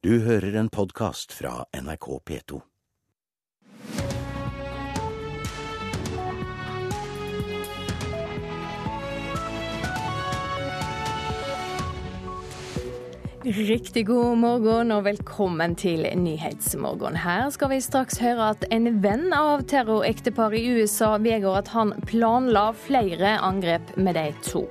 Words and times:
Du 0.00 0.14
hører 0.24 0.54
en 0.56 0.70
podkast 0.72 1.34
fra 1.36 1.66
NRK 1.76 2.06
P2. 2.24 2.60
Riktig 13.44 14.06
god 14.06 14.40
morgen 14.40 14.96
og 14.96 15.04
velkommen 15.04 15.76
til 15.76 16.08
Nyhetsmorgen. 16.16 17.20
Her 17.20 17.52
skal 17.52 17.74
vi 17.74 17.84
straks 17.84 18.24
høre 18.24 18.54
at 18.54 18.64
en 18.72 19.02
venn 19.04 19.28
av 19.36 19.68
terrorekteparet 19.68 20.64
i 20.64 20.80
USA 20.80 21.18
vedgår 21.20 21.60
at 21.60 21.76
han 21.76 21.92
planla 22.08 22.70
flere 22.88 23.36
angrep 23.36 23.98
med 24.00 24.16
de 24.16 24.30
to. 24.48 24.64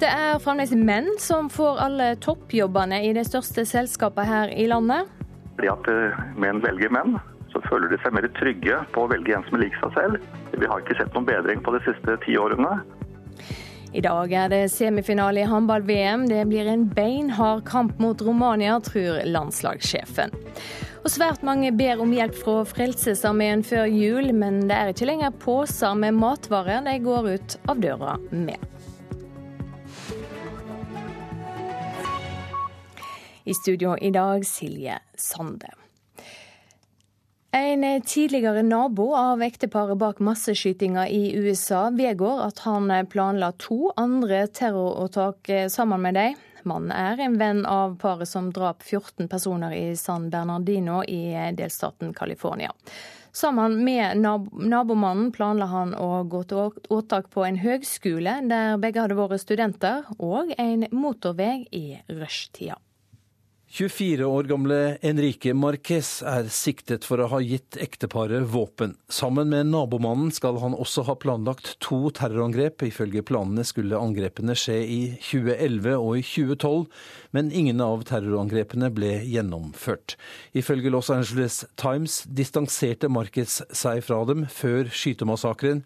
Det 0.00 0.08
er 0.08 0.38
fremdeles 0.40 0.70
menn 0.72 1.10
som 1.20 1.50
får 1.52 1.80
alle 1.84 2.04
toppjobbene 2.24 3.02
i 3.04 3.10
det 3.12 3.26
største 3.28 3.66
selskapet 3.68 4.24
her 4.24 4.52
i 4.56 4.64
landet. 4.70 5.10
Fordi 5.58 5.68
at 5.68 5.90
eh, 5.92 6.22
menn 6.40 6.62
velger 6.64 6.88
menn, 6.96 7.18
så 7.52 7.60
føler 7.66 7.92
de 7.92 7.98
seg 8.00 8.14
mer 8.16 8.24
trygge 8.38 8.78
på 8.94 9.04
å 9.04 9.10
velge 9.10 9.34
en 9.36 9.44
som 9.44 9.58
er 9.58 9.66
lik 9.66 9.76
seg 9.82 9.92
selv. 9.98 10.24
Vi 10.54 10.70
har 10.70 10.80
ikke 10.80 10.96
sett 10.96 11.12
noen 11.12 11.28
bedring 11.28 11.60
på 11.66 11.74
de 11.76 11.82
siste 11.84 12.16
ti 12.24 12.38
årene. 12.40 12.78
I 13.92 14.00
dag 14.06 14.32
er 14.32 14.48
det 14.48 14.62
semifinale 14.72 15.42
i 15.42 15.50
håndball-VM. 15.50 16.24
Det 16.30 16.46
blir 16.48 16.70
en 16.72 16.86
beinhard 16.96 17.66
kamp 17.68 18.00
mot 18.00 18.24
Romania, 18.24 18.78
tror 18.80 19.20
landslagssjefen. 19.28 20.32
Og 21.00 21.12
Svært 21.12 21.44
mange 21.44 21.74
ber 21.76 22.00
om 22.00 22.12
hjelp 22.16 22.40
fra 22.40 22.60
Frelsesarmeen 22.72 23.66
før 23.68 23.84
jul, 23.90 24.32
men 24.32 24.62
det 24.70 24.76
er 24.76 24.94
ikke 24.94 25.12
lenger 25.12 25.36
poser 25.44 25.92
med 25.98 26.16
matvarer 26.16 26.86
de 26.88 26.96
går 27.04 27.34
ut 27.34 27.60
av 27.68 27.84
døra 27.84 28.16
med. 28.32 28.70
I 33.50 33.54
studio 33.54 33.98
i 33.98 34.10
dag 34.10 34.46
Silje 34.46 34.98
Sande. 35.14 35.70
En 37.50 38.02
tidligere 38.02 38.62
nabo 38.62 39.08
av 39.16 39.42
ekteparet 39.42 39.98
bak 39.98 40.18
masseskytinga 40.18 41.08
i 41.08 41.32
USA 41.34 41.88
vedgår 41.90 42.44
at 42.44 42.60
han 42.62 42.92
planla 43.10 43.48
to 43.58 43.90
andre 43.96 44.44
terroråtak 44.46 45.50
sammen 45.68 46.02
med 46.02 46.14
dem. 46.14 46.36
Mannen 46.62 46.92
er 46.94 47.24
en 47.24 47.38
venn 47.40 47.64
av 47.66 47.96
paret 47.98 48.30
som 48.30 48.52
drap 48.54 48.84
14 48.86 49.26
personer 49.28 49.74
i 49.74 49.96
San 49.96 50.28
Bernardino 50.30 51.00
i 51.02 51.34
delstaten 51.58 52.14
California. 52.14 52.70
Sammen 53.32 53.80
med 53.84 54.20
nabomannen 54.52 55.32
planla 55.34 55.66
han 55.72 55.96
å 55.98 56.22
gå 56.22 56.44
til 56.52 56.78
åtak 56.86 57.32
på 57.34 57.42
en 57.48 57.58
høgskole 57.64 58.36
der 58.52 58.78
begge 58.78 59.02
hadde 59.02 59.18
vært 59.18 59.42
studenter, 59.42 60.06
og 60.22 60.54
en 60.54 60.86
motorvei 60.94 61.64
i 61.74 61.98
rushtida. 62.14 62.78
24 63.72 64.24
år 64.24 64.48
gamle 64.50 64.76
Enrique 65.06 65.52
Marquez 65.54 66.08
er 66.26 66.48
siktet 66.50 67.04
for 67.06 67.22
å 67.22 67.28
ha 67.30 67.38
gitt 67.38 67.76
ekteparet 67.78 68.42
våpen. 68.50 68.96
Sammen 69.06 69.52
med 69.52 69.70
nabomannen 69.70 70.32
skal 70.34 70.58
han 70.58 70.74
også 70.74 71.04
ha 71.06 71.14
planlagt 71.14 71.76
to 71.78 72.00
terrorangrep. 72.18 72.82
Ifølge 72.88 73.22
planene 73.22 73.62
skulle 73.62 74.00
angrepene 74.02 74.58
skje 74.58 74.80
i 74.82 74.98
2011 75.22 75.94
og 75.94 76.18
i 76.18 76.26
2012, 76.26 76.84
men 77.38 77.54
ingen 77.54 77.86
av 77.86 78.02
terrorangrepene 78.10 78.90
ble 78.90 79.14
gjennomført. 79.30 80.18
Ifølge 80.50 80.90
Los 80.90 81.14
Angeles 81.14 81.62
Times 81.78 82.24
distanserte 82.26 83.06
Marquez 83.06 83.60
seg 83.70 84.02
fra 84.02 84.24
dem 84.26 84.48
før 84.50 84.90
skytemassakren, 84.90 85.84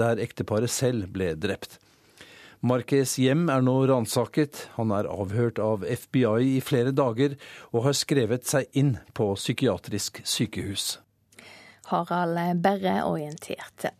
der 0.00 0.24
ekteparet 0.24 0.72
selv 0.72 1.12
ble 1.12 1.34
drept. 1.36 1.82
Marques 2.60 3.18
hjem 3.20 3.48
er 3.52 3.64
nå 3.64 3.74
ransaket. 3.90 4.68
Han 4.78 4.94
er 4.94 5.08
avhørt 5.10 5.60
av 5.62 5.84
FBI 5.84 6.56
i 6.56 6.62
flere 6.64 6.94
dager 6.96 7.36
og 7.72 7.88
har 7.88 7.98
skrevet 7.98 8.48
seg 8.48 8.70
inn 8.72 8.96
på 9.16 9.32
psykiatrisk 9.36 10.22
sykehus. 10.24 10.96
Harald 11.92 12.62
Berre 12.64 13.02
orienterte. 13.06 13.92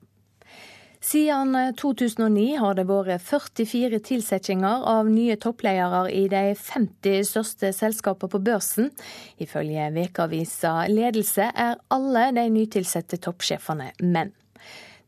Siden 1.06 1.54
2009 1.78 2.56
har 2.58 2.74
det 2.74 2.86
vært 2.88 3.22
44 3.22 4.00
tilsettinger 4.08 4.86
av 4.90 5.06
nye 5.06 5.36
toppledere 5.38 6.08
i 6.10 6.24
de 6.32 6.56
50 6.58 7.28
største 7.28 7.70
selskapene 7.76 8.32
på 8.32 8.40
børsen. 8.48 8.90
Ifølge 9.38 9.86
Vekavisa 9.94 10.88
Ledelse 10.90 11.46
er 11.54 11.78
alle 11.94 12.24
de 12.34 12.48
nytilsatte 12.50 13.20
toppsjefene 13.22 13.92
menn. 14.02 14.34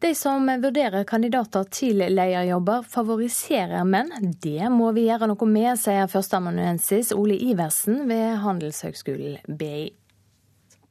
De 0.00 0.14
som 0.14 0.47
vurderer 0.62 1.03
kandidater 1.04 1.64
til 1.75 1.98
lederjobber, 1.98 2.84
favoriserer 2.86 3.82
menn. 3.82 4.12
Det 4.38 4.69
må 4.70 4.92
vi 4.94 5.09
gjøre 5.09 5.26
noe 5.26 5.48
med, 5.50 5.72
sier 5.81 6.06
førsteamanuensis 6.06 7.10
Ole 7.16 7.34
Iversen 7.34 8.04
ved 8.06 8.37
Handelshøgskolen 8.44 9.56
BI. 9.58 9.88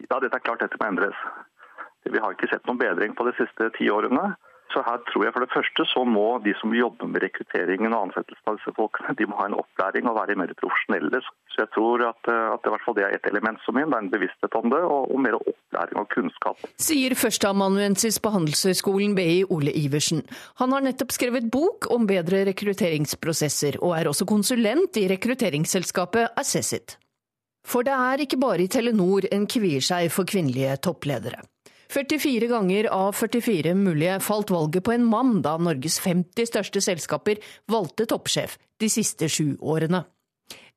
Ja, 0.09 0.19
dette 0.19 0.35
er 0.35 0.43
klart 0.43 0.59
dette 0.65 0.75
må 0.81 0.89
endres. 0.89 1.21
Vi 2.03 2.19
har 2.19 2.35
ikke 2.35 2.51
sett 2.51 2.67
noen 2.67 2.81
bedring 2.81 3.15
på 3.15 3.23
de 3.29 3.33
siste 3.39 3.69
ti 3.79 3.87
årene. 3.91 4.33
Så 4.73 4.83
her 4.83 4.99
tror 5.07 5.23
jeg 5.23 5.33
for 5.35 5.43
det 5.45 5.53
første 5.53 5.85
så 5.93 6.03
må 6.03 6.25
de 6.43 6.53
som 6.59 6.73
jobber 6.75 7.07
med 7.07 7.23
rekrutteringen 7.23 7.93
og 7.95 8.07
ansettelsen 8.07 8.51
av 8.51 8.57
disse 8.59 8.73
folkene, 8.75 9.15
de 9.15 9.27
må 9.29 9.37
ha 9.39 9.47
en 9.47 9.55
opplæring 9.61 10.09
og 10.09 10.17
være 10.19 10.35
mer 10.39 10.51
profesjonelle. 10.59 11.21
Så 11.53 11.63
jeg 11.63 11.71
tror 11.75 12.03
at, 12.09 12.29
eh, 12.33 12.51
at 12.51 12.67
i 12.67 12.73
hvert 12.73 12.85
fall 12.85 12.97
det 12.99 13.05
er 13.07 13.15
et 13.15 13.29
element 13.31 13.63
som 13.63 13.77
min, 13.79 13.87
det 13.87 13.97
er 13.97 14.05
en 14.05 14.11
bevissthet 14.11 14.59
om 14.59 14.69
det, 14.73 14.83
og, 14.83 15.07
og 15.13 15.23
mer 15.23 15.39
opplæring 15.39 16.01
og 16.03 16.09
kunnskap. 16.11 16.67
Sier 16.89 17.15
førsteamanuensis 17.15 18.19
på 18.23 18.33
Handelshøyskolen 18.35 19.15
BI 19.17 19.41
Ole 19.55 19.71
Iversen. 19.71 20.23
Han 20.61 20.75
har 20.75 20.85
nettopp 20.85 21.15
skrevet 21.15 21.49
bok 21.53 21.89
om 21.95 22.07
bedre 22.09 22.43
rekrutteringsprosesser, 22.51 23.79
og 23.81 23.95
er 23.97 24.11
også 24.11 24.27
konsulent 24.29 24.99
i 24.99 25.07
rekrutteringsselskapet 25.13 26.35
Assessit. 26.37 26.99
For 27.67 27.83
det 27.83 27.95
er 27.95 28.23
ikke 28.23 28.39
bare 28.39 28.63
i 28.63 28.71
Telenor 28.71 29.27
en 29.31 29.47
kvier 29.49 29.83
seg 29.83 30.11
for 30.13 30.27
kvinnelige 30.27 30.77
toppledere. 30.87 31.41
44 31.89 32.47
ganger 32.51 32.89
av 32.91 33.15
44 33.15 33.73
mulige 33.75 34.19
falt 34.19 34.51
valget 34.51 34.83
på 34.83 34.91
en 34.91 35.05
mann 35.07 35.41
da 35.41 35.55
Norges 35.57 35.99
50 36.03 36.49
største 36.49 36.83
selskaper 36.83 37.39
valgte 37.71 38.07
toppsjef 38.09 38.57
de 38.81 38.89
siste 38.91 39.29
sju 39.31 39.55
årene. 39.61 40.03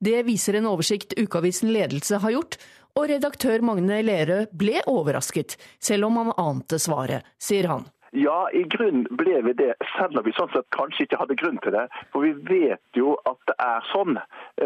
Det 0.00 0.22
viser 0.24 0.56
en 0.56 0.68
oversikt 0.70 1.12
ukeavisen 1.18 1.72
Ledelse 1.74 2.22
har 2.22 2.34
gjort, 2.34 2.56
og 2.98 3.10
redaktør 3.10 3.62
Magne 3.62 4.00
Lerøe 4.02 4.46
ble 4.56 4.80
overrasket, 4.90 5.56
selv 5.78 6.08
om 6.08 6.18
han 6.22 6.32
ante 6.40 6.80
svaret, 6.82 7.26
sier 7.38 7.68
han. 7.70 7.84
Ja, 8.12 8.48
i 8.50 8.64
grunn 8.66 9.04
ble 9.14 9.38
vi 9.46 9.52
det, 9.54 9.74
selv 9.94 10.18
om 10.18 10.24
vi 10.26 10.32
sånn 10.34 10.50
sett 10.50 10.66
kanskje 10.74 11.04
ikke 11.06 11.20
hadde 11.20 11.36
grunn 11.38 11.60
til 11.62 11.76
det. 11.76 11.84
For 12.10 12.26
vi 12.26 12.32
vet 12.48 12.98
jo 12.98 13.12
at 13.30 13.38
det 13.46 13.54
er 13.62 13.86
sånn. 13.92 14.18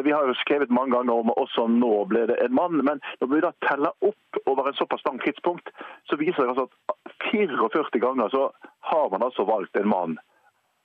Vi 0.06 0.14
har 0.14 0.24
jo 0.24 0.36
skrevet 0.40 0.72
mange 0.72 0.96
ganger 0.96 1.20
om 1.20 1.32
også 1.34 1.66
nå 1.68 1.92
ble 2.08 2.24
det 2.30 2.38
en 2.40 2.56
mann. 2.56 2.80
Men 2.88 3.04
når 3.20 3.32
vi 3.34 3.42
da 3.44 3.52
teller 3.66 3.92
opp 4.08 4.40
over 4.48 4.70
en 4.70 4.78
såpass 4.80 5.04
lang 5.04 5.20
tidspunkt, 5.20 5.68
så 6.08 6.16
viser 6.16 6.40
det 6.40 6.54
altså 6.54 6.70
at 6.88 7.14
44 7.28 8.00
ganger 8.00 8.32
så 8.32 8.48
har 8.88 9.12
man 9.12 9.28
altså 9.28 9.44
valgt 9.44 9.76
en 9.76 9.92
mann 9.92 10.18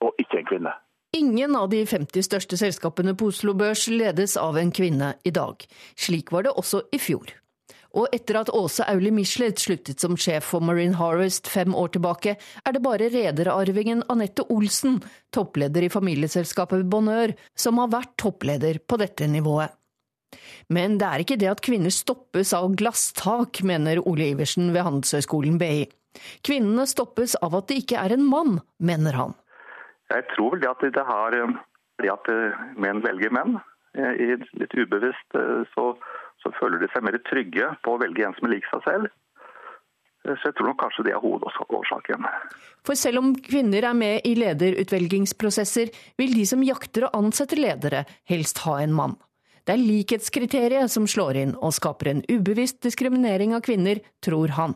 og 0.03 0.19
ikke 0.19 0.43
en 0.43 0.51
kvinne. 0.51 0.75
Ingen 1.15 1.55
av 1.55 1.71
de 1.71 1.85
50 1.87 2.27
største 2.27 2.59
selskapene 2.59 3.15
på 3.17 3.31
Oslo 3.31 3.55
Børs 3.57 3.87
ledes 3.89 4.35
av 4.37 4.59
en 4.59 4.75
kvinne 4.75 5.15
i 5.25 5.31
dag. 5.33 5.63
Slik 5.97 6.35
var 6.35 6.45
det 6.45 6.53
også 6.59 6.83
i 6.93 6.99
fjor. 7.01 7.38
Og 7.97 8.11
etter 8.13 8.37
at 8.37 8.51
Åse 8.53 8.85
Auli 8.91 9.09
Michelet 9.13 9.57
sluttet 9.61 10.03
som 10.03 10.17
sjef 10.19 10.45
for 10.51 10.61
Marine 10.61 10.97
Harvest 10.99 11.49
fem 11.49 11.73
år 11.73 11.89
tilbake, 11.95 12.35
er 12.37 12.75
det 12.75 12.83
bare 12.85 13.09
rederarvingen 13.09 14.03
Anette 14.13 14.45
Olsen, 14.53 14.99
toppleder 15.33 15.87
i 15.87 15.91
familieselskapet 15.93 16.85
Bonheur, 16.89 17.33
som 17.57 17.81
har 17.81 17.89
vært 17.93 18.13
toppleder 18.21 18.81
på 18.85 18.99
dette 19.01 19.29
nivået. 19.29 19.73
Men 20.69 20.99
det 21.01 21.07
er 21.07 21.23
ikke 21.23 21.39
det 21.41 21.49
at 21.49 21.63
kvinner 21.65 21.93
stoppes 21.93 22.53
av 22.53 22.69
glasstak, 22.77 23.63
mener 23.65 24.01
Ole 24.05 24.29
Iversen 24.35 24.69
ved 24.75 24.85
Handelshøyskolen 24.85 25.57
BI. 25.57 25.87
Kvinnene 26.45 26.85
stoppes 26.89 27.35
av 27.41 27.57
at 27.57 27.69
det 27.69 27.81
ikke 27.83 27.97
er 28.01 28.13
en 28.13 28.25
mann, 28.29 28.59
mener 28.77 29.17
han. 29.17 29.33
Jeg 30.13 30.25
tror 30.35 30.53
vel 30.53 30.61
det 30.61 30.69
at 30.69 30.85
det 30.93 31.05
har 31.05 31.35
det 31.37 32.13
at 32.13 32.31
eh, 32.33 32.61
menn 32.81 33.01
velger 33.05 33.33
menn. 33.33 33.59
Eh, 33.97 34.37
litt 34.61 34.73
ubevisst 34.77 35.37
eh, 35.37 35.65
så 35.73 35.91
så 36.43 36.51
føler 36.59 36.81
de 36.81 36.89
seg 36.93 37.05
mer 37.05 37.17
trygge 37.29 37.73
på 37.83 37.95
å 37.95 38.01
velge 38.01 38.25
en 38.27 38.35
som 38.37 38.47
er 38.47 38.55
lik 38.55 38.67
seg 38.71 38.85
selv. 38.87 39.09
Så 40.27 40.49
jeg 40.49 40.55
tror 40.57 40.69
nok 40.69 40.81
kanskje 40.81 41.05
det 41.07 41.13
er 41.15 41.21
hovedårsaken. 41.23 42.27
For 42.85 42.99
selv 42.99 43.21
om 43.21 43.31
kvinner 43.39 43.87
er 43.87 43.95
med 43.97 44.27
i 44.27 44.35
lederutvelgingsprosesser, 44.37 45.89
vil 46.19 46.35
de 46.35 46.43
som 46.45 46.63
jakter 46.65 47.07
og 47.07 47.15
ansetter 47.21 47.61
ledere, 47.61 48.03
helst 48.29 48.61
ha 48.65 48.77
en 48.83 48.93
mann. 48.95 49.15
Det 49.63 49.75
er 49.75 49.81
likhetskriteriet 49.81 50.91
som 50.91 51.07
slår 51.07 51.39
inn 51.39 51.55
og 51.55 51.73
skaper 51.75 52.11
en 52.11 52.21
ubevisst 52.29 52.81
diskriminering 52.83 53.55
av 53.55 53.63
kvinner, 53.65 54.03
tror 54.25 54.55
han. 54.59 54.75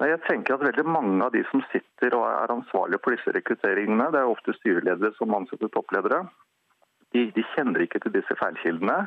Nei, 0.00 0.08
jeg 0.08 0.22
tenker 0.26 0.56
at 0.56 0.64
veldig 0.64 0.86
Mange 0.88 1.26
av 1.26 1.34
de 1.34 1.42
som 1.50 1.62
sitter 1.70 2.16
og 2.16 2.24
er 2.26 2.52
ansvarlige 2.54 3.02
for 3.04 3.14
disse 3.14 3.34
rekrutteringene, 3.36 4.08
det 4.10 4.22
er 4.22 4.30
ofte 4.30 4.54
styreledere 4.56 5.12
som 5.18 5.36
ansetter 5.36 5.70
toppledere, 5.72 6.24
de, 7.12 7.26
de 7.36 7.44
kjenner 7.52 7.84
ikke 7.84 8.00
til 8.02 8.14
disse 8.14 8.34
feilkildene. 8.40 9.02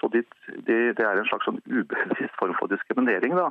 Så 0.00 0.10
det, 0.12 0.26
det, 0.66 0.96
det 0.98 1.04
er 1.04 1.20
en 1.20 1.28
slags 1.30 1.48
sånn 1.48 1.62
ubevisst 1.64 2.36
form 2.40 2.56
for 2.58 2.72
diskriminering. 2.72 3.36
da, 3.38 3.50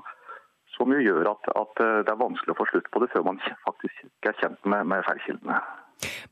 Som 0.76 0.94
jo 0.94 1.00
gjør 1.02 1.32
at, 1.32 1.50
at, 1.56 1.82
eh, 1.82 2.04
det 2.06 2.14
er 2.14 2.22
vanskelig 2.22 2.54
å 2.54 2.60
få 2.60 2.70
slutt 2.70 2.92
på 2.94 3.02
det 3.02 3.10
før 3.14 3.26
man 3.32 3.42
faktisk 3.66 4.06
ikke 4.06 4.34
er 4.34 4.40
kjent 4.44 4.70
med, 4.70 4.86
med 4.92 5.06
feilkildene. 5.08 5.60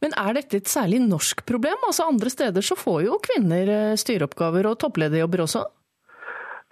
Men 0.03 0.15
er 0.19 0.35
dette 0.35 0.59
et 0.59 0.69
særlig 0.69 0.99
norsk 1.05 1.45
problem? 1.47 1.85
Altså 1.87 2.07
Andre 2.09 2.31
steder 2.33 2.65
så 2.65 2.77
får 2.77 3.03
jo 3.07 3.19
kvinner 3.23 3.71
eh, 3.71 3.97
styreoppgaver 3.99 4.67
og 4.69 4.79
topplederjobber 4.83 5.45
også? 5.45 5.65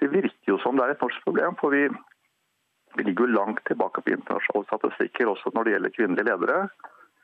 Det 0.01 0.09
virker 0.11 0.53
jo 0.53 0.57
som 0.63 0.77
det 0.77 0.85
er 0.85 0.95
et 0.95 1.03
norsk 1.03 1.25
problem. 1.25 1.57
for 1.61 1.73
vi, 1.73 1.85
vi 2.97 3.03
ligger 3.07 3.27
jo 3.27 3.37
langt 3.37 3.61
tilbake 3.69 4.01
på 4.01 4.15
internasjonale 4.15 4.67
statistikker 4.69 5.29
også 5.31 5.53
når 5.55 5.63
det 5.63 5.75
gjelder 5.75 5.97
kvinnelige 5.97 6.29
ledere. 6.31 6.63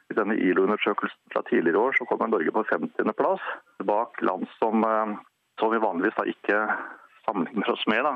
I 0.07 0.15
denne 0.15 0.37
ILO-undersøkelsen 0.39 1.33
fra 1.33 1.41
tidligere 1.49 1.81
år 1.89 1.97
så 1.97 2.05
kommer 2.07 2.29
Norge 2.31 2.53
på 2.55 2.63
50.-plass, 2.69 3.43
bak 3.83 4.21
land 4.23 4.47
som, 4.59 4.85
eh, 4.87 5.17
som, 5.59 5.71
vi 5.73 5.81
vanligvis 5.81 6.17
da 6.17 6.25
ikke 6.29 6.63
sammenligner 7.25 7.71
oss 7.73 7.85
med. 7.89 8.03
da. 8.07 8.15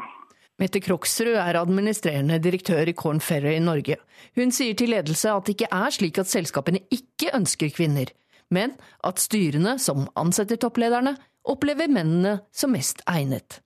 Mette 0.62 0.82
Kroksrud 0.84 1.34
er 1.42 1.58
administrerende 1.58 2.38
direktør 2.44 2.90
i 2.90 2.94
Corn 2.98 3.22
Ferry 3.24 3.56
i 3.58 3.64
Norge. 3.64 3.98
Hun 4.38 4.54
sier 4.54 4.78
til 4.78 4.94
ledelse 4.94 5.32
at 5.34 5.48
det 5.48 5.56
ikke 5.56 5.72
er 5.74 5.96
slik 5.96 6.20
at 6.22 6.30
selskapene 6.30 6.84
ikke 6.94 7.32
ønsker 7.34 7.74
kvinner, 7.74 8.12
men 8.54 8.76
at 9.08 9.22
styrene, 9.24 9.78
som 9.82 10.06
ansetter 10.20 10.60
topplederne, 10.62 11.16
opplever 11.50 11.90
mennene 11.90 12.38
som 12.54 12.76
mest 12.76 13.02
egnet. 13.10 13.62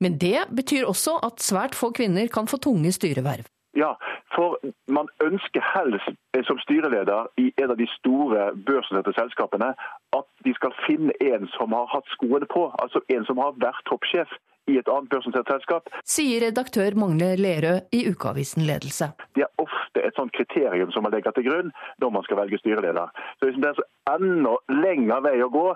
Men 0.00 0.16
det 0.22 0.46
betyr 0.54 0.86
også 0.88 1.18
at 1.26 1.42
svært 1.44 1.76
få 1.76 1.90
kvinner 1.92 2.30
kan 2.32 2.48
få 2.48 2.60
tunge 2.62 2.94
styreverv. 2.94 3.44
Ja, 3.76 3.92
for 4.36 4.58
man 4.98 5.08
ønsker 5.24 5.62
helst 5.74 6.08
eh, 6.36 6.44
som 6.48 6.58
styreleder 6.64 7.30
i 7.40 7.50
en 7.62 7.74
av 7.74 7.78
de 7.80 7.88
store 7.98 8.50
børsnoterte 8.68 9.14
selskapene 9.20 9.74
at 10.18 10.26
de 10.46 10.54
skal 10.58 10.74
finne 10.86 11.14
en 11.32 11.46
som 11.56 11.76
har 11.76 11.86
hatt 11.94 12.08
skoene 12.16 12.48
på, 12.50 12.66
altså 12.82 13.02
en 13.14 13.24
som 13.28 13.40
har 13.42 13.56
vært 13.62 13.86
toppsjef 13.90 14.30
i 14.70 14.78
et 14.80 14.88
annet 14.88 15.10
børsnotert 15.12 15.50
selskap. 15.52 15.90
Sier 16.08 16.40
redaktør 16.46 16.96
Magne 16.96 17.34
Lerøe 17.36 17.82
i 17.92 18.04
Ukeavisen 18.08 18.64
Ledelse. 18.68 19.10
Det 19.36 19.44
er 19.44 19.62
ofte 19.62 20.00
et 20.00 20.16
sånt 20.16 20.32
kriterium 20.36 20.92
som 20.94 21.04
man 21.04 21.12
legger 21.12 21.36
til 21.36 21.46
grunn 21.48 21.72
når 22.02 22.14
man 22.16 22.24
skal 22.26 22.40
velge 22.40 22.60
styreleder. 22.62 23.12
Så 23.38 23.52
Det 23.52 23.70
er 23.74 23.84
enda 24.14 24.56
lengre 24.72 25.20
vei 25.28 25.36
å 25.44 25.52
gå 25.52 25.68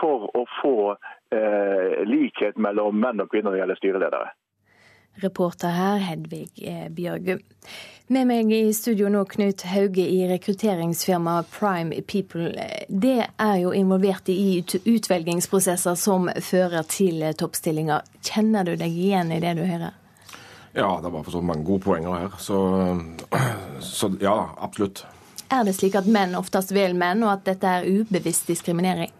for 0.00 0.28
å 0.34 0.44
få 0.60 0.76
eh, 1.34 2.02
likhet 2.08 2.58
mellom 2.58 2.98
menn 2.98 3.22
og 3.22 3.30
kvinner 3.30 3.50
når 3.50 3.56
det 3.56 3.62
gjelder 3.62 3.82
styreledere. 3.82 4.30
Reporter 5.20 5.68
her 5.68 5.98
Hedvig 6.02 6.48
eh, 6.56 6.88
Bjørgum. 6.90 7.40
Med 8.12 8.26
meg 8.28 8.50
i 8.52 8.72
studio 8.76 9.08
nå 9.12 9.22
Knut 9.30 9.62
Hauge 9.70 10.04
i 10.04 10.24
rekrutteringsfirmaet 10.28 11.48
Prime 11.52 12.02
People. 12.08 12.50
Det 12.88 13.28
er 13.40 13.56
jo 13.62 13.70
involvert 13.72 14.28
i 14.28 14.60
utvelgingsprosesser 14.60 15.96
som 15.96 16.28
fører 16.40 16.84
til 16.88 17.22
toppstillinger. 17.38 18.02
Kjenner 18.24 18.68
du 18.68 18.74
deg 18.76 18.92
igjen 18.92 19.32
i 19.32 19.40
det 19.40 19.54
du 19.60 19.64
hører? 19.64 19.94
Ja, 20.72 21.00
det 21.04 21.12
var 21.12 21.22
for 21.22 21.30
så 21.30 21.40
mange 21.44 21.64
gode 21.64 21.84
poenger 21.84 22.18
her. 22.18 22.36
Så, 22.40 22.58
så 23.80 24.12
ja, 24.20 24.36
absolutt. 24.58 25.04
Er 25.52 25.66
det 25.68 25.76
slik 25.76 25.96
at 26.00 26.08
menn 26.08 26.36
oftest 26.38 26.72
vil 26.72 26.96
menn, 26.96 27.22
og 27.26 27.34
at 27.36 27.48
dette 27.48 27.68
er 27.68 27.88
ubevisst 27.88 28.48
diskriminering? 28.48 29.12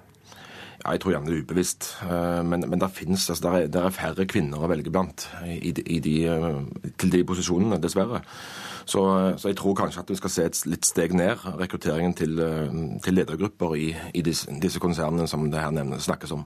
Jeg 0.83 0.99
tror 1.01 1.13
gjerne 1.15 1.31
det 1.31 1.37
er 1.37 1.45
ubevisst. 1.45 1.89
Eh, 2.03 2.43
men, 2.47 2.65
men 2.67 2.81
det 2.81 2.91
finnes, 2.91 3.29
altså, 3.31 3.43
der 3.45 3.57
er, 3.57 3.67
der 3.71 3.87
er, 3.87 3.95
færre 3.95 4.27
kvinner 4.27 4.63
å 4.63 4.71
velge 4.71 4.91
blant 4.91 5.29
i, 5.47 5.71
i 5.71 5.99
de, 6.03 6.15
eh, 6.27 6.93
til 6.99 7.13
de 7.13 7.23
posisjonene, 7.27 7.79
dessverre. 7.83 8.23
Så, 8.83 9.03
så, 9.39 9.49
jeg 9.49 9.59
tror 9.61 9.77
kanskje 9.79 10.03
at 10.03 10.11
vi 10.11 10.19
skal 10.19 10.33
se 10.35 10.47
et 10.49 10.63
litt 10.67 10.89
steg 10.89 11.15
ned 11.15 11.45
rekrutteringen 11.61 12.17
til, 12.19 12.35
eh, 12.43 12.79
til 13.05 13.19
ledergrupper 13.19 13.77
i, 13.79 13.93
i 14.19 14.25
disse, 14.27 14.51
disse, 14.63 14.83
konsernene 14.83 15.29
som 15.31 15.47
det 15.53 15.63
her 15.63 15.71
nevnes, 15.75 16.09
snakkes 16.09 16.35
om. 16.35 16.43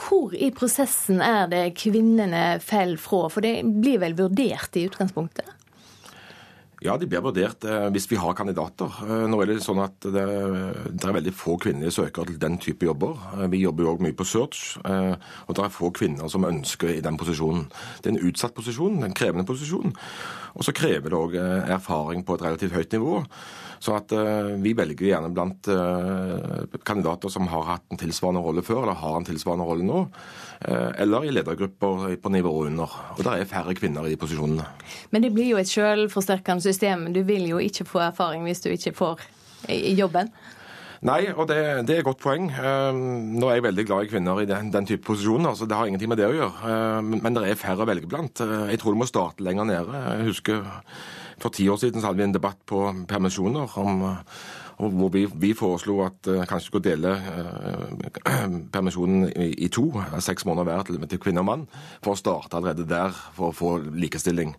Hvor 0.00 0.36
i 0.36 0.50
prosessen 0.56 1.20
er 1.24 1.48
det 1.48 1.64
kvinnene 1.80 2.60
faller 2.64 3.00
fra? 3.00 3.26
For 3.32 3.44
det 3.44 3.62
blir 3.64 4.00
vel 4.04 4.16
vurdert 4.18 4.76
i 4.76 4.84
utgangspunktet? 4.88 5.48
Ja, 6.80 6.94
de 6.96 7.04
blir 7.04 7.20
vurdert 7.20 7.64
eh, 7.68 7.90
hvis 7.92 8.06
vi 8.08 8.16
har 8.16 8.32
kandidater. 8.36 8.94
Eh, 9.04 9.26
nå 9.28 9.36
er 9.42 9.50
det 9.50 9.58
sånn 9.60 9.82
at 9.84 10.00
det, 10.00 10.22
det 10.88 11.04
er 11.04 11.16
veldig 11.18 11.34
få 11.36 11.58
kvinnelige 11.60 11.92
søkere 11.98 12.30
til 12.30 12.38
den 12.40 12.56
type 12.62 12.88
jobber. 12.88 13.18
Eh, 13.34 13.50
vi 13.52 13.60
jobber 13.66 13.84
jo 13.84 13.92
òg 13.92 14.04
mye 14.06 14.16
på 14.16 14.24
search, 14.24 14.78
og 14.80 15.52
det 15.56 15.64
er 15.66 15.74
få 15.74 15.90
kvinner 15.92 16.30
som 16.32 16.48
ønsker 16.48 16.94
i 16.94 17.02
den 17.04 17.20
posisjonen. 17.20 17.66
Det 18.00 18.08
er 18.08 18.14
en 18.16 18.30
utsatt 18.30 18.56
posisjon, 18.56 19.02
en 19.04 19.16
krevende 19.16 19.44
posisjon. 19.48 19.92
Og 20.56 20.64
så 20.64 20.72
krever 20.76 21.12
det 21.12 21.20
òg 21.20 21.36
erfaring 21.36 22.24
på 22.24 22.38
et 22.38 22.46
relativt 22.48 22.78
høyt 22.78 22.96
nivå. 22.96 23.20
Så 23.80 23.94
at 23.96 24.12
vi 24.60 24.74
velger 24.76 25.06
gjerne 25.08 25.30
blant 25.32 25.64
kandidater 26.84 27.32
som 27.32 27.46
har 27.48 27.64
hatt 27.64 27.86
en 27.88 28.00
tilsvarende 28.00 28.42
rolle 28.44 28.60
før, 28.66 28.82
eller 28.82 28.98
har 29.00 29.16
en 29.16 29.24
tilsvarende 29.24 29.64
rolle 29.64 29.86
nå. 29.88 30.02
Eller 31.00 31.24
i 31.24 31.32
ledergrupper 31.32 32.18
på 32.20 32.32
nivået 32.34 32.68
under. 32.68 32.92
Og 33.16 33.24
Der 33.24 33.40
er 33.40 33.48
færre 33.48 33.72
kvinner 33.78 34.04
i 34.04 34.12
de 34.12 34.20
posisjonene. 34.20 34.68
Men 35.10 35.24
det 35.24 35.32
blir 35.32 35.54
jo 35.54 35.62
et 35.62 35.72
selvforsterkende 35.72 36.60
system. 36.60 37.08
Du 37.16 37.22
vil 37.24 37.48
jo 37.48 37.56
ikke 37.56 37.88
få 37.88 38.04
erfaring 38.10 38.44
hvis 38.44 38.60
du 38.60 38.68
ikke 38.74 38.92
får 39.00 39.24
jobben. 39.96 40.28
Nei, 41.00 41.30
og 41.32 41.46
det, 41.48 41.56
det, 41.88 41.94
er 41.94 42.02
et 42.02 42.04
godt 42.04 42.20
poeng. 42.20 42.50
Nå 42.52 43.48
er 43.48 43.56
jeg 43.56 43.64
veldig 43.64 43.84
glad 43.88 44.04
i 44.04 44.10
kvinner 44.10 44.42
i 44.42 44.48
den, 44.48 44.68
den 44.72 44.88
type 44.88 45.06
posisjoner, 45.06 45.54
altså 45.54 45.64
det 45.68 45.78
har 45.78 45.88
ingenting 45.88 46.10
med 46.12 46.20
det 46.20 46.28
å 46.28 46.34
gjøre. 46.36 46.74
Men 47.08 47.38
det 47.38 47.46
er 47.48 47.60
færre 47.60 47.86
å 47.86 47.88
velge 47.88 48.10
blant. 48.10 48.42
Eh, 48.44 48.74
jeg 48.74 48.82
tror 48.82 48.92
det 48.92 49.00
må 49.00 49.08
starte 49.08 49.46
lenger 49.46 49.68
nede. 49.70 50.02
Jeg 50.04 50.26
husker 50.28 50.68
For 51.40 51.52
ti 51.54 51.68
år 51.72 51.78
siden 51.80 52.00
så 52.00 52.10
hadde 52.10 52.20
vi 52.20 52.26
en 52.28 52.36
debatt 52.36 52.58
på 52.68 52.82
permisjoner 53.08 53.76
om, 53.80 54.02
hvor 54.80 55.10
vi, 55.12 55.26
vi, 55.40 55.52
foreslo 55.56 56.00
at 56.06 56.28
uh, 56.28 56.42
kanskje 56.48 56.70
skulle 56.70 56.88
dele 56.88 57.12
uh, 57.16 58.14
permisjonen 58.74 59.28
i, 59.28 59.50
i, 59.66 59.68
to, 59.72 59.90
seks 60.24 60.46
måneder 60.48 60.68
hver 60.68 60.88
til, 60.88 61.00
til 61.10 61.20
kvinne 61.20 61.44
og 61.44 61.48
mann, 61.48 61.66
for 62.04 62.14
å 62.14 62.20
starte 62.20 62.56
allerede 62.56 62.88
der 62.88 63.14
for 63.36 63.50
å 63.50 63.56
få 63.56 63.74
likestilling. 63.92 64.54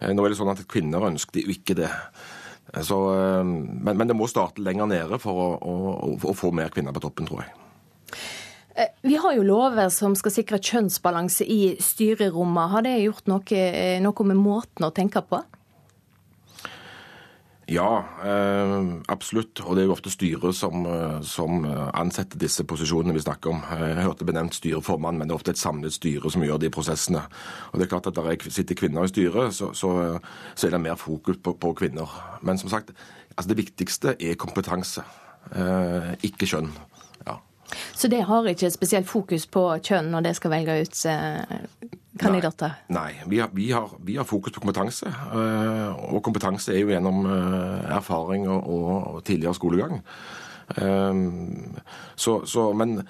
Uh, 0.00 0.10
nå 0.14 0.24
er 0.24 0.32
det 0.32 0.40
sånn 0.40 0.52
at 0.52 0.66
kvinner 0.70 1.10
ønsket 1.10 1.42
jo 1.44 1.54
ikke 1.54 1.78
det. 1.82 1.90
Så, 2.86 2.96
men, 3.42 3.96
men, 3.96 4.06
det 4.06 4.14
må 4.14 4.28
starte 4.30 4.62
lenger 4.62 4.86
nede 4.86 5.18
for 5.18 5.34
å, 5.42 5.46
å, 5.58 6.12
å 6.14 6.34
få 6.38 6.52
mer 6.54 6.70
kvinner 6.70 6.94
på 6.94 7.02
toppen, 7.02 7.26
tror 7.26 7.42
jeg. 7.42 7.56
Vi 9.02 9.16
har 9.18 9.34
jo 9.34 9.42
lover 9.42 9.90
som 9.90 10.14
skal 10.14 10.32
sikre 10.32 10.60
kjønnsbalanse 10.62 11.42
i 11.50 11.74
styrerommet. 11.82 12.70
Har 12.70 12.86
det 12.86 12.92
gjort 13.02 13.26
noe, 13.26 13.64
noe 14.06 14.28
med 14.30 14.38
måten 14.38 14.86
å 14.86 14.92
tenke 14.94 15.24
på? 15.26 15.42
Ja, 17.70 18.04
eh, 18.24 18.86
absolutt. 19.06 19.60
Og 19.62 19.76
det 19.76 19.84
er 19.84 19.86
jo 19.86 19.94
ofte 19.94 20.10
styret 20.10 20.56
som, 20.58 20.86
eh, 20.86 21.20
som, 21.22 21.62
ansetter 21.94 22.38
disse 22.38 22.64
posisjonene 22.66 23.14
vi 23.14 23.22
snakker 23.22 23.50
om. 23.50 23.60
Jeg 23.70 24.02
hørte 24.02 24.26
benevnt 24.26 24.56
styreformann, 24.58 25.18
men 25.18 25.28
det 25.28 25.34
er 25.34 25.38
ofte 25.38 25.52
et 25.54 25.60
samlet 25.60 25.94
styre 25.94 26.30
som 26.30 26.42
gjør 26.42 26.58
de 26.58 26.70
prosessene. 26.70 27.22
Og 27.70 27.78
det 27.78 27.86
er 27.86 27.92
klart 27.92 28.06
at 28.06 28.14
Der 28.14 28.50
sitter 28.50 28.74
kvinner 28.74 29.04
i 29.04 29.08
styret, 29.08 29.54
så, 29.54 29.72
så, 29.72 30.18
så 30.54 30.66
er 30.66 30.70
det 30.70 30.80
mer 30.80 30.96
fokus 30.96 31.36
på, 31.36 31.52
på, 31.52 31.72
kvinner. 31.72 32.08
Men 32.42 32.58
som 32.58 32.68
sagt, 32.68 32.90
altså 33.36 33.48
det 33.48 33.56
viktigste 33.56 34.16
er 34.20 34.34
kompetanse, 34.34 35.02
eh, 35.54 36.14
ikke 36.22 36.46
kjønn. 36.46 36.72
Ja. 37.26 37.38
Så 37.94 38.08
det 38.08 38.24
har 38.24 38.44
ikke 38.44 38.70
spesielt 38.70 39.06
fokus 39.06 39.46
på 39.46 39.78
kjønn 39.78 40.10
når 40.10 40.20
det 40.20 40.36
skal 40.36 40.50
velge 40.50 40.80
ut 40.82 40.94
kandidater? 42.20 42.76
Nei, 42.88 43.12
nei. 43.16 43.26
Vi, 43.32 43.40
har, 43.40 43.50
vi, 43.56 43.70
har, 43.74 43.96
vi, 44.06 44.16
har, 44.20 44.28
fokus 44.28 44.54
på 44.54 44.62
kompetanse. 44.62 45.08
Eh, 45.08 46.14
og 46.14 46.22
kompetanse 46.26 46.74
er 46.74 46.84
jo 46.84 46.92
gjennom 46.92 47.24
eh, 47.26 47.90
erfaring 47.96 48.46
og, 48.50 48.70
og 48.70 49.24
tidligere 49.26 49.56
skolegang. 49.56 50.00
Eh, 50.76 51.24
så, 52.14 52.38
så 52.46 52.70
men, 52.72 53.00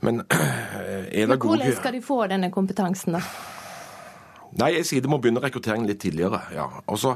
men 0.00 0.22
er 0.30 1.26
det 1.26 1.38
gode 1.38 1.56
Hvordan 1.56 1.78
skal 1.78 1.96
de 1.96 2.04
få 2.04 2.22
denne 2.32 2.52
kompetansen, 2.54 3.18
da? 3.18 3.24
Nei, 4.58 4.72
jeg 4.74 4.86
sier 4.88 5.02
det 5.04 5.10
må 5.10 5.20
begynne 5.22 5.42
rekrutteringen 5.44 5.86
litt 5.86 6.00
tidligere. 6.02 6.40
ja. 6.56 6.66
Og 6.90 6.98
så 6.98 7.14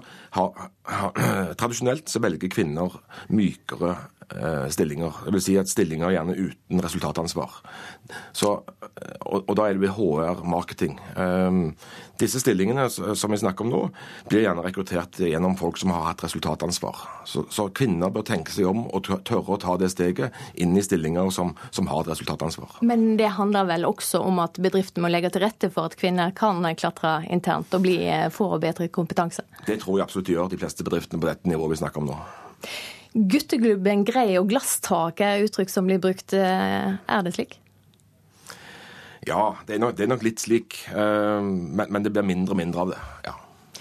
Tradisjonelt 1.61 2.11
så 2.11 2.23
velger 2.23 2.53
kvinner 2.53 3.01
mykere 3.35 3.97
stillinger. 4.71 5.25
Det 5.27 5.35
vil 5.37 5.45
si 5.45 5.57
at 5.61 5.71
stillinger 5.71 6.15
gjerne 6.15 6.37
uten 6.39 6.83
resultatansvar. 6.85 7.59
Så, 8.33 8.51
og, 9.25 9.39
og, 9.43 9.53
da 9.57 9.69
er 9.69 9.79
det 9.81 9.93
HR 9.97 10.43
marketing. 10.49 10.99
Um, 11.17 11.75
disse 12.21 12.39
stillingene 12.41 12.87
som 12.91 13.33
vi 13.33 13.39
snakker 13.41 13.65
om 13.65 13.71
nå, 13.73 13.81
blir 14.31 14.45
gjerne 14.45 14.63
rekruttert 14.65 15.19
gjennom 15.19 15.57
folk 15.59 15.79
som 15.81 15.91
har 15.95 16.07
hatt 16.11 16.23
resultatansvar. 16.25 17.01
Så, 17.27 17.45
så 17.51 17.67
kvinner 17.75 18.13
bør 18.15 18.27
tenke 18.27 18.55
seg 18.55 18.69
om 18.71 18.85
og 18.87 19.09
tørre 19.27 19.57
å 19.57 19.61
ta 19.61 19.77
det 19.81 19.91
steget 19.95 20.35
inn 20.55 20.77
i 20.79 20.85
stillinger 20.85 21.33
som, 21.35 21.55
som 21.75 21.91
har 21.91 22.05
et 22.05 22.13
resultatansvar. 22.13 22.79
Men 22.87 23.17
det 23.21 23.33
handler 23.39 23.67
vel 23.71 23.89
også 23.89 24.23
om 24.23 24.39
at 24.45 24.61
bedriften 24.63 25.05
må 25.05 25.11
legge 25.11 25.33
til 25.35 25.45
rette 25.47 25.71
for 25.75 25.91
at 25.91 25.99
kvinner 25.99 26.35
kan 26.37 26.63
klatre 26.79 27.17
internt 27.35 27.75
og 27.75 27.85
bli, 27.85 27.99
eh, 28.07 28.29
få 28.33 28.53
bedre 28.63 28.89
kompetanse? 28.95 29.43
Det 29.67 29.81
tror 29.83 29.99
jeg 29.99 30.07
absolutt 30.07 30.31
gjør 30.31 30.53
de 30.53 30.61
fleste 30.61 30.87
bedriftene 30.87 31.23
på 31.23 31.31
dette 31.31 31.51
nivået 31.51 31.75
vi 31.75 31.83
snakker 31.83 32.05
om 32.05 32.13
nå. 32.13 32.21
Gutteglubben 33.15 34.03
grei 34.03 34.33
og 34.41 34.49
glasstaket 34.51 35.27
er 35.27 35.45
uttrykk 35.47 35.71
som 35.71 35.87
blir 35.87 36.01
brukt. 36.03 36.35
Eh, 36.35 36.95
er 36.99 37.23
det 37.23 37.35
slik? 37.37 37.61
Ja, 39.25 39.55
det 39.67 39.77
er 39.77 39.85
nok, 39.85 39.95
det 39.97 40.05
er 40.05 40.11
nok 40.11 40.25
litt 40.27 40.43
slik. 40.43 40.81
Eh, 40.91 41.41
men, 41.41 41.87
men, 41.87 42.03
det 42.03 42.11
blir 42.11 42.27
mindre 42.27 42.57
og 42.57 42.59
mindre 42.59 42.83
av 42.83 42.91
det. 42.91 42.99
Ja, 43.29 43.37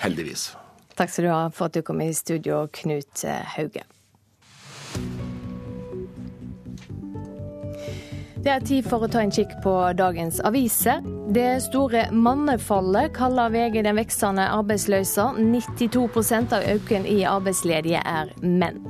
Heldigvis. 0.05 0.51
Takk 0.93 1.09
skal 1.09 1.25
du 1.25 1.31
ha 1.33 1.41
for 1.49 1.71
at 1.71 1.73
du 1.73 1.81
kom 1.81 2.03
i 2.05 2.11
studio, 2.13 2.67
Knut 2.77 3.25
eh, 3.25 3.41
Hauge. 3.55 3.87
Det 8.43 8.51
er 8.51 8.65
tid 8.67 8.85
for 8.85 9.01
å 9.01 9.07
ta 9.07 9.21
en 9.23 9.31
kikk 9.33 9.55
på 9.63 9.73
dagens 9.97 10.41
aviser. 10.43 11.01
Det 11.33 11.61
store 11.63 12.09
mannefallet 12.11 13.15
kaller 13.15 13.53
VG 13.55 13.81
den 13.87 13.97
veksende 13.97 14.45
arbeidsløsa. 14.59 15.31
92 15.39 16.51
av 16.51 16.59
økningen 16.75 17.07
i 17.07 17.23
arbeidsledige 17.25 18.03
er 18.03 18.35
menn. 18.43 18.83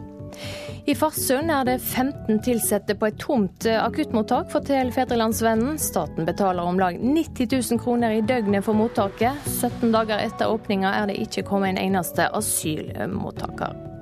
I 0.86 0.96
Farsund 0.98 1.52
er 1.52 1.68
det 1.68 1.78
15 1.80 2.42
ansatte 2.54 2.96
på 3.00 3.08
et 3.08 3.20
tomt 3.22 3.68
akuttmottak, 3.70 4.50
forteller 4.52 4.92
Fedrelandsvennen. 4.92 5.78
Staten 5.80 6.28
betaler 6.28 6.64
om 6.64 6.80
lag 6.80 7.00
90 7.00 7.48
000 7.72 7.80
kroner 7.84 8.18
i 8.18 8.22
døgnet 8.22 8.66
for 8.66 8.78
mottaket. 8.78 9.48
17 9.48 9.94
dager 9.94 10.20
etter 10.20 10.52
åpninga 10.52 10.92
er 11.00 11.10
det 11.12 11.22
ikke 11.24 11.48
kommet 11.48 11.76
en 11.76 11.84
eneste 11.86 12.28
asylmottaker. 12.36 13.93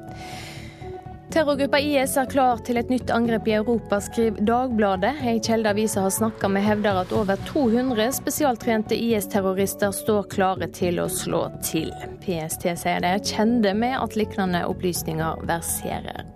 Terrorgruppa 1.31 1.79
IS 1.79 2.17
er 2.19 2.25
klar 2.27 2.59
til 2.67 2.75
et 2.75 2.89
nytt 2.91 3.11
angrep 3.15 3.45
i 3.47 3.53
Europa, 3.55 4.01
skriver 4.03 4.43
Dagbladet. 4.43 5.13
Ei 5.23 5.37
kjelde 5.39 5.71
avisa 5.71 6.03
har 6.03 6.11
snakka 6.11 6.49
med, 6.51 6.65
hevder 6.65 6.99
at 7.05 7.13
over 7.15 7.39
200 7.47 8.09
spesialtrente 8.17 8.97
IS-terrorister 8.99 9.95
står 9.95 10.27
klare 10.33 10.67
til 10.75 10.99
å 10.99 11.07
slå 11.07 11.45
til. 11.63 11.87
PST 12.25 12.67
sier 12.83 12.99
de 12.99 13.13
er 13.15 13.23
kjente 13.23 13.71
med 13.71 13.95
at 14.01 14.19
lignende 14.19 14.65
opplysninger 14.67 15.47
verserer. 15.47 16.27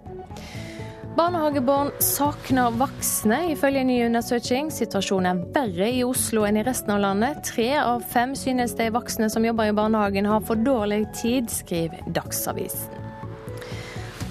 Barnehagebarn 1.20 1.92
savner 2.00 2.72
voksne, 2.80 3.42
ifølge 3.52 3.84
en 3.84 3.92
ny 3.92 4.02
undersøking. 4.08 4.72
Situasjonen 4.72 5.28
er 5.34 5.46
verre 5.60 5.92
i 5.92 6.04
Oslo 6.08 6.48
enn 6.48 6.64
i 6.64 6.64
resten 6.68 6.96
av 6.96 7.04
landet. 7.04 7.44
Tre 7.52 7.74
av 7.84 8.04
fem 8.16 8.32
synes 8.40 8.80
de 8.80 8.94
voksne 8.96 9.28
som 9.32 9.44
jobber 9.44 9.74
i 9.74 9.76
barnehagen 9.76 10.32
har 10.32 10.44
for 10.48 10.56
dårlig 10.56 11.04
tid, 11.20 11.52
skriver 11.52 12.08
Dagsavisen. 12.16 13.05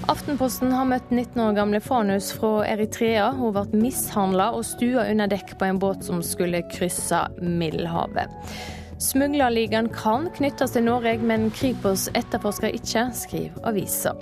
Aftenposten 0.05 0.69
har 0.69 0.85
møtt 0.85 1.07
19 1.09 1.39
år 1.41 1.55
gamle 1.57 1.79
Fanus 1.81 2.27
fra 2.37 2.59
Eritrea. 2.69 3.31
Hun 3.33 3.55
ble 3.55 3.79
mishandla 3.81 4.51
og 4.53 4.61
stua 4.67 5.07
under 5.09 5.31
dekk 5.31 5.55
på 5.57 5.65
en 5.65 5.79
båt 5.81 6.05
som 6.05 6.21
skulle 6.21 6.61
krysse 6.69 7.23
Middelhavet. 7.41 8.29
Smuglerligaen 9.01 9.89
kan 9.89 10.29
knyttes 10.37 10.75
til 10.75 10.85
Norge, 10.85 11.17
men 11.25 11.49
Kripos 11.57 12.05
etterforsker 12.13 12.77
ikke, 12.77 13.09
skriver 13.17 13.65
avisa. 13.65 14.13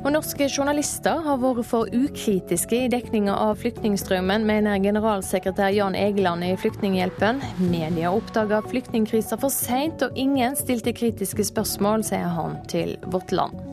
Og 0.00 0.08
norske 0.14 0.46
journalister 0.48 1.20
har 1.20 1.40
vært 1.42 1.66
for 1.68 1.92
ukritiske 1.92 2.86
i 2.86 2.88
dekninga 2.88 3.34
av 3.36 3.58
flyktningstrømmen, 3.60 4.46
mener 4.48 4.80
generalsekretær 4.80 5.74
Jan 5.76 5.98
Egeland 5.98 6.46
i 6.48 6.54
Flyktninghjelpen. 6.56 7.42
Media 7.68 8.08
oppdaga 8.08 8.62
flyktningkrisa 8.72 9.36
for 9.42 9.52
seint, 9.52 10.00
og 10.00 10.16
ingen 10.16 10.56
stilte 10.56 10.96
kritiske 10.96 11.44
spørsmål, 11.52 12.08
sier 12.08 12.32
han 12.40 12.56
til 12.72 12.96
Vårt 13.12 13.36
Land. 13.36 13.69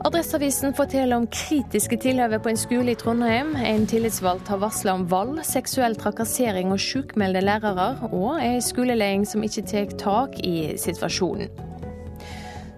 Adresseavisen 0.00 0.72
forteller 0.72 1.18
om 1.20 1.26
kritiske 1.28 1.98
tilhøve 2.00 2.38
på 2.40 2.48
en 2.48 2.56
skole 2.56 2.94
i 2.94 2.96
Trondheim. 2.96 3.50
En 3.52 3.82
tillitsvalgt 3.86 4.48
har 4.48 4.62
varsla 4.62 4.94
om 4.96 5.02
vold, 5.10 5.42
seksuell 5.44 5.92
trakassering 6.00 6.70
og 6.72 6.80
sjukmeldte 6.80 7.42
lærere, 7.44 7.88
og 8.08 8.38
ei 8.40 8.62
skoleleding 8.64 9.26
som 9.28 9.44
ikke 9.44 9.66
tar 9.68 9.90
tak 10.00 10.38
i 10.40 10.78
situasjonen. 10.80 11.52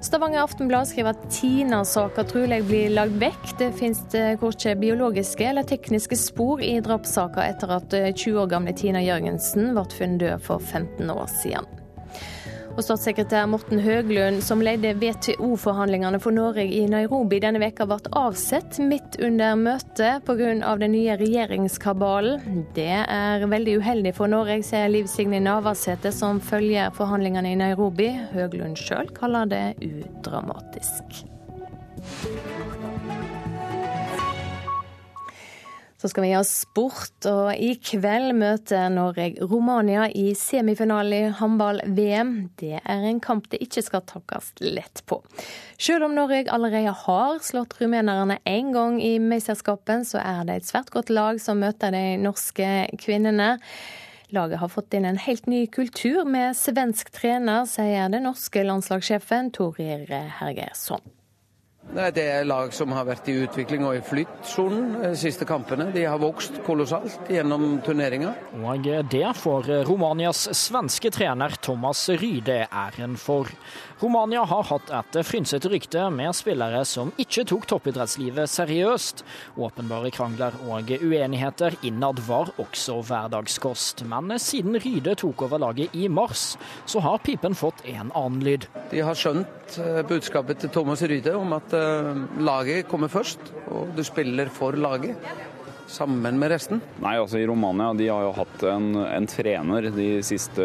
Stavanger 0.03 0.43
Aftenblad 0.43 0.89
skriver 0.91 1.15
at 1.15 1.29
Tina-saka 1.31 2.25
trolig 2.27 2.59
blir 2.67 2.91
lagd 2.91 3.15
vekk. 3.23 3.53
Det 3.61 3.69
finnes 3.79 4.03
ikke 4.11 4.75
biologiske 4.81 5.47
eller 5.47 5.69
tekniske 5.69 6.19
spor 6.19 6.59
i 6.59 6.75
drapssaka 6.83 7.47
etter 7.53 7.77
at 7.77 7.95
20 7.95 8.43
år 8.43 8.51
gamle 8.51 8.75
Tina 8.75 9.05
Jørgensen 9.05 9.77
ble 9.79 9.87
funnet 9.95 10.25
død 10.25 10.43
for 10.49 10.59
15 10.59 11.15
år 11.15 11.31
siden. 11.37 11.71
Og 12.73 12.81
Statssekretær 12.81 13.45
Morten 13.53 13.83
Høglund, 13.85 14.41
som 14.45 14.63
ledde 14.65 14.95
WTO-forhandlingene 14.97 16.17
for 16.23 16.33
Norge 16.33 16.65
i 16.65 16.87
Nairobi 16.89 17.37
denne 17.43 17.61
veka, 17.61 17.85
ble 17.89 17.99
avsett 18.17 18.79
midt 18.81 19.19
under 19.21 19.59
møtet 19.61 20.25
pga. 20.25 20.77
den 20.81 20.95
nye 20.95 21.19
regjeringskabalen. 21.21 22.65
Det 22.75 23.05
er 23.05 23.45
veldig 23.45 23.77
uheldig 23.83 24.15
for 24.17 24.33
Norge, 24.33 24.63
sier 24.65 24.89
Liv 24.89 25.11
Signe 25.11 25.43
Navarsete, 25.45 26.13
som 26.17 26.41
følger 26.41 26.95
forhandlingene 26.97 27.53
i 27.53 27.61
Nairobi. 27.61 28.09
Høglund 28.33 28.81
sjøl 28.81 29.13
kaller 29.13 29.53
det 29.53 29.67
udramatisk. 29.85 31.27
Så 36.03 36.09
skal 36.11 36.25
vi 36.25 36.33
ha 36.35 36.41
sport, 36.43 37.27
og 37.31 37.53
i 37.55 37.77
kveld 37.79 38.33
møter 38.35 38.89
Norge 38.91 39.37
Romania 39.39 40.09
i 40.11 40.33
semifinale 40.35 41.21
i 41.21 41.29
håndball-VM. 41.39 42.33
Det 42.59 42.81
er 42.81 43.07
en 43.07 43.21
kamp 43.23 43.47
det 43.53 43.61
ikke 43.63 43.85
skal 43.87 44.03
takkes 44.11 44.49
lett 44.67 45.05
på. 45.07 45.21
Selv 45.79 46.09
om 46.09 46.19
Norge 46.19 46.51
allerede 46.51 46.91
har 47.05 47.39
slått 47.47 47.79
rumenerne 47.79 48.41
én 48.43 48.75
gang 48.75 48.99
i 48.99 49.13
mesterskapet, 49.23 50.11
så 50.11 50.19
er 50.19 50.43
det 50.51 50.59
et 50.59 50.73
svært 50.73 50.91
godt 50.91 51.15
lag 51.15 51.39
som 51.39 51.63
møter 51.63 51.95
de 51.95 52.19
norske 52.19 52.73
kvinnene. 52.99 53.53
Laget 54.35 54.59
har 54.59 54.75
fått 54.75 54.99
inn 54.99 55.07
en 55.07 55.23
helt 55.23 55.47
ny 55.47 55.69
kultur 55.71 56.27
med 56.27 56.59
svensk 56.59 57.15
trener, 57.15 57.63
sier 57.71 58.11
den 58.11 58.27
norske 58.27 58.67
landslagssjefen 58.67 59.55
Torir 59.55 60.09
Hergersson. 60.43 61.22
Det 61.93 62.23
er 62.25 62.47
lag 62.49 62.71
som 62.73 62.93
har 62.97 63.05
vært 63.05 63.27
i 63.29 63.35
utvikling 63.45 63.83
og 63.85 63.99
i 63.99 64.05
flyttsonen 64.07 64.95
de 65.03 65.11
siste 65.21 65.45
kampene. 65.45 65.91
De 65.93 66.07
har 66.09 66.21
vokst 66.23 66.63
kolossalt 66.65 67.29
gjennom 67.29 67.83
turneringa. 67.85 68.33
Og 68.65 68.89
det 69.13 69.27
får 69.37 69.69
Romanias 69.85 70.47
svenske 70.57 71.13
trener 71.13 71.53
Thomas 71.61 72.07
Ryde 72.09 72.63
æren 72.65 73.19
for. 73.21 73.51
Romania 74.03 74.43
har 74.43 74.65
hatt 74.67 74.89
et 74.91 75.17
frynsete 75.23 75.71
rykte 75.71 76.09
med 76.11 76.35
spillere 76.35 76.81
som 76.89 77.13
ikke 77.23 77.45
tok 77.47 77.69
toppidrettslivet 77.71 78.51
seriøst. 78.51 79.23
Åpenbare 79.63 80.11
krangler 80.11 80.57
og 80.67 80.91
uenigheter 80.97 81.77
innad 81.87 82.19
var 82.27 82.51
også 82.59 82.97
hverdagskost. 83.07 84.03
Men 84.11 84.35
siden 84.43 84.81
Ryde 84.83 85.15
tok 85.23 85.45
over 85.47 85.63
laget 85.63 85.95
i 85.95 86.09
mars, 86.11 86.57
så 86.83 86.99
har 87.05 87.23
pipen 87.23 87.55
fått 87.55 87.85
en 87.93 88.11
annen 88.11 88.43
lyd. 88.43 88.67
De 88.91 89.07
har 89.07 89.15
skjønt 89.15 89.79
eh, 89.79 90.03
budskapet 90.11 90.65
til 90.65 90.75
Thomas 90.75 91.07
Ryde 91.07 91.37
om 91.39 91.55
at 91.55 91.79
eh, 91.79 92.27
laget 92.43 92.91
kommer 92.91 93.13
først, 93.13 93.55
og 93.71 93.95
du 93.95 94.03
spiller 94.03 94.51
for 94.51 94.75
laget 94.75 95.15
sammen 95.93 96.39
med 96.41 96.53
resten? 96.53 96.81
Nei, 97.03 97.15
altså 97.21 97.41
I 97.41 97.47
Romania 97.49 97.93
de 97.97 98.09
har 98.11 98.25
jo 98.27 98.33
hatt 98.37 98.65
en, 98.69 98.95
en 99.05 99.29
trener 99.29 99.91
de 99.95 100.09
siste 100.25 100.65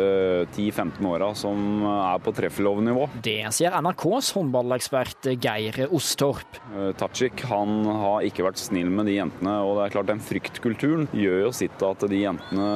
10-15 0.56 1.08
åra 1.08 1.32
som 1.38 1.84
er 1.92 2.22
på 2.24 2.34
treffelovnivå. 2.38 3.08
Det 3.26 3.40
sier 3.56 3.76
NRKs 3.84 4.32
håndballekspert 4.38 5.30
Geir 5.36 5.82
Ostorp. 5.92 6.60
Uh, 6.72 6.92
Tajik 6.98 7.44
han 7.50 7.84
har 7.88 8.26
ikke 8.28 8.46
vært 8.48 8.62
snill 8.62 8.90
med 8.94 9.10
de 9.10 9.18
jentene. 9.18 9.58
og 9.64 9.78
det 9.78 9.88
er 9.88 9.96
klart 9.98 10.12
Den 10.12 10.24
fryktkulturen 10.24 11.08
gjør 11.16 11.48
jo 11.48 11.52
sitt 11.56 11.84
at 11.84 12.06
de 12.10 12.22
jentene 12.24 12.68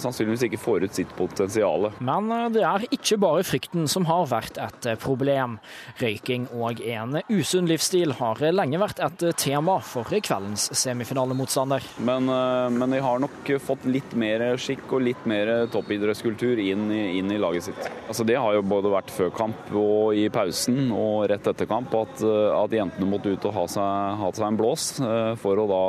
sannsynligvis 0.00 0.46
ikke 0.48 0.60
får 0.60 0.86
ut 0.88 0.98
sitt 0.98 1.12
potensial. 1.18 1.90
Men 2.04 2.32
eh, 2.34 2.46
det 2.54 2.64
er 2.66 2.86
ikke 2.94 3.20
bare 3.22 3.46
frykten 3.46 3.88
som 3.90 4.08
har 4.08 4.28
vært 4.30 4.58
et 4.62 4.90
problem. 5.02 5.58
Røyking 6.00 6.48
og 6.56 6.82
en 6.84 7.20
usunn 7.30 7.68
livsstil 7.70 8.16
har 8.18 8.42
lenge 8.54 8.80
vært 8.80 9.02
et 9.04 9.26
tema 9.40 9.78
for 9.84 10.08
kveldens 10.08 10.68
semifinalemotstander. 10.78 11.84
Men, 11.98 12.28
eh, 12.28 12.70
men, 12.70 12.90
de 12.90 13.00
har 13.00 13.18
nok 13.18 13.50
fått 13.60 13.84
litt 13.90 14.14
mer 14.18 14.56
skikk 14.60 14.92
og 14.92 15.02
litt 15.02 15.24
mer 15.28 15.50
toppidrettskultur 15.72 16.60
inn, 16.62 16.90
inn, 16.92 17.32
i 17.32 17.38
laget 17.40 17.68
sitt. 17.68 17.88
Altså 18.06 18.24
Det 18.24 18.36
har 18.38 18.54
jo 18.54 18.62
både 18.62 18.92
vært 18.92 19.10
før 19.12 19.32
kamp 19.34 19.72
og 19.76 20.14
i 20.16 20.28
pausen 20.32 20.92
og 20.94 21.26
rett 21.32 21.46
etter 21.50 21.68
kamp 21.68 21.94
at, 21.98 22.22
eh, 22.22 22.50
at 22.54 22.76
jentene 22.76 23.08
måtte 23.10 23.32
ut 23.32 23.48
og 23.50 23.56
ha 23.56 23.66
seg, 23.70 24.18
ha 24.22 24.30
seg 24.34 24.46
en 24.46 24.60
blås 24.60 24.86
eh, 25.02 25.32
for 25.42 25.58
å 25.58 25.66
da 25.68 25.82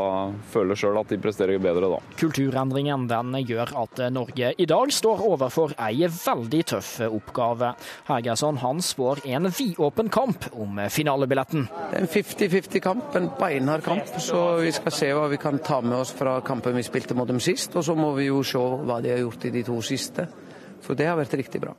føle 0.51 0.77
sjøl 0.79 0.99
at 1.01 1.13
de 1.13 1.19
presterer 1.21 1.61
bedre 1.61 1.91
da. 1.93 2.01
Kulturendringen 2.19 3.07
den 3.09 3.37
gjør 3.45 3.75
at 3.83 4.03
Norge 4.13 4.53
i 4.57 4.67
dag 4.69 4.93
står 4.93 5.23
overfor 5.29 5.75
ei 5.77 6.07
veldig 6.09 6.63
tøff 6.73 6.91
oppgave. 7.05 7.73
Hergersson 8.09 8.59
han 8.63 8.81
spår 8.83 9.23
en 9.29 9.49
vidåpen 9.53 10.09
kamp 10.13 10.49
om 10.57 10.81
finalebilletten. 10.89 11.67
Det 11.89 11.99
er 11.99 12.05
en 12.05 12.11
50-50-kamp, 12.11 13.15
en 13.19 13.29
beinhard 13.39 13.85
kamp. 13.85 14.09
Så 14.19 14.41
vi 14.63 14.73
skal 14.75 14.95
se 14.95 15.11
hva 15.15 15.27
vi 15.31 15.39
kan 15.41 15.59
ta 15.63 15.79
med 15.81 15.98
oss 16.01 16.13
fra 16.15 16.39
kampen 16.45 16.75
vi 16.77 16.85
spilte 16.87 17.15
mot 17.17 17.27
dem 17.29 17.41
sist, 17.43 17.75
og 17.75 17.85
så 17.85 17.95
må 17.95 18.13
vi 18.17 18.29
jo 18.29 18.41
se 18.43 18.59
hva 18.59 18.99
de 19.03 19.13
har 19.13 19.21
gjort 19.23 19.45
i 19.45 19.53
de 19.53 19.63
to 19.67 19.79
siste. 19.85 20.27
For 20.83 20.95
det 20.95 21.09
har 21.09 21.19
vært 21.19 21.37
riktig 21.39 21.61
bra. 21.63 21.75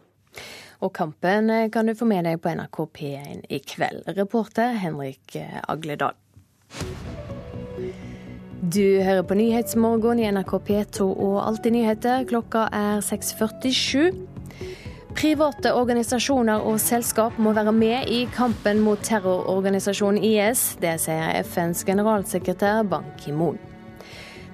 Og 0.81 0.93
kampen 0.97 1.50
kan 1.73 1.89
du 1.89 1.95
få 1.97 2.09
med 2.09 2.25
deg 2.25 2.41
på 2.41 2.53
NRK 2.57 2.79
P1 2.97 3.47
i 3.53 3.61
kveld. 3.61 4.09
Reporter 4.17 4.77
Henrik 4.81 5.37
Agledal. 5.69 6.17
Du 8.61 9.03
hører 9.03 9.23
på 9.23 9.35
Nyhetsmorgen 9.35 10.19
i 10.21 10.29
NRK 10.31 10.53
P2 10.69 11.07
og 11.09 11.39
Alltid 11.47 11.73
nyheter. 11.73 12.25
Klokka 12.29 12.67
er 12.77 13.00
6.47. 13.05 14.12
Private 15.17 15.73
organisasjoner 15.75 16.62
og 16.69 16.77
selskap 16.81 17.39
må 17.39 17.55
være 17.57 17.73
med 17.73 18.12
i 18.12 18.21
kampen 18.37 18.81
mot 18.85 19.00
terrororganisasjonen 19.05 20.23
IS. 20.23 20.77
Det 20.81 20.95
sier 21.03 21.41
FNs 21.43 21.83
generalsekretær 21.89 22.85
Ban 22.89 23.09
Ki-moon. 23.19 23.59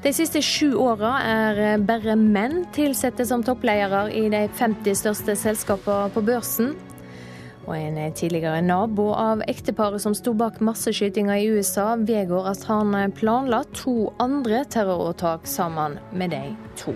De 0.02 0.12
siste 0.12 0.42
sju 0.44 0.74
åra 0.76 1.14
er 1.24 1.78
bare 1.82 2.14
menn 2.20 2.66
ansatte 2.76 3.24
som 3.26 3.42
toppledere 3.42 4.10
i 4.12 4.28
de 4.28 4.44
50 4.58 5.00
største 5.00 5.36
selskapene 5.40 6.12
på 6.12 6.22
børsen. 6.22 6.74
Og 7.66 7.74
en 7.74 7.98
tidligere 8.14 8.60
nabo 8.62 9.08
av 9.16 9.42
ekteparet 9.48 10.04
som 10.04 10.14
sto 10.14 10.36
bak 10.36 10.60
masseskytinga 10.60 11.40
i 11.40 11.48
USA, 11.50 11.96
vedgår 11.96 12.52
at 12.52 12.64
han 12.68 12.94
planla 13.16 13.64
to 13.74 14.12
andre 14.22 14.64
terroråtak 14.70 15.48
sammen 15.50 15.98
med 16.12 16.30
de 16.30 16.44
to. 16.76 16.94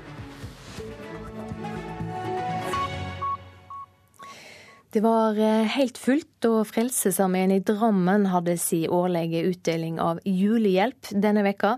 Det 4.91 5.01
var 5.01 5.39
eh, 5.39 5.69
helt 5.71 5.99
fullt 5.99 6.29
da 6.43 6.65
Frelsesarmeen 6.67 7.53
i 7.55 7.61
Drammen 7.63 8.25
hadde 8.27 8.57
si 8.59 8.81
årlige 8.91 9.45
utdeling 9.47 10.01
av 10.03 10.19
julehjelp 10.27 11.13
denne 11.15 11.45
veka. 11.47 11.77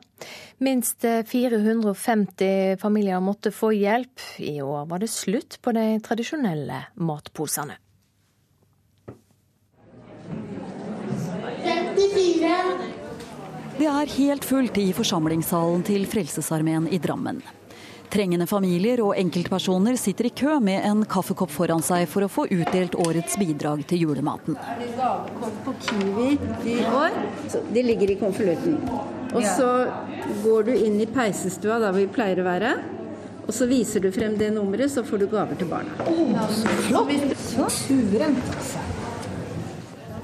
Minst 0.65 1.05
450 1.05 2.47
eh, 2.47 2.79
familier 2.81 3.21
måtte 3.21 3.53
få 3.53 3.75
hjelp. 3.77 4.17
I 4.41 4.63
år 4.65 4.89
var 4.89 5.05
det 5.05 5.13
slutt 5.13 5.59
på 5.61 5.77
de 5.77 6.01
tradisjonelle 6.01 6.87
matposene. 6.97 7.77
54. 11.63 12.57
Det 13.77 13.89
er 13.93 14.15
helt 14.17 14.45
fullt 14.49 14.79
i 14.81 14.89
forsamlingssalen 14.97 15.85
til 15.85 16.09
Frelsesarmeen 16.09 16.89
i 16.89 17.01
Drammen. 17.03 17.45
Trengende 18.13 18.45
familier 18.45 19.01
og 19.01 19.15
enkeltpersoner 19.17 19.97
sitter 19.97 20.27
i 20.29 20.31
kø 20.37 20.59
med 20.61 20.85
en 20.85 21.01
kaffekopp 21.09 21.49
foran 21.55 21.81
seg 21.85 22.05
for 22.13 22.27
å 22.27 22.29
få 22.29 22.45
utdelt 22.53 22.99
årets 23.01 23.39
bidrag 23.41 23.87
til 23.89 24.05
julematen. 24.05 24.59
Gavekort 24.99 25.63
på 25.65 25.75
Kiwi 25.87 26.27
i 26.69 26.77
år. 26.91 27.17
Det 27.73 27.87
ligger 27.87 28.13
i 28.13 28.19
konvolutten. 28.21 28.77
Og 29.33 29.41
så 29.49 29.71
går 30.45 30.69
du 30.69 30.75
inn 30.77 31.01
i 31.01 31.09
peisestua 31.09 31.81
der 31.81 31.97
vi 31.97 32.05
pleier 32.13 32.43
å 32.43 32.49
være. 32.51 32.75
Og 33.47 33.57
så 33.57 33.67
viser 33.71 34.05
du 34.05 34.13
frem 34.13 34.37
det 34.39 34.53
nummeret, 34.53 34.93
så 34.93 35.03
får 35.09 35.25
du 35.25 35.31
gaver 35.33 35.57
til 35.59 35.73
barna. 35.73 35.97
Oh, 36.05 36.37
så 36.53 36.77
flott! 36.85 37.17
Så 37.49 37.71
suverent, 37.81 38.53
altså. 38.53 38.92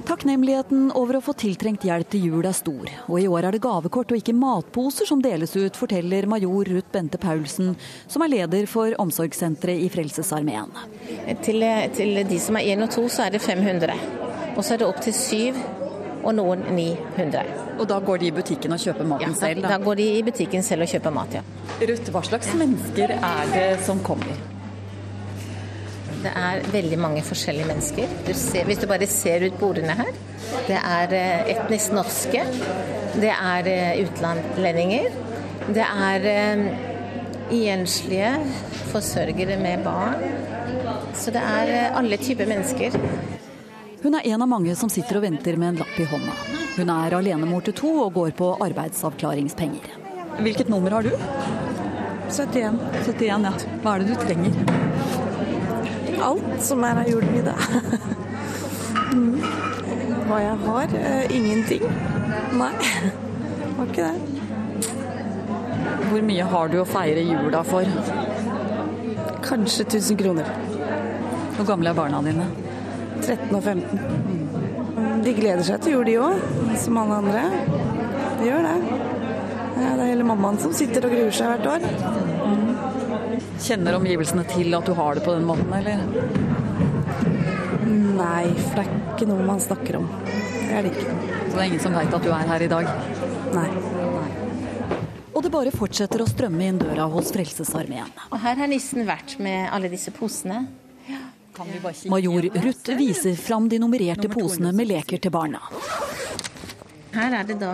Takknemligheten 0.08 0.86
over 0.96 1.18
å 1.18 1.20
få 1.20 1.34
tiltrengt 1.36 1.82
hjelp 1.84 2.08
til 2.08 2.22
jul 2.30 2.46
er 2.48 2.54
stor. 2.56 2.88
Og 3.10 3.18
i 3.20 3.26
år 3.28 3.44
er 3.44 3.56
det 3.56 3.60
gavekort 3.60 4.14
og 4.14 4.16
ikke 4.22 4.32
matposer 4.32 5.04
som 5.08 5.20
deles 5.20 5.52
ut, 5.52 5.76
forteller 5.76 6.24
major 6.30 6.64
Ruth 6.70 6.88
Bente 6.94 7.20
Paulsen, 7.20 7.74
som 8.08 8.24
er 8.24 8.32
leder 8.32 8.64
for 8.72 8.96
omsorgssenteret 9.04 9.84
i 9.84 9.90
Frelsesarmeen. 9.92 10.72
Til, 11.44 11.66
til, 11.92 12.22
de 12.24 12.40
som 12.40 12.56
er 12.56 12.72
én 12.72 12.86
og 12.86 12.92
to, 12.96 13.04
så 13.12 13.26
er 13.26 13.36
det 13.36 13.44
500. 13.44 14.00
Og 14.56 14.64
så 14.64 14.78
er 14.78 14.80
det 14.80 14.88
opp 14.88 15.04
til 15.04 15.12
syv 15.12 15.60
og 16.24 16.32
noen 16.40 16.64
900. 16.72 17.56
Og 17.76 17.88
da 17.92 18.00
går 18.00 18.24
de 18.24 18.30
i 18.32 18.36
butikken 18.40 18.72
og 18.72 18.80
kjøper 18.80 19.12
maten 19.12 19.36
ja, 19.36 19.40
selv? 19.44 19.60
Da. 19.66 19.76
da 19.76 19.82
går 19.84 20.00
de 20.00 20.12
i 20.16 20.22
butikken 20.24 20.64
selv 20.64 20.88
og 20.88 20.94
kjøper 20.94 21.18
mat, 21.20 21.36
ja. 21.36 21.44
Ruth, 21.84 22.14
hva 22.16 22.24
slags 22.32 22.54
mennesker 22.56 23.18
er 23.18 23.52
det 23.52 23.72
som 23.84 24.00
kommer? 24.00 24.56
Det 26.18 26.30
er 26.34 26.64
veldig 26.72 26.98
mange 26.98 27.22
forskjellige 27.22 27.68
mennesker. 27.68 28.10
Du 28.26 28.32
ser, 28.34 28.66
hvis 28.66 28.80
du 28.82 28.88
bare 28.90 29.06
ser 29.10 29.44
ut 29.46 29.58
bordene 29.60 29.94
her. 30.00 30.10
Det 30.66 30.78
er 30.78 31.14
eh, 31.14 31.50
etnisk 31.54 31.94
norske. 31.94 32.42
Det 33.18 33.30
er 33.30 33.70
eh, 33.70 34.02
utlendinger. 34.02 35.14
Det 35.68 35.84
er 35.84 36.25
uh, 36.25 36.62
enslige 37.52 38.30
forsørgere 38.88 39.58
med 39.60 39.84
barn. 39.84 40.22
Så 41.14 41.34
det 41.34 41.42
er 41.44 41.92
alle 41.98 42.16
typer 42.16 42.48
mennesker. 42.48 42.96
Hun 44.02 44.16
er 44.16 44.30
en 44.32 44.42
av 44.42 44.48
mange 44.48 44.75
som 44.78 44.88
sitter 44.88 45.18
og 45.18 45.26
venter 45.26 45.58
med 45.60 45.75
en 45.75 45.80
lapp 45.82 46.00
i 46.00 46.08
hånda. 46.08 46.34
Hun 46.78 46.92
er 46.94 47.18
alenemor 47.18 47.66
til 47.66 47.76
to 47.76 47.92
og 48.06 48.14
går 48.16 48.32
på 48.38 48.52
arbeidsavklaringspenger. 48.64 49.92
Hvilket 50.40 50.72
nummer 50.72 50.96
har 50.96 51.04
du? 51.04 51.12
71. 52.30 52.80
71, 53.04 53.44
ja. 53.44 53.54
Hva 53.82 53.96
er 53.96 54.04
det 54.04 54.14
du 54.14 54.22
trenger? 54.25 55.26
Alt 56.25 56.62
som 56.64 56.84
er 56.84 57.02
av 57.02 57.08
julemiddag. 57.08 57.58
mm. 59.14 59.34
Hva 60.28 60.40
jeg 60.42 60.56
har? 60.66 60.94
Uh, 60.94 61.37
ingenting. 61.37 61.84
Nei, 62.58 62.72
var 63.78 63.90
ikke 63.90 64.08
det. 64.08 64.38
Hvor 66.08 66.25
mye 66.25 66.48
har 66.52 66.72
du 66.72 66.78
å 66.80 66.87
feire 66.88 67.25
jula 67.26 67.60
for? 67.68 67.88
Kanskje 69.44 69.84
1000 69.87 70.20
kroner. 70.20 70.48
Hvor 71.56 71.68
gamle 71.68 71.92
er 71.92 71.98
barna 71.98 72.22
dine? 72.25 72.46
13 73.22 73.54
og 73.56 73.62
15. 73.62 74.00
Mm, 74.98 75.22
de 75.25 75.34
gleder 75.37 75.64
seg 75.66 75.82
til 75.82 75.96
jul, 75.98 76.04
de 76.06 76.16
òg, 76.22 76.42
som 76.80 77.00
alle 77.02 77.18
andre. 77.22 77.44
De 78.38 78.46
gjør 78.46 78.68
det. 78.68 78.76
Det 79.78 79.88
er 79.88 80.04
hele 80.08 80.26
mammaen 80.26 80.58
som 80.62 80.72
sitter 80.75 81.06
og 81.06 81.14
gruer 81.14 81.34
seg 81.34 81.52
hvert 81.52 81.68
år. 81.76 82.77
Kjenner 83.58 83.96
omgivelsene 83.98 84.44
til 84.48 84.74
at 84.78 84.86
du 84.86 84.94
har 84.96 85.18
det 85.18 85.24
på 85.26 85.34
den 85.34 85.46
måten, 85.48 85.72
eller? 85.74 86.04
Nei, 88.18 88.46
for 88.54 88.78
det 88.78 88.85
er 88.85 88.90
ikke 89.14 89.28
noe 89.30 89.46
man 89.46 89.62
snakker 89.62 89.98
om. 90.00 90.09
Det 90.28 90.72
er 90.78 90.87
det 90.87 90.92
ikke. 90.94 91.14
Så 91.48 91.52
det 91.54 91.61
er 91.61 91.68
ingen 91.68 91.83
som 91.83 91.96
veit 91.96 92.14
at 92.14 92.26
du 92.26 92.30
er 92.35 92.50
her 92.52 92.64
i 92.64 92.70
dag? 92.70 92.90
Nei. 93.54 93.68
Og 95.35 95.44
det 95.44 95.52
bare 95.54 95.70
fortsetter 95.74 96.22
å 96.22 96.26
strømme 96.26 96.66
inn 96.66 96.80
døra 96.80 97.06
hos 97.12 97.30
Frelsesarmeen. 97.35 98.11
Og 98.30 98.38
her 98.42 98.59
har 98.59 98.70
nissen 98.70 99.06
vært 99.06 99.37
med 99.42 99.68
alle 99.70 99.90
disse 99.92 100.11
posene. 100.14 100.64
Major 102.11 102.46
Ruth 102.62 102.94
viser 102.98 103.35
fram 103.38 103.66
de 103.70 103.80
nummererte 103.83 104.30
posene 104.30 104.70
med 104.74 104.90
leker 104.90 105.22
til 105.22 105.35
barna. 105.35 105.62
Her 107.14 107.40
er 107.40 107.46
det 107.48 107.59
da 107.59 107.72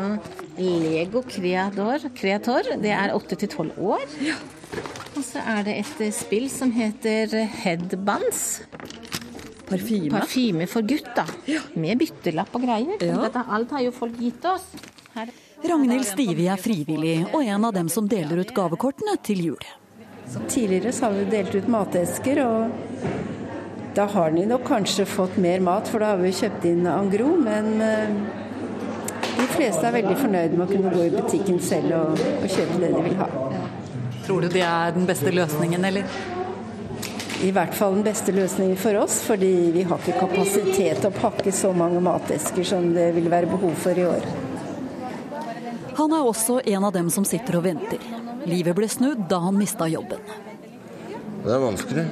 Lego 0.57 1.25
Creador. 1.29 2.05
Creator. 2.17 2.75
Det 2.81 2.93
er 2.95 3.13
8 3.17 3.41
til 3.43 3.51
12 3.51 3.81
år. 3.93 4.05
Og 5.15 5.23
så 5.23 5.43
er 5.47 5.63
det 5.67 5.79
et 5.83 6.05
eh, 6.09 6.15
spill 6.15 6.49
som 6.51 6.73
heter 6.75 7.37
Headbands. 7.63 8.65
Parfyme? 9.69 10.11
Parfyme 10.13 10.67
for 10.71 10.87
gutt, 10.87 11.09
da. 11.17 11.25
Ja. 11.49 11.63
Med 11.79 12.03
byttelapp 12.03 12.55
og 12.55 12.67
greier. 12.67 12.99
Ja. 13.01 13.23
Dette, 13.25 13.45
alt 13.57 13.73
har 13.75 13.85
jo 13.87 13.95
folk 13.95 14.19
gitt 14.21 14.45
oss. 14.49 14.67
Her. 15.15 15.31
Ragnhild 15.65 16.05
Stivi 16.05 16.49
er 16.51 16.61
frivillig 16.61 17.23
og 17.31 17.41
en 17.41 17.65
av 17.65 17.73
dem 17.77 17.89
som 17.93 18.09
deler 18.11 18.43
ut 18.43 18.53
gavekortene 18.55 19.15
til 19.25 19.45
jul. 19.47 19.71
Tidligere 20.49 20.93
så 20.93 21.07
har 21.07 21.17
vi 21.17 21.25
delt 21.31 21.55
ut 21.55 21.69
matesker, 21.71 22.41
og 22.45 23.95
da 23.97 24.07
har 24.11 24.35
de 24.35 24.45
nok 24.51 24.65
kanskje 24.67 25.07
fått 25.07 25.37
mer 25.41 25.63
mat, 25.65 25.89
for 25.89 26.03
da 26.03 26.15
har 26.15 26.21
vi 26.21 26.33
kjøpt 26.35 26.67
inn 26.69 26.89
angro. 26.91 27.31
Men 27.41 27.71
eh, 27.85 28.17
de 29.39 29.47
fleste 29.55 29.87
er 29.87 29.97
veldig 30.01 30.17
fornøyd 30.21 30.57
med 30.59 30.67
å 30.67 30.71
kunne 30.73 30.93
gå 30.95 31.07
i 31.07 31.15
butikken 31.15 31.61
selv 31.63 31.95
og, 32.01 32.25
og 32.41 32.49
kjøpe 32.51 32.81
det 32.83 32.93
de 32.97 33.05
vil 33.07 33.21
ha. 33.23 33.31
Tror 34.25 34.41
du 34.41 34.49
det 34.49 34.63
er 34.65 34.95
den 34.97 35.05
beste 35.09 35.33
løsningen, 35.35 35.85
eller? 35.85 36.09
I 37.45 37.51
hvert 37.53 37.75
fall 37.77 37.99
den 37.99 38.07
beste 38.07 38.33
løsningen 38.33 38.79
for 38.81 38.97
oss, 39.03 39.19
fordi 39.27 39.51
vi 39.75 39.83
har 39.85 40.01
ikke 40.01 40.17
kapasitet 40.23 41.03
til 41.03 41.11
å 41.11 41.13
pakke 41.13 41.53
så 41.53 41.75
mange 41.77 42.01
matesker 42.01 42.65
som 42.65 42.87
det 42.95 43.11
vil 43.19 43.29
være 43.33 43.51
behov 43.51 43.75
for 43.83 43.99
i 44.01 44.07
år. 44.09 44.25
Han 45.99 46.15
er 46.17 46.25
også 46.25 46.61
en 46.65 46.87
av 46.89 46.95
dem 46.95 47.11
som 47.13 47.27
sitter 47.29 47.59
og 47.59 47.67
venter. 47.67 48.01
Livet 48.49 48.77
ble 48.77 48.89
snudd 48.89 49.27
da 49.29 49.43
han 49.45 49.59
mista 49.61 49.87
jobben. 49.91 50.25
Det 51.45 51.53
er 51.53 51.61
vanskelig. 51.61 52.07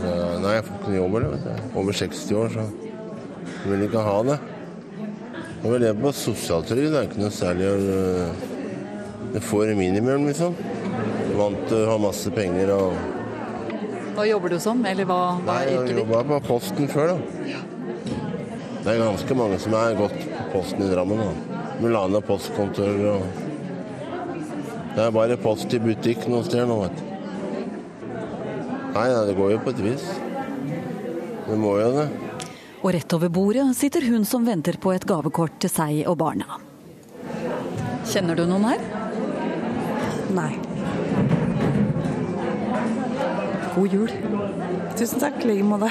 Nei, 0.00 0.54
jeg 0.56 0.64
får 0.64 0.80
ikke 0.80 0.96
jobb 0.96 1.18
heller. 1.18 1.62
Over 1.76 2.00
60 2.00 2.34
år, 2.40 2.56
så 2.56 2.64
jeg 2.64 3.68
vil 3.74 3.86
ikke 3.86 4.08
ha 4.08 4.16
det. 4.30 4.40
Jeg 5.60 5.70
vil 5.70 5.86
leve 5.86 6.00
på 6.00 6.16
sosialtrygd. 6.16 6.88
Det 6.88 6.98
er 7.02 7.06
ikke 7.10 7.22
noe 7.22 7.36
særlig 7.36 7.68
å 7.68 8.53
får 9.42 9.74
minimum, 9.74 10.28
liksom. 10.28 10.54
Vant 11.34 11.64
til 11.66 11.80
å 11.82 11.90
ha 11.90 11.98
masse 11.98 12.30
penger 12.30 12.70
og 12.76 12.92
Hva 14.14 14.28
jobber 14.28 14.54
du 14.54 14.60
som, 14.62 14.84
eller 14.86 15.08
hva, 15.08 15.40
hva 15.42 15.56
er 15.64 15.72
yrket 15.72 15.88
ditt? 15.88 15.96
Jeg 15.96 16.04
jobba 16.04 16.22
på 16.28 16.40
Posten 16.46 16.86
før, 16.92 17.16
da. 17.16 17.62
Det 18.84 18.92
er 18.92 19.00
ganske 19.00 19.34
mange 19.34 19.58
som 19.58 19.74
er 19.80 19.96
gått 19.98 20.20
på 20.20 20.46
Posten 20.52 20.84
i 20.86 20.90
Drammen. 20.92 21.18
da. 21.24 21.54
Mulana 21.82 22.20
postkontor 22.22 23.00
og 23.10 23.22
Det 24.94 25.02
er 25.02 25.10
bare 25.10 25.36
post 25.42 25.72
i 25.74 25.80
butikk 25.82 26.28
noen 26.30 26.44
steder 26.46 26.68
nå, 26.70 26.76
vet 26.84 27.00
du. 27.00 27.08
Nei, 28.94 29.08
nei, 29.10 29.24
det 29.26 29.34
går 29.34 29.50
jo 29.56 29.62
på 29.64 29.72
et 29.72 29.80
vis. 29.82 30.04
Det 31.48 31.56
må 31.58 31.72
jo 31.80 31.88
det. 31.96 32.04
Og 32.84 32.92
rett 32.94 33.16
over 33.16 33.32
bordet 33.32 33.64
sitter 33.74 34.06
hun 34.06 34.22
som 34.28 34.46
venter 34.46 34.78
på 34.78 34.92
et 34.94 35.06
gavekort 35.08 35.56
til 35.58 35.72
seg 35.72 36.04
og 36.06 36.20
barna. 36.20 36.60
Kjenner 38.06 38.38
du 38.38 38.44
noen 38.46 38.68
her? 38.68 39.03
Nei. 40.34 40.58
God 43.74 43.92
jul. 43.92 44.10
Tusen 44.98 45.22
takk. 45.22 45.44
I 45.44 45.54
like 45.54 45.64
måte. 45.64 45.90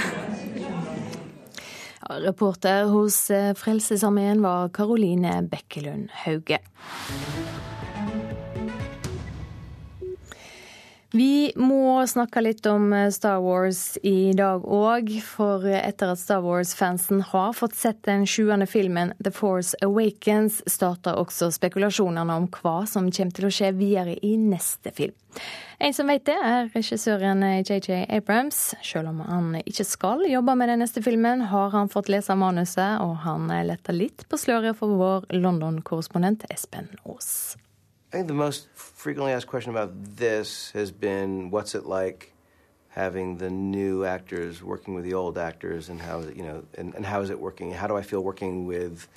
reporter 2.22 2.86
hos 2.92 3.30
eh, 3.32 3.54
Frelsesarmeen 3.56 4.42
var 4.42 4.70
Karoline 4.70 5.42
Bekkelund 5.42 6.10
Hauge. 6.26 6.60
Vi 11.14 11.52
må 11.62 12.02
snakke 12.10 12.42
litt 12.42 12.66
om 12.66 12.88
eh, 12.90 13.12
Star 13.14 13.38
Wars 13.46 14.00
i 14.02 14.34
dag 14.34 14.64
òg, 14.66 15.12
for 15.22 15.62
etter 15.70 16.10
at 16.16 16.18
Star 16.18 16.42
Wars-fansen 16.42 17.20
har 17.30 17.52
fått 17.54 17.76
sett 17.78 18.00
den 18.08 18.26
sjuende 18.26 18.66
filmen 18.66 19.12
The 19.22 19.30
Force 19.30 19.78
Awakens, 19.86 20.64
starter 20.66 21.20
også 21.22 21.52
spekulasjonene 21.54 22.34
om 22.42 22.48
hva 22.56 22.88
som 22.90 23.12
kommer 23.14 23.38
til 23.38 23.46
å 23.46 23.52
skje 23.54 23.70
videre 23.78 24.16
i 24.26 24.34
neste 24.42 24.90
film. 24.98 25.14
En 25.78 25.94
som 25.94 26.10
vet 26.10 26.26
det, 26.26 26.34
er 26.34 26.72
regissøren 26.74 27.46
JJ 27.62 28.08
Abrams. 28.08 28.64
Selv 28.82 29.12
om 29.12 29.22
han 29.28 29.60
ikke 29.62 29.86
skal 29.86 30.26
jobbe 30.26 30.56
med 30.58 30.74
den 30.74 30.82
neste 30.82 31.04
filmen, 31.06 31.46
har 31.54 31.76
han 31.78 31.94
fått 31.94 32.10
lese 32.10 32.34
manuset, 32.34 32.98
og 33.06 33.20
han 33.28 33.54
letter 33.70 33.94
litt 33.94 34.26
på 34.26 34.42
sløret 34.42 34.82
for 34.82 34.98
vår 34.98 35.30
London-korrespondent 35.38 36.50
Espen 36.50 36.90
Aas. 37.06 37.54
I 38.14 38.18
think 38.18 38.28
the 38.28 38.36
most 38.36 38.68
frequently 38.76 39.32
asked 39.32 39.48
question 39.48 39.72
about 39.72 39.92
this 40.16 40.70
has 40.72 40.92
been 40.92 41.50
what's 41.50 41.74
it 41.74 41.88
like 41.88 42.32
having 42.90 43.38
the 43.38 43.50
new 43.50 44.06
actors 44.06 44.62
working 44.62 44.94
with 44.94 45.04
the 45.04 45.16
old 45.16 45.36
actors 45.40 45.90
and 45.90 46.00
how 46.00 46.20
you 46.22 46.44
know 46.44 46.64
and, 46.78 46.94
and 46.94 47.04
how 47.08 47.22
is 47.22 47.32
it 47.32 47.40
working? 47.40 47.72
How 47.72 47.88
do 47.88 47.98
i 47.98 48.04
feel 48.04 48.24
working 48.24 48.68
with 48.68 49.08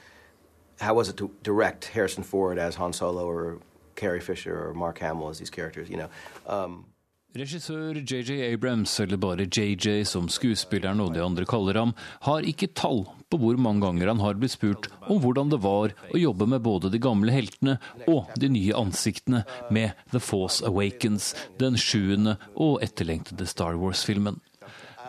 how 0.81 0.95
was 0.95 1.11
it 1.11 1.19
to 1.19 1.31
direct 1.43 1.85
harrison 1.85 2.23
ford 2.23 2.59
as 2.59 2.75
han 2.75 2.95
solo 2.95 3.29
or 3.29 3.59
carrie 3.97 4.21
fisher 4.21 4.67
or 4.67 4.73
mark 4.73 4.99
hamill 4.99 5.29
as 5.29 5.39
these 5.39 5.51
characters 5.51 5.91
you 5.91 5.99
know? 5.99 6.09
Um, 6.47 6.87
Regissør 7.37 7.99
JJ 8.01 8.47
Abrams, 8.55 8.95
eller 9.03 9.19
bare 9.21 9.45
JJ 9.45 10.07
som 10.09 10.29
skuespilleren 10.33 11.03
og 11.05 11.11
de 11.13 11.21
andre 11.21 11.45
kaller 11.49 11.77
ham, 11.77 11.93
har 12.25 12.47
ikke 12.49 12.71
tall 12.73 13.03
på 13.29 13.41
hvor 13.43 13.59
mange 13.61 13.85
ganger 13.85 14.09
han 14.09 14.23
har 14.25 14.39
blitt 14.41 14.55
spurt 14.55 14.89
om 15.05 15.21
hvordan 15.21 15.53
det 15.53 15.59
var 15.61 15.93
å 15.93 16.21
jobbe 16.21 16.49
med 16.49 16.65
både 16.65 16.89
de 16.95 17.01
gamle 17.03 17.35
heltene 17.35 17.77
og 18.09 18.33
de 18.41 18.49
nye 18.55 18.79
ansiktene 18.79 19.43
med 19.69 19.93
The 20.15 20.23
Force 20.23 20.65
Awakens, 20.65 21.35
den 21.61 21.77
sjuende 21.77 22.39
og 22.55 22.81
etterlengtede 22.87 23.49
Star 23.51 23.77
Wars-filmen. 23.83 24.41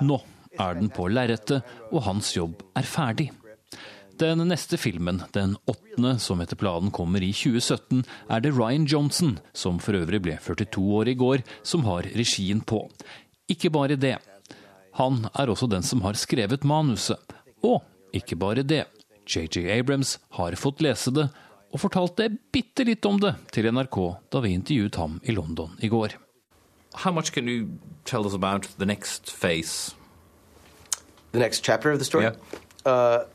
Nå 0.03 0.19
er 0.59 0.79
den 0.81 0.91
på 0.91 1.07
lerretet, 1.07 1.63
og 1.93 2.03
hans 2.09 2.35
jobb 2.35 2.59
er 2.75 2.87
ferdig. 2.87 3.31
Den 4.17 4.41
neste 4.49 4.77
filmen, 4.81 5.21
den 5.35 5.55
åttende 5.69 6.15
som 6.19 6.39
etter 6.41 6.57
planen 6.57 6.89
kommer 6.95 7.21
i 7.21 7.29
2017, 7.35 8.03
er 8.33 8.41
det 8.41 8.53
Ryan 8.55 8.87
Johnson, 8.89 9.35
som 9.53 9.77
for 9.83 9.93
øvrig 9.99 10.21
ble 10.25 10.37
42 10.41 10.81
år 11.01 11.11
i 11.11 11.17
går, 11.19 11.43
som 11.61 11.85
har 11.85 12.07
regien 12.17 12.63
på. 12.65 12.87
Ikke 13.49 13.69
bare 13.69 13.95
det. 13.99 14.15
Han 14.97 15.27
er 15.37 15.51
også 15.53 15.69
den 15.69 15.85
som 15.85 16.01
har 16.01 16.17
skrevet 16.17 16.65
manuset. 16.65 17.21
Og 17.61 17.83
ikke 18.15 18.35
bare 18.35 18.65
det. 18.65 18.85
JJ 19.27 19.67
Abrams 19.75 20.17
har 20.39 20.55
fått 20.57 20.81
lese 20.81 21.13
det, 21.13 21.27
og 21.69 21.81
fortalte 21.83 22.29
bitte 22.53 22.85
litt 22.87 23.05
om 23.05 23.19
det 23.21 23.35
til 23.53 23.67
NRK 23.69 23.97
da 24.33 24.41
vi 24.41 24.55
intervjuet 24.55 24.97
ham 24.97 25.19
i 25.27 25.35
London 25.35 25.77
i 25.83 25.91
går. 25.91 26.15
How 27.03 27.11
much 27.11 27.33
can 27.35 27.47
you 27.47 27.67
tell 28.05 28.25
us 28.25 28.33
about 28.33 28.65
the 28.79 28.85
next 28.85 29.29
phase? 29.29 29.93
the 31.33 31.39
next 31.39 31.63
chapter 31.63 31.91
of 31.91 31.99
the 31.99 32.05
story 32.05 32.23
Yeah. 32.23 32.35
uh, 32.85 33.25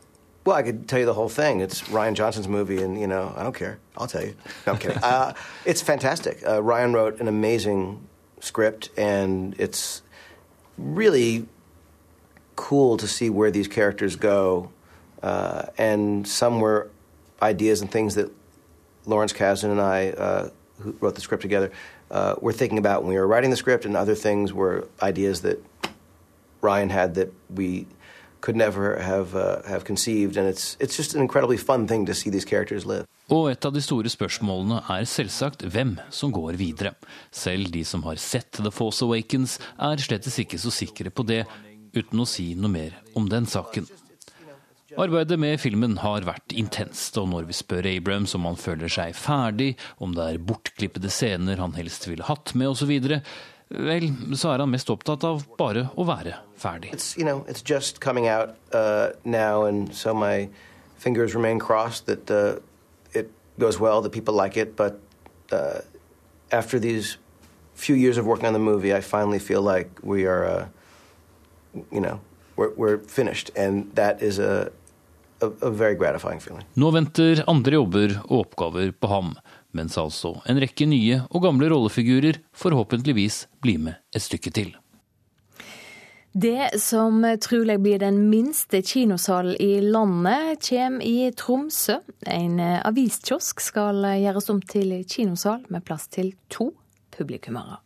well 0.44 0.56
i 0.56 0.62
could 0.62 0.88
tell 0.88 0.98
you 0.98 1.06
the 1.06 1.14
whole 1.14 1.28
thing. 1.28 1.60
It's 1.60 1.88
ryan 1.88 2.14
johnson's 2.14 2.48
movie 2.48 2.82
and 2.82 3.00
you 3.00 3.06
know 3.06 3.32
i 3.36 3.42
don't 3.42 3.54
care. 3.54 3.78
I'll 3.96 4.06
tell 4.06 4.24
you. 4.24 4.34
No 4.66 4.72
i'm 4.72 4.78
kidding. 4.78 4.98
Uh, 5.02 5.34
it's 5.64 5.82
fantastic. 5.82 6.42
Uh, 6.46 6.62
ryan 6.62 6.92
wrote 6.92 7.20
an 7.20 7.28
amazing 7.28 8.06
script 8.40 8.90
and 8.96 9.54
it's 9.58 10.02
really 10.76 11.46
cool 12.56 12.96
to 12.96 13.06
see 13.06 13.30
where 13.30 13.50
these 13.50 13.68
characters 13.68 14.16
go 14.16 14.70
uh, 15.22 15.66
and 15.78 16.26
some 16.26 16.60
were 16.60 16.90
ideas 17.40 17.80
and 17.80 17.90
things 17.90 18.14
that 18.14 18.30
lawrence 19.06 19.32
kasdan 19.32 19.70
and 19.70 19.80
i 19.80 20.10
uh, 20.10 20.50
who 20.80 20.94
wrote 21.00 21.14
the 21.14 21.20
script 21.20 21.42
together 21.42 21.70
uh, 22.12 22.36
were 22.40 22.52
thinking 22.52 22.78
about 22.78 23.02
when 23.02 23.08
we 23.14 23.18
were 23.18 23.26
writing 23.26 23.50
the 23.50 23.56
script 23.56 23.84
and 23.84 23.96
other 23.96 24.14
things 24.14 24.52
were 24.52 24.86
ideas 25.00 25.40
that 25.40 25.64
Ryan 26.60 26.90
had 26.90 27.14
that 27.14 27.32
we 27.50 27.86
could 28.42 28.56
never 28.56 28.98
have 29.00 29.34
uh, 29.34 29.62
have 29.64 29.84
conceived, 29.84 30.36
and 30.36 30.48
it's 30.48 30.76
it's 30.80 30.96
just 30.96 31.14
an 31.14 31.22
incredibly 31.22 31.56
fun 31.56 31.86
thing 31.86 32.06
to 32.06 32.14
see 32.14 32.30
these 32.30 32.44
characters 32.44 32.84
live. 32.84 33.06
Og 33.32 33.48
et 33.52 33.64
av 33.64 33.72
de 33.72 33.80
store 33.80 34.10
spørsmålene 34.12 34.82
er 34.92 35.06
selvsagt 35.08 35.64
hvem 35.72 35.94
som 36.12 36.34
går 36.34 36.58
videre. 36.60 36.92
Selv 37.30 37.70
de 37.72 37.84
som 37.86 38.02
har 38.04 38.20
sett 38.20 38.58
The 38.58 38.74
Force 38.74 39.04
Awakens, 39.06 39.58
er 39.78 40.02
slettes 40.02 40.36
ikke 40.42 40.60
så 40.60 40.74
sikre 40.74 41.14
på 41.14 41.24
det, 41.24 41.44
uten 41.96 42.20
å 42.20 42.28
si 42.28 42.52
noe 42.58 42.72
mer 42.72 42.98
om 43.16 43.30
den 43.30 43.48
saken. 43.48 43.88
Arbeidet 45.00 45.38
med 45.40 45.56
filmen 45.56 45.94
har 46.02 46.26
vært 46.28 46.52
intenst, 46.52 47.16
og 47.16 47.30
når 47.32 47.46
vi 47.48 47.54
spør 47.56 47.86
Abrams 47.94 48.34
om 48.36 48.44
han 48.44 48.58
føler 48.60 48.92
seg 48.92 49.14
ferdig, 49.16 49.70
om 50.04 50.12
det 50.12 50.26
er 50.26 50.42
bortklippede 50.50 51.08
scener 51.08 51.62
han 51.62 51.72
helst 51.78 52.04
ville 52.10 52.26
hatt 52.28 52.52
med 52.58 52.74
osv., 52.74 52.92
vel, 53.74 54.10
så 54.36 54.52
er 54.52 54.62
han 54.64 54.70
mest 54.70 54.90
opptatt 54.90 55.24
av 55.24 55.44
bare 55.58 55.88
å 55.96 56.04
være 56.04 56.36
ferdig. 56.56 56.92
It's 56.92 57.16
you 57.16 57.24
know 57.24 57.44
it's 57.48 57.62
just 57.62 58.00
coming 58.00 58.28
out 58.28 58.56
uh, 58.72 59.10
now, 59.24 59.64
and 59.64 59.94
so 59.94 60.14
my 60.14 60.48
fingers 60.98 61.34
remain 61.34 61.58
crossed 61.58 62.06
that 62.06 62.30
uh, 62.30 62.60
it 63.12 63.30
goes 63.58 63.80
well, 63.80 64.02
that 64.02 64.12
people 64.12 64.34
like 64.34 64.56
it. 64.56 64.76
But 64.76 65.00
uh, 65.50 65.80
after 66.50 66.78
these 66.78 67.16
few 67.74 67.96
years 67.96 68.18
of 68.18 68.26
working 68.26 68.46
on 68.46 68.52
the 68.52 68.58
movie, 68.58 68.94
I 68.94 69.00
finally 69.00 69.38
feel 69.38 69.62
like 69.62 69.88
we 70.02 70.26
are, 70.26 70.44
uh, 70.44 70.66
you 71.90 72.00
know, 72.00 72.20
we're, 72.56 72.72
we're 72.76 72.98
finished, 72.98 73.50
and 73.56 73.90
that 73.94 74.22
is 74.22 74.38
a, 74.38 74.70
a 75.40 75.46
a 75.60 75.70
very 75.70 75.94
gratifying 75.94 76.40
feeling. 76.40 76.64
Nå 76.74 76.90
venter 76.94 77.42
andre 77.50 77.74
jobber 77.80 78.14
og 78.28 78.46
oppgaver 78.46 78.92
på 78.92 79.08
ham, 79.10 79.32
mens 79.76 79.98
altså 80.00 80.36
en 80.48 80.60
rekke 80.62 80.86
nye 80.88 81.22
og 81.30 81.44
gamle 81.46 81.68
rollefigurer 81.72 82.40
forhåpentligvis 82.56 83.46
blir 83.64 83.82
med 83.82 84.00
et 84.14 84.24
stykke 84.24 84.52
til. 84.54 84.72
Det 86.32 86.80
som 86.80 87.20
trolig 87.44 87.76
blir 87.84 87.98
den 88.00 88.22
minste 88.30 88.80
kinosalen 88.82 89.56
i 89.60 89.80
landet, 89.84 90.62
kommer 90.64 91.04
i 91.04 91.28
Tromsø. 91.36 91.98
En 92.24 92.56
aviskiosk 92.60 93.60
skal 93.60 94.00
gjøres 94.16 94.48
om 94.48 94.62
til 94.64 94.94
kinosal 95.04 95.66
med 95.68 95.84
plass 95.84 96.08
til 96.08 96.32
to 96.48 96.70
publikummere. 97.12 97.82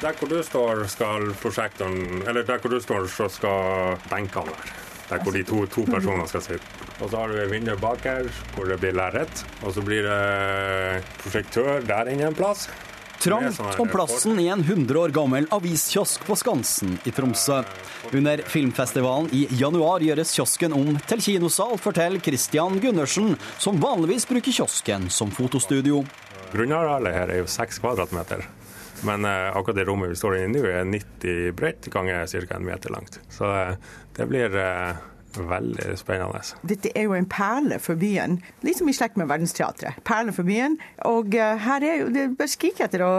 Der 0.00 0.12
hvor 0.12 0.28
du 0.28 0.42
står, 0.42 0.86
skal 0.86 1.32
prosjektene 1.42 2.24
Eller 2.28 2.42
der 2.42 2.58
hvor 2.58 2.70
du 2.70 2.80
står, 2.80 3.06
så 3.06 3.28
skal 3.28 3.96
benkene 4.10 4.44
være. 4.46 4.72
Der 5.08 5.22
hvor 5.22 5.32
de 5.32 5.42
to, 5.42 5.66
to 5.66 5.84
personene 5.84 6.28
skal 6.28 6.42
sitte. 6.42 6.85
Og 7.00 7.10
så 7.10 7.20
har 7.20 7.28
du 7.28 7.36
vinduet 7.36 7.52
vindu 7.52 7.72
bak 7.80 8.04
her 8.08 8.28
hvor 8.54 8.68
det 8.70 8.80
blir 8.80 8.96
lerret. 8.96 9.44
Og 9.62 9.74
så 9.76 9.84
blir 9.84 10.06
det 10.06 11.04
prosjektør 11.20 11.84
der 11.84 12.12
inne 12.12 12.30
en 12.30 12.36
plass. 12.36 12.68
Trangt 13.20 13.80
om 13.80 13.88
plassen 13.88 14.38
i 14.40 14.46
en 14.52 14.60
100 14.60 14.98
år 15.00 15.12
gammel 15.14 15.46
aviskiosk 15.52 16.24
på 16.28 16.36
Skansen 16.36 16.98
i 17.08 17.12
Tromsø. 17.16 17.62
Under 18.12 18.42
filmfestivalen 18.44 19.30
i 19.34 19.46
januar 19.56 20.04
gjøres 20.04 20.34
kiosken 20.36 20.76
om 20.76 20.98
til 21.08 21.24
kinosal, 21.24 21.76
forteller 21.80 22.22
Christian 22.22 22.78
Gundersen, 22.80 23.34
som 23.58 23.80
vanligvis 23.82 24.28
bruker 24.28 24.52
kiosken 24.52 25.08
som 25.10 25.32
fotostudio. 25.32 26.04
Grunnarealet 26.52 27.16
her 27.16 27.32
er 27.32 27.42
jo 27.42 27.50
seks 27.50 27.80
kvadratmeter. 27.82 28.44
Men 29.04 29.24
eh, 29.28 29.56
akkurat 29.56 29.76
det 29.76 29.88
rommet 29.88 30.12
vi 30.12 30.16
står 30.16 30.38
inne 30.38 30.60
i 30.60 30.62
nå, 30.62 30.68
er 30.70 30.86
90 30.88 31.52
bredt 31.56 31.90
ganger 31.92 32.24
ca. 32.30 32.56
en 32.56 32.64
meter 32.68 32.92
langt. 32.94 33.20
Så 33.32 33.48
eh, 33.52 33.76
det 34.16 34.28
blir 34.30 34.56
eh, 34.56 35.04
veldig 35.38 35.96
spennende. 36.00 36.40
Dette 36.66 36.90
er 36.96 37.06
jo 37.08 37.14
en 37.16 37.26
perle 37.28 37.78
for 37.82 37.98
byen, 38.00 38.38
liksom 38.66 38.88
i 38.88 38.94
slekt 38.96 39.16
med 39.20 39.28
Verdensteatret. 39.28 39.98
Perle 40.06 40.32
for 40.32 40.46
byen. 40.48 40.78
Og 41.08 41.34
eh, 41.34 41.56
her 41.66 41.84
er 41.84 42.00
jo 42.02 42.08
det 42.14 42.26
bare 42.38 42.48
skriker 42.52 42.86
etter 42.86 43.04
å 43.06 43.12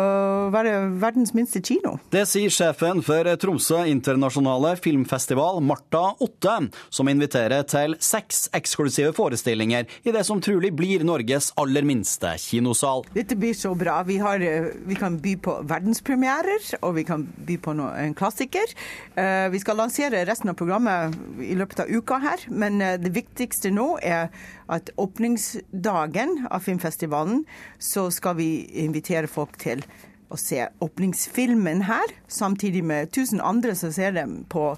være 0.54 0.74
verdens 1.02 1.34
minste 1.38 1.62
kino. 1.66 1.98
Det 2.14 2.24
sier 2.30 2.50
sjefen 2.54 3.04
for 3.06 3.28
Tromsø 3.42 3.84
internasjonale 3.92 4.76
filmfestival, 4.82 5.62
Marta 5.62 6.14
Otte, 6.24 6.58
som 6.90 7.10
inviterer 7.12 7.66
til 7.70 7.96
seks 8.04 8.48
eksklusive 8.58 9.14
forestillinger 9.18 9.86
i 10.08 10.14
det 10.16 10.24
som 10.28 10.42
trolig 10.44 10.72
blir 10.78 11.04
Norges 11.08 11.52
aller 11.60 11.86
minste 11.88 12.34
kinosal. 12.42 13.06
Dette 13.14 13.36
blir 13.40 13.54
så 13.58 13.74
bra. 13.78 14.00
Vi, 14.08 14.18
har, 14.24 14.40
eh, 14.42 14.72
vi 14.88 14.96
kan 14.96 15.18
by 15.22 15.36
på 15.44 15.58
verdenspremierer, 15.68 16.72
og 16.82 16.96
vi 16.98 17.04
kan 17.08 17.26
by 17.48 17.58
på 17.62 17.76
noe, 17.78 17.94
en 18.02 18.16
klassiker. 18.18 18.74
Eh, 19.16 19.48
Vi 19.48 19.60
skal 19.60 19.78
lansere 19.80 20.24
resten 20.28 20.50
av 20.50 20.56
programmet 20.60 21.14
i 21.44 21.54
løpet 21.56 21.80
av 21.84 21.90
uka 21.90 22.07
her, 22.16 22.44
men 22.50 22.82
eh, 22.82 22.96
det 23.00 23.12
viktigste 23.16 23.72
nå 23.74 23.98
er 24.02 24.30
at 24.72 24.90
åpningsdagen 24.98 26.48
av 26.52 26.64
filmfestivalen, 26.64 27.44
så 27.80 28.10
skal 28.12 28.38
vi 28.40 28.68
invitere 28.86 29.28
folk 29.28 29.58
til 29.60 29.84
å 30.32 30.38
se 30.40 30.66
åpningsfilmen 30.84 31.86
her, 31.88 32.16
samtidig 32.28 32.84
med 32.84 33.12
tusen 33.16 33.44
andre 33.44 33.76
som 33.76 33.92
ser 33.96 34.16
dem 34.16 34.46
på 34.50 34.74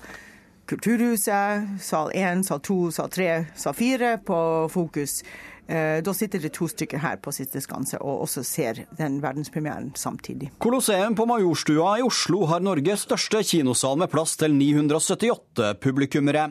Kulturhuset, 0.69 1.81
sal 1.81 2.11
1, 2.13 2.43
sal 2.45 2.59
2, 2.61 2.91
sal 2.93 3.09
3, 3.09 3.29
sal 3.57 3.73
4 3.73 4.17
på 4.25 4.41
Fokus. 4.69 5.23
Eh, 5.69 6.01
Da 6.03 6.13
sitter 6.13 6.39
det 6.39 6.49
to 6.53 6.67
stykker 6.67 6.97
her 6.97 7.17
på 7.21 7.31
Siste 7.33 7.61
skanse 7.61 7.97
og 8.01 8.23
også 8.25 8.43
ser 8.45 8.83
den 8.97 9.19
verdenspremieren 9.21 9.91
samtidig. 9.97 10.51
Colosseum 10.61 11.15
på 11.15 11.25
Majorstua 11.29 11.97
i 11.99 12.05
Oslo 12.05 12.45
har 12.49 12.63
Norges 12.65 13.03
største 13.05 13.43
kinosal 13.45 13.97
med 14.01 14.09
plass 14.09 14.33
til 14.37 14.53
978 14.57 15.75
publikummere. 15.81 16.47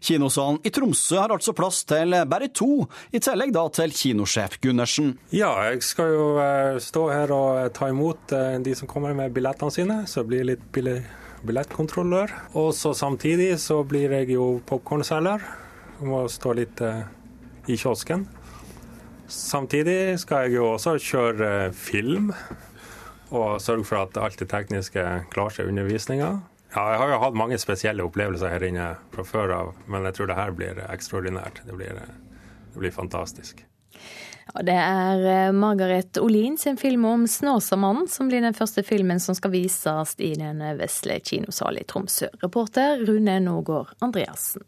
Kinosalen 0.00 0.60
i 0.64 0.72
Tromsø 0.72 1.16
har 1.20 1.32
altså 1.32 1.52
plass 1.56 1.82
til 1.88 2.12
bare 2.28 2.48
to, 2.52 2.84
i 3.12 3.20
tillegg 3.24 3.52
da 3.56 3.64
til 3.72 3.92
kinosjef 3.92 4.58
Gundersen. 4.64 5.14
Ja, 5.32 5.52
jeg 5.70 5.82
skal 5.84 6.12
jo 6.12 6.28
eh, 6.40 6.76
stå 6.80 7.06
her 7.12 7.32
og 7.36 7.72
ta 7.76 7.88
imot 7.92 8.36
eh, 8.36 8.58
de 8.64 8.76
som 8.76 8.88
kommer 8.88 9.16
med 9.16 9.32
billettene 9.36 9.72
sine, 9.72 10.02
så 10.08 10.24
det 10.24 10.32
blir 10.34 10.52
litt 10.52 10.68
billig 10.76 11.00
billettkontrollør. 11.46 12.32
Og 12.58 12.72
så 12.76 12.94
samtidig 12.96 13.52
så 13.62 13.82
blir 13.86 14.14
jeg 14.16 14.32
jo 14.34 14.58
popkornselger. 14.68 15.44
Må 16.06 16.24
stå 16.30 16.54
litt 16.58 16.82
eh, 16.84 17.04
i 17.68 17.76
kiosken. 17.78 18.26
Samtidig 19.28 20.18
skal 20.22 20.46
jeg 20.46 20.58
jo 20.58 20.72
også 20.74 20.96
kjøre 21.02 21.50
eh, 21.68 21.72
film 21.76 22.32
og 23.28 23.58
sørge 23.60 23.84
for 23.84 24.00
at 24.00 24.16
alt 24.16 24.40
det 24.40 24.48
tekniske 24.48 25.04
klarer 25.34 25.52
seg 25.52 25.68
i 25.68 25.74
undervisninga. 25.74 26.30
Ja, 26.72 26.84
jeg 26.92 27.00
har 27.02 27.12
jo 27.12 27.22
hatt 27.22 27.36
mange 27.36 27.58
spesielle 27.60 28.04
opplevelser 28.04 28.52
her 28.52 28.64
inne 28.64 28.90
fra 29.12 29.24
før 29.24 29.54
av, 29.56 29.74
men 29.88 30.08
jeg 30.08 30.16
tror 30.16 30.30
det 30.30 30.40
her 30.40 30.56
blir 30.56 30.80
ekstraordinært. 30.88 31.60
Det 31.68 31.76
blir, 31.76 32.00
det 32.72 32.80
blir 32.80 32.94
fantastisk. 32.94 33.67
Ja, 34.54 34.62
det 34.64 34.78
er 34.80 35.26
eh, 35.28 35.52
Margaret 35.52 36.18
Olin 36.18 36.56
sin 36.58 36.76
film 36.80 37.04
om 37.04 37.26
Snåsamannen 37.28 38.08
som 38.08 38.30
blir 38.30 38.42
den 38.44 38.56
første 38.56 38.82
filmen 38.82 39.20
som 39.20 39.36
skal 39.36 39.52
vises 39.52 40.14
i 40.18 40.32
Den 40.40 40.62
vesle 40.78 41.20
kinosalen 41.20 41.82
i 41.82 41.88
Tromsø. 41.88 42.30
Reporter 42.42 43.04
Rune 43.06 43.40
Nogård 43.44 43.92
Andreassen. 44.00 44.64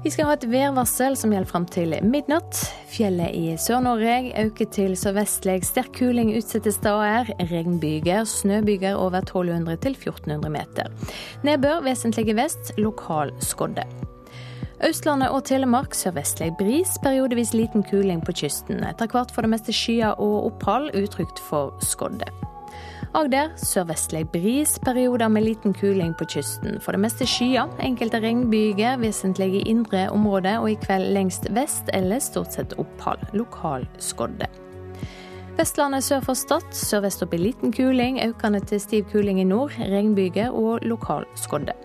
Vi 0.00 0.08
skal 0.08 0.30
ha 0.30 0.32
et 0.32 0.46
værvarsel 0.48 1.16
som 1.20 1.32
gjelder 1.34 1.48
fram 1.50 1.66
til 1.68 1.92
midnatt. 2.08 2.56
Fjellet 2.88 3.34
i 3.36 3.56
Sør-Norge 3.60 4.32
øker 4.46 4.70
til 4.72 4.94
sørvestlig 4.96 5.58
sterk 5.68 5.92
kuling 5.98 6.32
utsatte 6.38 6.72
steder. 6.72 7.28
Regnbyger, 7.50 8.24
snøbyger 8.24 8.96
over 8.96 9.20
1200 9.20 9.76
til 9.84 9.98
1400 9.98 10.54
meter. 10.56 10.88
Nedbør 11.44 11.84
vesentlig 11.84 12.32
vest, 12.40 12.72
lokal 12.80 13.34
skodde. 13.44 13.84
Østlandet 14.80 15.28
og 15.28 15.42
Telemark 15.44 15.92
sørvestlig 15.92 16.54
bris, 16.56 16.94
periodevis 17.04 17.50
liten 17.52 17.82
kuling 17.84 18.22
på 18.24 18.32
kysten. 18.32 18.78
Etter 18.88 19.10
hvert 19.12 19.32
for 19.34 19.44
det 19.44 19.50
meste 19.52 19.74
skyer 19.76 20.14
og 20.16 20.46
opphold, 20.46 20.94
utrygt 20.96 21.42
for 21.50 21.74
skodde. 21.84 22.24
Agder 23.12 23.50
sørvestlig 23.60 24.22
bris, 24.32 24.78
perioder 24.80 25.28
med 25.28 25.44
liten 25.44 25.74
kuling 25.76 26.14
på 26.16 26.24
kysten. 26.32 26.78
For 26.80 26.96
det 26.96 27.02
meste 27.04 27.28
skyer, 27.28 27.68
enkelte 27.84 28.22
regnbyger, 28.24 28.96
vesentlig 29.02 29.50
i 29.58 29.62
indre 29.68 30.06
områder, 30.14 30.62
og 30.62 30.72
i 30.72 30.80
kveld 30.80 31.12
lengst 31.12 31.50
vest 31.52 31.92
eller 31.92 32.24
stort 32.24 32.56
sett 32.56 32.72
opphold. 32.80 33.20
Lokal 33.36 33.84
skodde. 34.00 34.48
Vestlandet 35.60 36.06
sør 36.08 36.24
for 36.24 36.38
Stad 36.38 36.64
sørvest 36.72 37.26
opp 37.26 37.36
i 37.36 37.44
liten 37.44 37.76
kuling, 37.76 38.16
økende 38.24 38.64
til 38.64 38.80
stiv 38.80 39.12
kuling 39.12 39.44
i 39.44 39.48
nord, 39.50 39.76
regnbyger 39.76 40.56
og 40.56 40.80
lokal 40.88 41.28
skodde. 41.36 41.76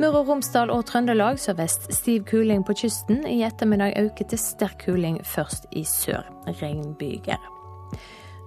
Møre 0.00 0.22
og 0.22 0.30
Romsdal 0.30 0.70
og 0.72 0.86
Trøndelag 0.88 1.36
sørvest 1.36 1.90
stiv 1.92 2.22
kuling 2.24 2.62
på 2.64 2.72
kysten. 2.72 3.18
I 3.28 3.42
ettermiddag 3.44 3.98
øker 4.00 4.30
til 4.30 4.38
sterk 4.40 4.86
kuling 4.86 5.18
først 5.28 5.66
i 5.76 5.82
sør. 5.84 6.24
Regnbyger. 6.46 7.36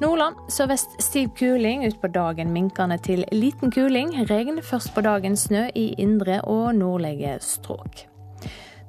Nordland 0.02 0.40
sørvest 0.50 0.96
stiv 1.00 1.30
kuling, 1.38 1.86
utpå 1.86 2.10
dagen 2.10 2.50
minkende 2.56 2.98
til 3.06 3.22
liten 3.32 3.70
kuling. 3.72 4.16
Regn, 4.32 4.64
først 4.66 4.96
på 4.96 5.04
dagen 5.06 5.38
snø 5.38 5.68
i 5.76 5.94
indre 6.02 6.40
og 6.42 6.74
nordlige 6.76 7.38
strøk. 7.46 8.08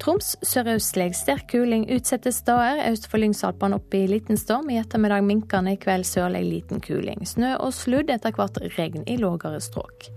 Troms 0.00 0.33
sørøstlig 0.40 1.12
sterk 1.20 1.44
kuling 1.53 1.85
utsatte 1.92 2.33
steder. 2.33 2.81
Øst 2.88 3.11
for 3.12 3.20
Lyngsalpene 3.20 3.77
opp 3.77 3.92
i 3.92 4.07
liten 4.09 4.40
storm. 4.40 4.72
I 4.72 4.81
ettermiddag 4.81 5.20
minkende, 5.20 5.77
i 5.77 5.83
kveld 5.85 6.09
sørlig 6.09 6.46
liten 6.48 6.81
kuling. 6.81 7.29
Snø 7.29 7.59
og 7.61 7.77
sludd, 7.77 8.09
etter 8.09 8.33
hvert 8.33 8.57
regn 8.79 9.05
i 9.05 9.20
lågere 9.20 9.61
strøk. 9.61 10.09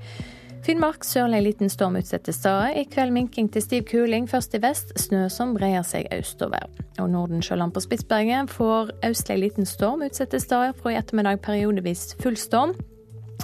Finnmark 0.66 1.06
sørlig 1.06 1.42
liten 1.46 1.70
storm 1.72 1.96
utsatte 2.00 2.34
steder. 2.36 2.74
I 2.80 2.86
kveld 2.92 3.14
minking 3.16 3.48
til 3.54 3.64
stiv 3.64 3.86
kuling, 3.88 4.28
først 4.30 4.56
i 4.58 4.62
vest. 4.64 4.92
Snø 5.00 5.28
som 5.32 5.54
breier 5.56 5.86
seg 5.88 6.10
østover. 6.16 6.66
Og 7.00 7.10
Nordensjøland 7.14 7.74
på 7.76 7.84
Spitsbergen 7.86 8.50
får 8.52 8.92
østlig 9.08 9.38
liten 9.44 9.70
storm 9.70 10.04
utsatte 10.08 10.40
steder. 10.44 10.74
Fra 10.80 10.92
i 10.92 10.98
ettermiddag 11.00 11.40
periodevis 11.46 12.16
full 12.24 12.38
storm. 12.40 12.76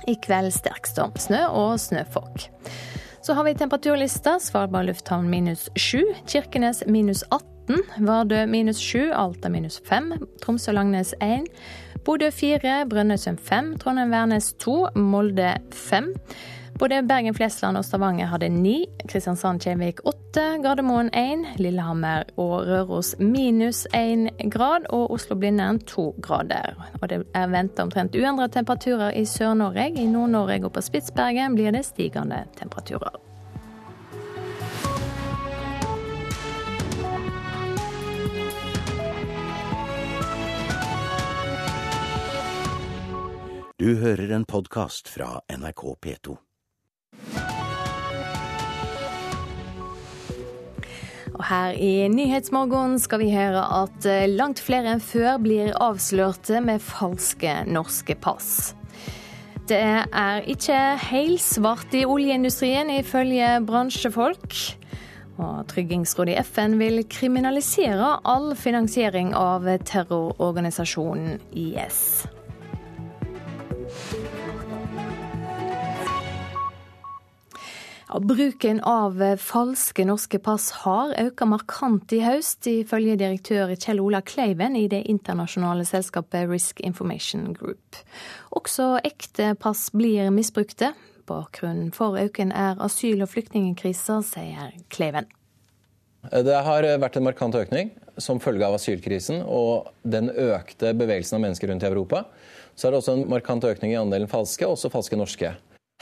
I 0.07 0.17
kveld 0.25 0.51
sterk 0.55 0.89
storm. 0.89 1.13
Snø 1.19 1.45
og 1.47 1.77
snøfokk. 1.79 2.49
Så 3.23 3.37
har 3.37 3.45
vi 3.47 3.53
temperaturlista. 3.55 4.35
Svalbard 4.43 4.89
lufthavn 4.89 5.29
minus 5.31 5.69
7. 5.79 6.01
Kirkenes 6.27 6.83
minus 6.87 7.23
18. 7.31 7.79
Vardø 8.03 8.41
minus 8.51 8.81
7. 8.83 9.13
Alta 9.15 9.49
minus 9.49 9.79
5. 9.87 10.11
Tromsø-Langnes 10.43 11.13
1. 11.21 11.47
Bodø 12.03 12.27
4. 12.35 12.81
Brønnøysund 12.91 13.39
5. 13.39 13.77
Trondheim-Værnes 13.79 14.51
2. 14.59 14.75
Molde 14.99 15.53
5. 15.71 16.11
Både 16.79 17.03
Bergen-Flesland 17.05 17.77
og 17.77 17.85
Stavanger 17.85 18.25
hadde 18.31 18.47
ni, 18.49 18.87
Kristiansand-Kjevik 19.05 19.99
åtte, 20.09 20.41
Gardermoen 20.63 21.11
én, 21.13 21.45
Lillehammer 21.61 22.25
og 22.41 22.65
Røros 22.67 23.13
minus 23.19 23.83
én 23.93 24.25
grad, 24.49 24.87
og 24.89 25.11
Oslo-Blindern 25.13 25.79
to 25.85 26.15
grader. 26.21 26.73
Og 27.01 27.09
det 27.09 27.19
er 27.37 27.51
venta 27.53 27.85
omtrent 27.85 28.15
uendra 28.17 28.47
temperaturer 28.47 29.13
i 29.13 29.25
Sør-Norge. 29.25 29.91
I 30.01 30.07
Nord-Norge 30.09 30.65
og 30.65 30.73
på 30.73 30.81
Spitsbergen 30.81 31.55
blir 31.55 31.71
det 31.71 31.85
stigende 31.85 32.43
temperaturer. 32.57 33.21
Du 43.79 43.95
hører 43.99 44.35
en 44.35 44.45
podkast 44.45 45.09
fra 45.11 45.41
NRK 45.51 45.83
P2. 46.05 46.37
Og 51.33 51.43
her 51.49 51.73
i 51.75 52.07
Nyhetsmorgen 52.13 52.99
skal 53.01 53.19
vi 53.23 53.31
høre 53.33 53.63
at 53.81 54.05
eh, 54.07 54.29
langt 54.29 54.61
flere 54.63 54.93
enn 54.93 55.01
før 55.03 55.41
blir 55.43 55.73
avslørte 55.81 56.61
med 56.63 56.83
falske 56.83 57.63
norske 57.67 58.15
pass. 58.15 58.73
Det 59.67 59.79
er 59.79 60.43
ikke 60.51 60.77
helsvart 60.99 61.93
i 61.95 62.03
oljeindustrien, 62.05 62.91
ifølge 62.99 63.57
bransjefolk. 63.65 64.57
Og 65.41 65.63
Tryggingsrådet 65.71 66.35
i 66.35 66.43
FN 66.45 66.77
vil 66.77 67.01
kriminalisere 67.09 68.17
all 68.27 68.51
finansiering 68.59 69.31
av 69.35 69.65
terrororganisasjonen 69.87 71.39
IS. 71.57 72.03
Bruken 78.21 78.81
av 78.83 79.21
eh, 79.21 79.37
falske 79.41 80.05
norske 80.05 80.39
pass 80.43 80.69
har 80.83 81.13
økt 81.17 81.43
markant 81.49 82.13
i 82.13 82.19
høst, 82.23 82.67
ifølge 82.69 83.15
direktør 83.17 83.73
Kjell 83.73 84.01
Ola 84.03 84.21
Kleiven 84.21 84.77
i 84.77 84.85
det 84.91 85.03
internasjonale 85.09 85.85
selskapet 85.87 86.49
Risk 86.51 86.83
Information 86.85 87.53
Group. 87.57 87.97
Også 88.53 88.99
ekte 89.03 89.53
pass 89.59 89.87
blir 89.95 90.29
misbrukte. 90.35 90.93
Bakgrunnen 91.29 91.93
for 91.95 92.19
øken 92.19 92.51
er 92.51 92.77
asyl- 92.83 93.23
og 93.23 93.31
flyktningkrisa, 93.31 94.19
sier 94.27 94.75
Kleiven. 94.93 95.29
Det 96.31 96.55
har 96.65 96.85
vært 97.01 97.17
en 97.19 97.25
markant 97.25 97.55
økning 97.55 97.91
som 98.21 98.39
følge 98.39 98.63
av 98.63 98.77
asylkrisen 98.77 99.41
og 99.43 99.89
den 100.07 100.29
økte 100.29 100.93
bevegelsen 100.95 101.39
av 101.39 101.47
mennesker 101.47 101.71
rundt 101.71 101.83
i 101.83 101.89
Europa. 101.89 102.23
Så 102.75 102.87
er 102.87 102.93
det 102.93 103.01
også 103.01 103.17
en 103.17 103.29
markant 103.29 103.65
økning 103.67 103.91
i 103.93 103.99
andelen 103.99 104.31
falske, 104.31 104.67
også 104.67 104.91
falske 104.93 105.19
norske. 105.19 105.51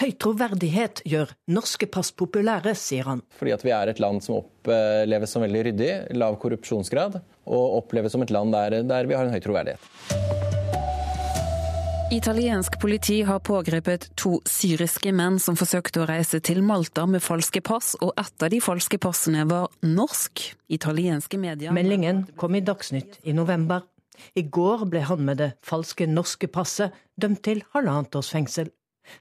Høy 0.02 0.16
troverdighet 0.18 1.04
gjør 1.06 1.30
norske 1.54 1.86
pass 1.86 2.10
populære, 2.18 2.72
sier 2.74 3.06
han. 3.06 3.20
Fordi 3.38 3.52
at 3.54 3.62
vi 3.62 3.74
er 3.76 3.92
et 3.92 4.00
land 4.02 4.24
som 4.26 4.40
oppleves 4.40 5.30
som 5.30 5.44
veldig 5.46 5.62
ryddig, 5.68 5.90
lav 6.18 6.40
korrupsjonsgrad, 6.42 7.20
og 7.46 7.76
oppleves 7.84 8.16
som 8.16 8.26
et 8.26 8.34
land 8.34 8.56
der, 8.56 8.80
der 8.90 9.06
vi 9.06 9.14
har 9.14 9.30
en 9.30 9.36
høy 9.36 9.44
troverdighet. 9.46 9.86
Italiensk 12.12 12.80
politi 12.82 13.20
har 13.30 13.46
pågrepet 13.46 14.10
to 14.20 14.40
syriske 14.50 15.14
menn 15.14 15.38
som 15.40 15.56
forsøkte 15.56 16.02
å 16.02 16.10
reise 16.10 16.42
til 16.42 16.66
Malta 16.66 17.06
med 17.06 17.22
falske 17.22 17.62
pass, 17.62 17.94
og 18.02 18.18
ett 18.18 18.42
av 18.42 18.50
de 18.52 18.58
falske 18.58 18.98
passene 18.98 19.46
var 19.54 19.70
norsk. 19.86 20.48
Italienske 20.74 21.38
medier 21.38 21.78
Meldingen 21.78 22.26
kom 22.42 22.58
i 22.58 22.66
Dagsnytt 22.66 23.22
i 23.22 23.38
november. 23.38 23.86
I 24.34 24.50
går 24.50 24.90
ble 24.90 25.06
han 25.06 25.24
med 25.30 25.46
det 25.46 25.54
falske 25.62 26.10
norske 26.10 26.50
passet 26.50 26.98
dømt 27.22 27.46
til 27.46 27.62
halvannet 27.78 28.18
års 28.18 28.34
fengsel. 28.34 28.74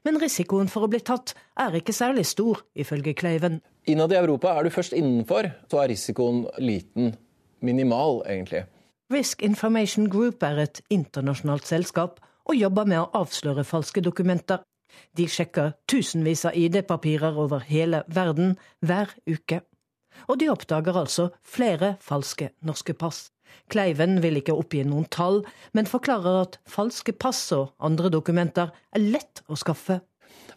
Men 0.05 0.19
risikoen 0.21 0.69
for 0.71 0.85
å 0.85 0.91
bli 0.91 1.01
tatt 1.03 1.33
er 1.59 1.75
ikke 1.77 1.95
særlig 1.95 2.25
stor, 2.29 2.61
ifølge 2.75 3.15
Kleiven. 3.17 3.59
Innad 3.89 4.13
i 4.13 4.19
Europa 4.19 4.53
er 4.53 4.67
du 4.67 4.73
først 4.73 4.93
innenfor, 4.97 5.49
så 5.71 5.81
er 5.81 5.91
risikoen 5.91 6.45
liten. 6.61 7.15
Minimal, 7.61 8.21
egentlig. 8.29 8.65
Risk 9.11 9.41
Information 9.43 10.07
Group 10.09 10.43
er 10.43 10.61
et 10.63 10.81
internasjonalt 10.89 11.67
selskap 11.67 12.21
og 12.47 12.55
jobber 12.57 12.87
med 12.87 13.01
å 13.01 13.09
avsløre 13.21 13.65
falske 13.67 14.01
dokumenter. 14.01 14.61
De 15.17 15.27
sjekker 15.27 15.73
tusenvis 15.89 16.45
av 16.47 16.55
ID-papirer 16.57 17.37
over 17.39 17.63
hele 17.67 18.03
verden 18.07 18.55
hver 18.79 19.13
uke. 19.29 19.61
Og 20.27 20.39
de 20.39 20.49
oppdager 20.51 20.97
altså 20.97 21.29
flere 21.43 21.95
falske 22.03 22.51
norske 22.67 22.93
pass. 22.93 23.29
Kleiven 23.71 24.19
vil 24.23 24.39
ikke 24.41 24.55
oppgi 24.57 24.83
noen 24.87 25.07
tall, 25.11 25.41
men 25.73 25.89
forklarer 25.89 26.45
at 26.45 26.57
falske 26.69 27.15
pass 27.15 27.43
og 27.55 27.73
andre 27.83 28.11
dokumenter 28.13 28.71
er 28.95 29.05
lett 29.13 29.43
å 29.47 29.59
skaffe. 29.59 30.01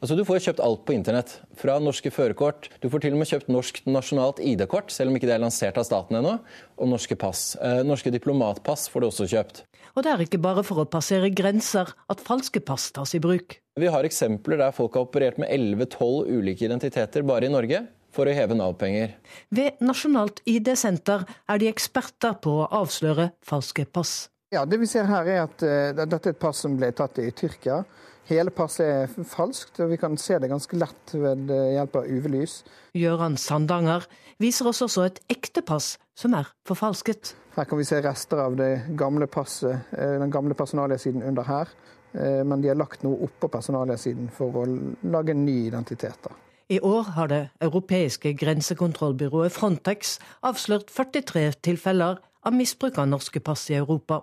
Altså, 0.00 0.16
Du 0.18 0.24
får 0.26 0.42
kjøpt 0.44 0.60
alt 0.60 0.82
på 0.84 0.94
internett. 0.94 1.38
Fra 1.56 1.78
norske 1.80 2.10
førerkort. 2.12 2.68
Du 2.82 2.90
får 2.92 3.04
til 3.04 3.14
og 3.14 3.22
med 3.22 3.30
kjøpt 3.30 3.48
norsk 3.52 3.80
nasjonalt 3.88 4.42
ID-kort, 4.42 4.92
selv 4.92 5.10
om 5.10 5.16
ikke 5.18 5.30
det 5.30 5.36
er 5.38 5.44
lansert 5.44 5.78
av 5.80 5.86
staten 5.88 6.18
ennå. 6.18 6.34
Og 6.76 6.90
norske 6.90 7.16
pass. 7.16 7.54
Eh, 7.56 7.82
norske 7.86 8.12
diplomatpass 8.12 8.88
får 8.92 9.00
du 9.00 9.08
også 9.08 9.28
kjøpt. 9.30 9.62
Og 9.94 10.02
det 10.02 10.12
er 10.12 10.24
ikke 10.24 10.42
bare 10.42 10.64
for 10.66 10.82
å 10.82 10.88
passere 10.90 11.30
grenser 11.30 11.92
at 12.10 12.22
falske 12.24 12.60
pass 12.60 12.90
tas 12.92 13.14
i 13.14 13.22
bruk. 13.22 13.60
Vi 13.78 13.90
har 13.90 14.06
eksempler 14.06 14.58
der 14.60 14.74
folk 14.74 14.98
har 14.98 15.06
operert 15.06 15.38
med 15.38 15.50
11-12 15.50 16.28
ulike 16.34 16.66
identiteter 16.66 17.24
bare 17.26 17.46
i 17.46 17.52
Norge 17.54 17.84
for 18.14 18.30
å 18.30 18.36
heve 18.36 18.56
Nav-penger. 18.58 19.16
Ved 19.54 19.82
Nasjonalt 19.84 20.40
ID-senter 20.48 21.26
er 21.50 21.60
de 21.60 21.70
eksperter 21.70 22.38
på 22.44 22.60
å 22.62 22.70
avsløre 22.82 23.32
falske 23.44 23.86
pass. 23.86 24.28
Ja, 24.54 24.64
Det 24.64 24.78
vi 24.78 24.86
ser 24.86 25.08
her 25.10 25.26
er 25.26 25.44
at 25.48 25.62
uh, 25.66 25.90
dette 25.98 26.30
er 26.30 26.36
et 26.36 26.42
pass 26.42 26.62
som 26.62 26.76
ble 26.78 26.92
tatt 26.94 27.18
i 27.18 27.30
Tyrkia. 27.34 27.82
Hele 28.24 28.52
passet 28.54 28.86
er 28.86 29.24
falskt, 29.28 29.82
og 29.84 29.90
vi 29.90 29.98
kan 30.00 30.14
se 30.16 30.38
det 30.40 30.48
ganske 30.48 30.78
lett 30.80 31.12
ved 31.12 31.50
hjelp 31.50 31.98
av 32.00 32.06
UV-lys. 32.08 32.62
Gøran 32.96 33.36
Sandanger 33.36 34.06
viser 34.40 34.70
oss 34.70 34.80
også 34.86 35.04
et 35.04 35.18
ekte 35.28 35.60
pass 35.66 35.98
som 36.16 36.32
er 36.38 36.48
forfalsket. 36.64 37.34
Her 37.58 37.68
kan 37.68 37.78
vi 37.82 37.84
se 37.84 38.00
rester 38.00 38.40
av 38.46 38.56
det 38.56 38.70
gamle 38.96 39.28
passet, 39.28 39.92
den 39.92 40.32
gamle 40.32 40.56
personaliasiden 40.56 41.20
under 41.22 41.44
her. 41.50 41.74
Men 42.16 42.62
de 42.62 42.70
har 42.70 42.80
lagt 42.80 43.04
noe 43.04 43.26
oppå 43.26 43.50
personaliasiden 43.52 44.32
for 44.32 44.62
å 44.62 44.64
lage 45.12 45.34
en 45.34 45.44
ny 45.44 45.58
identitet. 45.66 46.30
I 46.68 46.78
år 46.80 47.02
har 47.02 47.28
det 47.28 47.42
europeiske 47.60 48.32
grensekontrollbyrået 48.40 49.52
Frontex 49.52 50.18
avslørt 50.40 50.88
43 50.88 51.50
tilfeller 51.60 52.22
av 52.40 52.56
misbruk 52.56 52.96
av 52.98 53.10
norske 53.10 53.42
pass 53.44 53.66
i 53.68 53.76
Europa. 53.76 54.22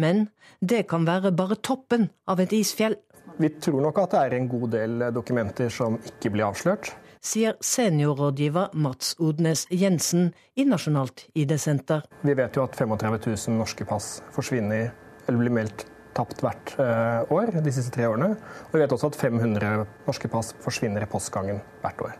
Men 0.00 0.28
det 0.60 0.86
kan 0.88 1.04
være 1.04 1.34
bare 1.36 1.60
toppen 1.60 2.08
av 2.26 2.40
et 2.40 2.54
isfjell. 2.56 2.96
Vi 3.36 3.50
tror 3.60 3.82
nok 3.84 4.00
at 4.00 4.14
det 4.14 4.22
er 4.22 4.36
en 4.38 4.48
god 4.48 4.68
del 4.72 5.04
dokumenter 5.12 5.68
som 5.68 5.98
ikke 6.08 6.32
blir 6.32 6.48
avslørt. 6.48 6.94
Sier 7.24 7.56
seniorrådgiver 7.60 8.72
Mats 8.74 9.14
Odnes 9.20 9.66
Jensen 9.70 10.32
i 10.56 10.64
Nasjonalt 10.64 11.26
ID-senter. 11.36 12.04
Vi 12.24 12.36
vet 12.36 12.56
jo 12.56 12.64
at 12.64 12.76
35 12.80 13.20
000 13.28 13.58
norske 13.60 13.84
pass 13.88 14.22
forsvinner 14.32 14.88
eller 15.26 15.40
blir 15.40 15.56
meldt 15.60 15.86
tapt 16.16 16.42
hvert 16.44 16.74
eh, 16.82 17.32
år 17.34 17.52
de 17.58 17.74
siste 17.74 17.94
tre 17.94 18.08
årene. 18.10 18.34
Og 18.68 18.76
vi 18.76 18.82
vet 18.82 18.94
også 18.94 19.12
at 19.12 19.20
500 19.20 19.84
norske 20.06 20.30
pass 20.32 20.54
forsvinner 20.64 21.04
i 21.04 21.10
postgangen 21.10 21.62
hvert 21.82 22.06
år. 22.08 22.16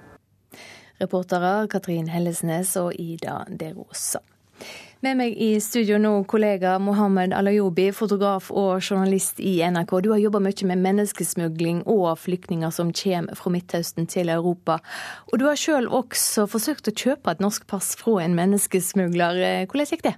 Reportere 1.02 1.66
Katrin 1.72 2.08
Hellesnes 2.12 2.76
og 2.80 2.94
Ida 3.00 3.42
Derosa. 3.50 4.22
Med 5.04 5.18
meg 5.18 5.34
i 5.36 5.58
studio 5.60 5.98
nå 6.00 6.12
kollega 6.30 6.78
Mohammed 6.80 7.34
Alayobi, 7.36 7.90
fotograf 7.92 8.46
og 8.48 8.78
journalist 8.78 9.40
i 9.42 9.58
NRK. 9.60 9.90
Du 10.00 10.08
har 10.14 10.22
jobba 10.22 10.40
mye 10.40 10.68
med 10.70 10.80
menneskesmugling 10.80 11.82
og 11.90 12.06
flyktninger 12.22 12.72
som 12.72 12.92
kommer 12.96 13.36
fra 13.36 13.52
Midtøsten 13.52 14.08
til 14.08 14.32
Europa. 14.32 14.78
Og 15.28 15.42
du 15.42 15.44
har 15.50 15.60
sjøl 15.60 15.90
også 15.92 16.46
forsøkt 16.48 16.88
å 16.88 16.96
kjøpe 16.96 17.34
et 17.34 17.42
norsk 17.44 17.66
pass 17.68 17.92
fra 18.00 18.22
en 18.24 18.38
menneskesmugler. 18.38 19.42
Hvordan 19.68 19.92
gikk 19.92 20.06
det? 20.08 20.14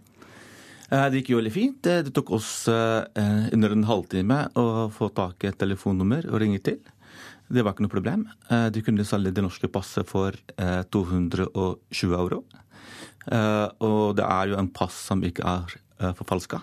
Eh, 0.90 1.07
det 1.11 1.20
gikk 1.22 1.33
jo 1.33 1.40
veldig 1.40 1.55
fint. 1.55 1.81
Det 1.83 2.12
tok 2.14 2.31
oss 2.37 2.51
eh, 2.70 3.49
under 3.55 3.75
en 3.75 3.87
halvtime 3.88 4.42
å 4.59 4.87
få 4.94 5.11
tak 5.14 5.42
i 5.42 5.51
et 5.51 5.59
telefonnummer 5.59 6.29
og 6.31 6.40
ringe 6.42 6.61
til. 6.62 6.79
Det 7.46 7.62
var 7.62 7.75
ikke 7.75 7.87
noe 7.87 7.94
problem. 7.94 8.27
Eh, 8.51 8.68
de 8.75 8.83
kunne 8.87 9.07
selge 9.07 9.35
det 9.35 9.44
norske 9.44 9.70
passet 9.72 10.07
for 10.07 10.38
220 10.94 12.16
euro. 12.18 12.44
Og 13.27 14.14
det 14.14 14.22
er 14.22 14.53
jo 14.53 14.59
en 14.61 14.70
pass 14.70 14.94
som 15.09 15.22
ikke 15.27 15.42
er 15.42 16.12
forfalska. 16.14 16.61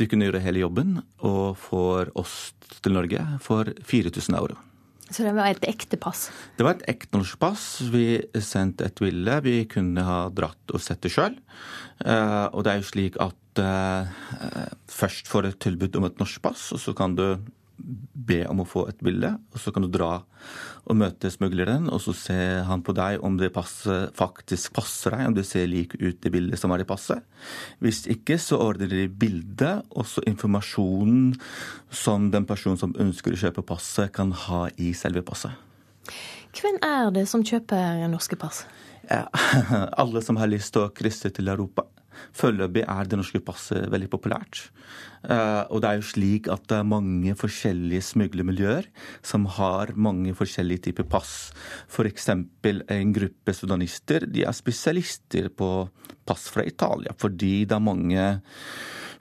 De 0.00 0.06
kunne 0.08 0.24
gjøre 0.24 0.40
hele 0.40 0.62
jobben 0.62 0.96
og 1.20 1.58
får 1.60 2.14
oss 2.16 2.54
til 2.80 2.96
Norge 2.96 3.20
for 3.44 3.68
4000 3.84 4.38
euro. 4.38 4.56
Så 5.10 5.24
det 5.26 5.34
var 5.36 5.50
et 5.52 5.66
ekte 5.68 5.98
pass? 6.00 6.28
Det 6.56 6.64
var 6.64 6.78
et 6.78 6.86
ekte 6.94 7.18
norsk 7.18 7.36
pass. 7.42 7.64
Vi 7.92 8.22
sendte 8.40 8.86
et 8.88 9.02
ville. 9.04 9.36
Vi 9.44 9.56
kunne 9.70 10.04
ha 10.06 10.20
dratt 10.32 10.72
og 10.72 10.80
sett 10.82 11.02
det 11.04 11.12
sjøl. 11.12 11.36
Uh, 12.00 12.48
og 12.54 12.64
det 12.64 12.72
er 12.72 12.80
jo 12.80 12.88
slik 12.88 13.18
at 13.22 13.60
uh, 13.60 14.08
først 14.90 15.28
får 15.28 15.44
du 15.44 15.50
et 15.50 15.60
tilbud 15.66 16.00
om 16.00 16.08
et 16.08 16.22
norsk 16.22 16.40
pass, 16.44 16.70
og 16.74 16.80
så 16.80 16.96
kan 16.96 17.18
du 17.18 17.26
be 17.76 18.44
om 18.46 18.62
å 18.62 18.66
få 18.68 18.84
et 18.90 19.00
bilde, 19.04 19.32
og 19.52 19.60
så 19.60 19.72
kan 19.74 19.84
du 19.84 19.90
dra 19.92 20.20
og 20.84 20.98
møte 21.00 21.30
smugleren, 21.32 21.88
og 21.92 22.00
så 22.04 22.14
ser 22.16 22.62
han 22.68 22.84
på 22.84 22.94
deg 22.96 23.22
om 23.24 23.38
det 23.40 23.50
passer, 23.54 24.06
faktisk 24.16 24.74
passer 24.76 25.16
deg, 25.16 25.26
om 25.30 25.36
det 25.36 25.46
ser 25.48 25.66
like 25.70 25.98
ut 25.98 26.20
det 26.22 26.32
bildet 26.34 26.60
som 26.60 26.74
er 26.74 26.84
i 26.84 26.88
passet. 26.88 27.24
Hvis 27.82 28.04
ikke, 28.10 28.38
så 28.40 28.60
ordner 28.62 28.92
de 28.92 29.08
bildet, 29.08 29.84
og 29.90 30.06
så 30.08 30.24
informasjonen 30.28 31.34
som 31.90 32.30
den 32.34 32.46
personen 32.48 32.80
som 32.80 32.94
ønsker 33.00 33.34
å 33.34 33.42
kjøpe 33.46 33.66
passet, 33.66 34.12
kan 34.14 34.32
ha 34.46 34.66
i 34.76 34.92
selve 34.96 35.24
passet. 35.26 35.52
Hvem 36.54 36.78
er 36.86 37.10
det 37.14 37.26
som 37.26 37.42
kjøper 37.42 38.04
norske 38.12 38.38
pass? 38.38 38.62
Ja, 39.08 39.26
alle 40.00 40.22
som 40.24 40.38
har 40.40 40.52
lyst 40.52 40.76
til 40.76 40.86
å 40.86 40.92
krysse 40.94 41.32
til 41.34 41.50
Europa. 41.50 41.88
Foreløpig 42.36 42.84
er 42.86 43.08
det 43.08 43.18
norske 43.20 43.40
passet 43.44 43.86
veldig 43.92 44.10
populært. 44.12 44.66
Eh, 45.24 45.62
og 45.70 45.82
det 45.82 45.90
er 45.90 46.00
jo 46.00 46.08
slik 46.08 46.48
at 46.52 46.66
det 46.70 46.80
er 46.80 46.88
mange 46.88 47.36
forskjellige 47.38 48.04
smuglermiljøer 48.10 48.88
som 49.24 49.46
har 49.58 49.94
mange 49.96 50.34
forskjellige 50.36 50.88
typer 50.88 51.08
pass. 51.08 51.52
F.eks. 51.88 52.28
en 52.34 53.14
gruppe 53.16 53.56
sudanister 53.56 54.28
de 54.28 54.44
er 54.44 54.56
spesialister 54.56 55.48
på 55.52 55.70
pass 56.24 56.48
fra 56.52 56.64
Italia, 56.64 57.14
fordi 57.16 57.64
det 57.68 57.76
er 57.76 57.84
mange 57.84 58.28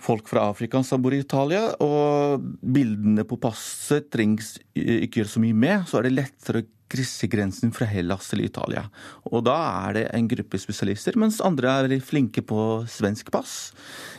folk 0.03 0.27
fra 0.27 0.49
Afrika 0.51 0.81
som 0.83 1.01
bor 1.03 1.15
i 1.15 1.21
Italia, 1.23 1.69
og 1.83 2.43
bildene 2.59 3.23
på 3.27 3.39
passet 3.41 4.09
trengs 4.11 4.57
ikke 4.75 5.21
gjøre 5.21 5.31
så 5.31 5.43
mye 5.43 5.55
med, 5.55 5.85
så 5.87 5.99
er 5.99 6.07
det 6.07 6.17
lettere 6.17 6.63
å 6.63 6.69
grensen 7.31 7.73
fra 7.75 7.85
Hellas 7.89 8.29
til 8.29 8.43
Italia. 8.45 8.85
Og 9.31 9.43
da 9.47 9.55
er 9.87 9.93
det 9.97 10.05
en 10.13 10.27
gruppe 10.27 10.59
spesialister, 10.61 11.17
mens 11.19 11.41
andre 11.41 11.71
er 11.71 11.87
veldig 11.87 12.03
flinke 12.03 12.41
på 12.41 12.83
svensk 12.89 13.31
pass. 13.33 13.73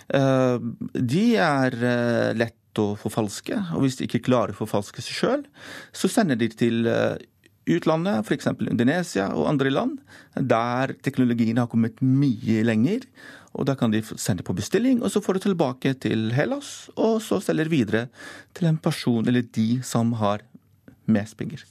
Eh, 0.09 0.59
de 0.95 1.27
er 1.37 1.79
eh, 1.79 2.33
lett 2.37 2.81
å 2.83 2.95
forfalske, 2.99 3.55
og 3.75 3.85
hvis 3.85 4.01
de 4.01 4.09
ikke 4.09 4.25
klarer 4.27 4.55
å 4.55 4.65
forfalske 4.65 5.03
seg 5.05 5.21
sjøl, 5.21 5.47
så 5.95 6.11
sender 6.11 6.39
de 6.41 6.49
til 6.51 6.89
eh, 6.91 7.17
utlandet, 7.71 8.25
f.eks. 8.27 8.51
Indonesia 8.67 9.31
og 9.33 9.49
andre 9.49 9.73
land, 9.73 9.99
der 10.35 10.95
teknologien 11.05 11.61
har 11.61 11.71
kommet 11.71 12.03
mye 12.03 12.65
lenger. 12.67 13.07
Og 13.55 13.69
Da 13.69 13.77
kan 13.79 13.93
de 13.93 14.03
sende 14.03 14.43
på 14.43 14.57
bestilling, 14.57 15.03
og 15.03 15.13
så 15.15 15.23
får 15.23 15.39
du 15.39 15.45
tilbake 15.45 15.95
til 16.03 16.33
Hellas, 16.35 16.91
og 16.97 17.23
så 17.23 17.39
selger 17.39 17.71
videre 17.71 18.09
til 18.53 18.67
en 18.67 18.81
person 18.83 19.23
eller 19.27 19.47
de 19.47 19.79
som 19.87 20.13
har 20.19 20.43
mest 21.07 21.37
penger. 21.39 21.63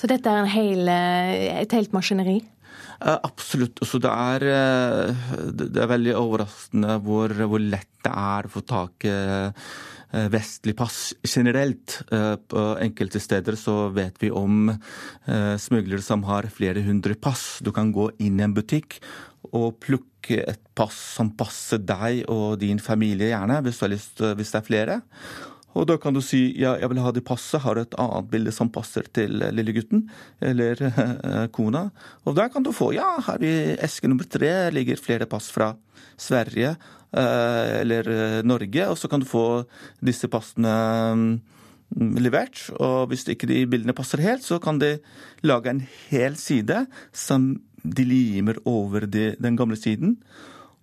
Så 0.00 0.08
dette 0.08 0.32
er 0.32 0.48
hel, 0.48 0.88
eh, 0.88 1.60
et 1.60 1.76
helt 1.76 1.92
maskineri? 1.92 2.38
Eh, 2.40 3.18
absolutt. 3.20 3.82
Så 3.84 4.00
det 4.00 4.08
er, 4.08 4.44
eh, 4.48 5.14
det 5.52 5.76
er 5.76 5.92
veldig 5.92 6.14
overraskende 6.16 6.96
hvor, 7.04 7.28
hvor, 7.28 7.60
lett 7.60 7.88
det 8.02 8.12
er 8.12 8.48
å 8.48 8.50
få 8.50 8.64
tak 8.64 9.04
i 9.04 9.12
vestlig 10.10 10.74
pass 10.74 11.14
generelt. 11.22 12.00
På 12.08 12.62
enkelte 12.80 13.20
steder 13.20 13.54
så 13.54 13.92
vet 13.94 14.16
vi 14.18 14.30
om 14.30 14.72
smuglere 15.60 16.02
som 16.02 16.24
har 16.24 16.48
flere 16.50 16.82
hundre 16.82 17.14
pass. 17.14 17.60
Du 17.62 17.70
kan 17.70 17.92
gå 17.92 18.08
inn 18.18 18.40
i 18.40 18.42
en 18.42 18.56
butikk 18.56 18.98
og 19.52 19.78
plukke 19.78 20.40
et 20.48 20.64
pass 20.74 20.96
som 21.14 21.30
passer 21.30 21.78
deg 21.78 22.24
og 22.26 22.58
din 22.58 22.80
familie, 22.80 23.30
gjerne, 23.30 23.60
hvis, 23.62 23.84
lyst, 23.86 24.18
hvis 24.18 24.50
det 24.50 24.58
er 24.58 24.66
flere. 24.66 25.00
Og 25.78 25.86
da 25.86 25.96
kan 26.02 26.14
du 26.16 26.20
si 26.24 26.48
ja, 26.58 26.74
jeg 26.80 26.90
vil 26.90 27.02
ha 27.02 27.12
det 27.14 27.24
passet, 27.26 27.62
har 27.62 27.78
et 27.78 27.94
annet 28.00 28.30
bilde 28.32 28.54
som 28.54 28.72
passer 28.72 29.06
til 29.14 29.38
lille 29.54 29.74
gutten 29.76 30.06
eller 30.42 30.80
uh, 30.82 31.46
kona. 31.56 31.86
Og 32.26 32.36
da 32.38 32.48
kan 32.50 32.66
du 32.66 32.72
få 32.74 32.90
ja, 32.96 33.12
her 33.28 33.44
i 33.46 33.54
eske 33.78 34.10
nummer 34.10 34.26
tre 34.26 34.70
ligger 34.74 35.00
flere 35.00 35.30
pass 35.30 35.50
fra 35.54 35.72
Sverige 36.20 36.74
uh, 36.74 37.70
eller 37.80 38.42
Norge, 38.46 38.90
og 38.90 38.98
så 38.98 39.10
kan 39.10 39.22
du 39.22 39.28
få 39.30 39.62
disse 40.02 40.30
passene 40.32 40.74
um, 41.14 41.24
levert. 42.18 42.66
Og 42.78 43.10
hvis 43.10 43.28
ikke 43.30 43.48
de 43.50 43.64
bildene 43.70 43.96
passer 43.96 44.22
helt, 44.26 44.46
så 44.46 44.58
kan 44.62 44.82
de 44.82 44.96
lage 45.46 45.70
en 45.70 45.84
hel 46.10 46.38
side 46.38 46.84
som 47.14 47.52
de 47.80 48.04
limer 48.04 48.58
over 48.68 49.06
de, 49.08 49.34
den 49.40 49.56
gamle 49.56 49.78
siden. 49.78 50.18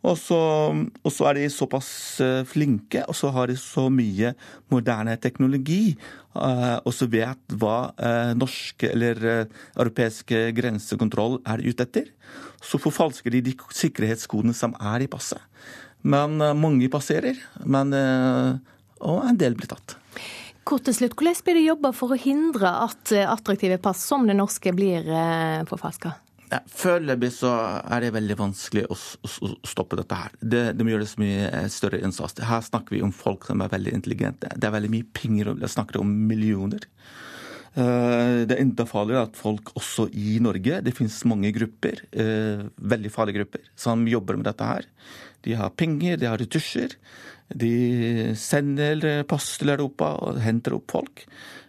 Og 0.06 0.14
så, 0.20 0.38
og 0.78 1.12
så, 1.12 1.26
er 1.30 1.40
de 1.40 1.48
såpass 1.50 1.90
eh, 2.22 2.44
flinke, 2.48 3.02
og 3.10 3.18
så 3.18 3.32
har 3.34 3.50
de 3.50 3.58
så 3.58 3.88
mye 3.90 4.34
moderne 4.72 5.16
teknologi, 5.22 5.96
eh, 6.38 6.78
og 6.78 6.94
så 6.94 7.08
vet 7.10 7.58
hva 7.58 7.78
eh, 7.98 8.34
norske 8.38 8.92
eller 8.94 9.48
europeiske 9.74 10.52
grensekontroll 10.58 11.40
er 11.50 11.66
ute 11.66 11.88
etter. 11.88 12.12
Så 12.62 12.80
forfalsker 12.82 13.34
de 13.34 13.44
de 13.50 13.56
sikkerhetskodene 13.74 14.54
som 14.56 14.76
er 14.78 15.06
i 15.06 15.10
passet. 15.10 15.42
Men 16.08 16.38
mange 16.56 16.88
passerer, 16.94 17.40
men, 17.66 17.90
og 19.02 19.24
en 19.26 19.40
del 19.40 19.58
blir 19.58 19.68
tatt. 19.72 19.96
Kort 20.68 20.86
til 20.86 20.94
slutt, 20.94 21.16
Hvordan 21.18 21.42
blir 21.44 21.58
det 21.58 21.66
jobba 21.66 21.92
for 21.96 22.14
å 22.14 22.20
hindre 22.22 22.70
at 22.86 23.12
attraktive 23.26 23.80
pass 23.82 24.06
som 24.06 24.30
det 24.30 24.38
norske 24.38 24.72
blir 24.78 25.10
forfalska? 25.68 26.14
Foreløpig 26.48 27.30
så 27.36 27.52
er 27.84 28.06
det 28.06 28.14
veldig 28.16 28.38
vanskelig 28.40 28.86
å, 28.88 28.96
å, 28.96 29.50
stoppe 29.68 29.98
dette 30.00 30.16
her. 30.16 30.36
Det, 30.40 30.62
det, 30.78 30.86
må 30.86 30.94
gjøres 30.94 31.18
mye 31.20 31.50
eh, 31.50 31.68
større 31.72 32.00
innsats. 32.00 32.38
Her 32.40 32.64
snakker 32.64 32.96
vi 32.96 33.04
om 33.04 33.12
folk 33.16 33.48
som 33.50 33.64
er 33.64 33.74
veldig 33.74 33.96
intelligente. 33.98 34.52
Det 34.56 34.70
er 34.70 34.76
veldig 34.78 34.92
mye 34.94 35.08
penger, 35.18 35.52
vi 35.60 35.72
snakker 35.74 36.00
om 36.00 36.14
millioner. 36.30 36.88
Eh, 37.78 38.48
det 38.48 38.56
er 38.56 38.64
enda 38.64 38.88
farligere 38.90 39.28
at 39.28 39.38
folk 39.38 39.70
også 39.78 40.08
i 40.18 40.40
Norge 40.42 40.80
Det 40.82 40.96
finnes 40.98 41.20
mange 41.30 41.52
grupper, 41.54 42.00
eh, 42.10 42.64
veldig 42.80 43.12
farlige 43.14 43.42
grupper, 43.42 43.68
som 43.76 44.08
jobber 44.08 44.40
med 44.40 44.48
dette 44.48 44.72
her. 44.72 44.88
De 45.44 45.58
har 45.60 45.76
penger, 45.76 46.18
de 46.18 46.32
har 46.32 46.40
ressurser. 46.42 46.96
De 47.48 48.34
sender 48.36 49.24
pass 49.28 49.54
til 49.62 49.72
Europa 49.72 50.12
og 50.26 50.40
henter 50.44 50.76
opp 50.76 50.92
folk 50.92 51.24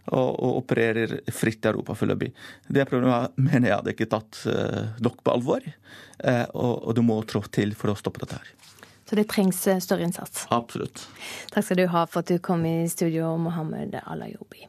og, 0.09 0.31
og 0.33 0.63
opererer 0.63 1.19
fritt 1.35 1.65
i 1.65 1.71
Europa 1.71 1.95
foreløpig. 1.99 2.31
Det 2.67 2.87
problemet 2.89 3.37
mener 3.39 3.71
jeg 3.71 3.77
hadde 3.77 3.95
ikke 3.95 4.09
tatt 4.11 4.41
uh, 4.49 4.95
nok 5.05 5.21
på 5.23 5.35
alvor, 5.35 5.69
uh, 5.69 6.47
og, 6.55 6.73
og 6.89 6.97
det 6.99 7.05
må 7.07 7.21
trå 7.29 7.45
til 7.53 7.77
for 7.79 7.93
å 7.93 7.99
stoppe 7.99 8.25
dette 8.25 8.41
her. 8.41 8.55
Så 9.09 9.17
det 9.17 9.29
trengs 9.31 9.63
større 9.65 10.05
innsats. 10.05 10.45
Absolutt. 10.53 11.07
Takk 11.53 11.65
skal 11.65 11.81
du 11.81 11.87
ha 11.89 12.03
for 12.09 12.21
at 12.21 12.33
du 12.33 12.43
kom 12.45 12.67
i 12.69 12.83
studio, 12.93 13.37
Mohammed 13.41 13.97
Alayobi. 14.03 14.67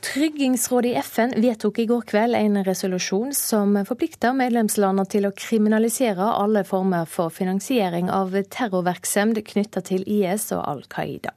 Tryggingsrådet 0.00 0.90
i 0.90 0.94
FN 0.94 1.32
vedtok 1.36 1.78
i 1.78 1.84
går 1.86 2.00
kveld 2.08 2.34
en 2.34 2.56
resolusjon 2.64 3.34
som 3.36 3.74
forplikter 3.84 4.32
medlemslandene 4.32 5.04
til 5.12 5.28
å 5.28 5.32
kriminalisere 5.36 6.24
alle 6.24 6.62
former 6.64 7.04
for 7.04 7.28
finansiering 7.28 8.08
av 8.08 8.32
terrorvirksomhet 8.54 9.44
knytta 9.50 9.82
til 9.84 10.06
IS 10.08 10.48
og 10.56 10.64
Al 10.72 10.82
Qaida. 10.88 11.34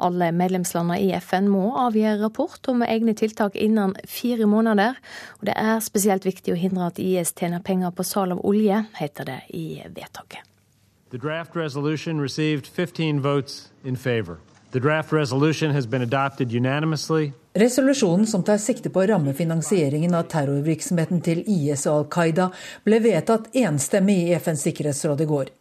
Alle 0.00 0.30
medlemslandene 0.32 0.96
i 1.04 1.12
FN 1.20 1.50
må 1.52 1.74
avgi 1.76 2.06
rapport 2.22 2.72
om 2.72 2.80
egne 2.86 3.12
tiltak 3.18 3.58
innen 3.60 3.92
fire 4.08 4.48
måneder. 4.48 4.96
Og 5.42 5.48
det 5.50 5.58
er 5.60 5.84
spesielt 5.84 6.24
viktig 6.24 6.56
å 6.56 6.60
hindre 6.60 6.88
at 6.88 7.02
IS 7.02 7.36
tjener 7.36 7.60
penger 7.60 7.92
på 7.92 8.08
salg 8.08 8.38
av 8.38 8.40
olje, 8.40 8.86
heter 8.96 9.28
det 9.28 9.40
i 9.52 9.82
vedtaket. 9.84 10.40
The 11.10 11.18
draft 11.18 11.56
resolution 11.56 12.20
received 12.20 12.66
15 12.66 13.20
votes 13.20 13.68
in 13.84 13.96
favor. 13.96 14.40
Resolusjonen 17.58 18.26
som 18.28 18.42
tar 18.44 18.58
sikte 18.60 18.90
på 18.92 19.00
å 19.00 19.06
ramme 19.08 19.32
finansieringen 19.34 20.12
av 20.14 20.26
terrorvirksomheten 20.28 21.22
til 21.24 21.40
IS 21.48 21.86
og 21.88 21.94
Al 21.94 22.04
Qaida, 22.12 22.50
ble 22.84 22.98
vedtatt 23.00 23.48
enstemmig 23.56 24.18
i 24.26 24.36
FNs 24.36 24.66
sikkerhetsråd 24.68 25.24
i 25.24 25.28
går. 25.30 25.52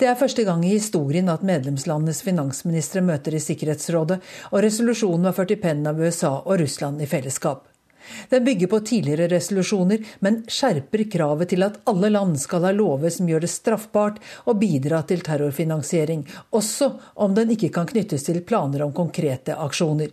Det 0.00 0.08
er 0.08 0.16
første 0.16 0.46
gang 0.48 0.64
i 0.64 0.72
historien 0.72 1.28
at 1.28 1.44
medlemslandenes 1.44 2.22
finansministre 2.24 3.04
møter 3.04 3.36
i 3.36 3.42
Sikkerhetsrådet, 3.44 4.22
og 4.48 4.62
resolusjonen 4.64 5.28
var 5.28 5.36
ført 5.36 5.52
i 5.52 5.60
pennen 5.60 5.90
av 5.90 6.00
USA 6.00 6.38
og 6.38 6.62
Russland 6.62 7.04
i 7.04 7.10
fellesskap. 7.10 7.66
Den 8.28 8.44
bygger 8.44 8.70
på 8.70 8.80
tidligere 8.80 9.28
resolusjoner, 9.32 10.04
men 10.24 10.42
skjerper 10.48 11.04
kravet 11.12 11.52
til 11.52 11.64
at 11.66 11.80
alle 11.90 12.10
land 12.12 12.38
skal 12.40 12.66
ha 12.68 12.72
lover 12.74 13.12
som 13.14 13.28
gjør 13.28 13.44
det 13.44 13.52
straffbart 13.52 14.20
å 14.48 14.54
bidra 14.58 15.02
til 15.08 15.24
terrorfinansiering, 15.26 16.24
også 16.50 16.92
om 17.24 17.34
den 17.36 17.54
ikke 17.56 17.72
kan 17.74 17.88
knyttes 17.88 18.28
til 18.28 18.40
planer 18.46 18.84
om 18.86 18.94
konkrete 18.96 19.56
aksjoner. 19.56 20.12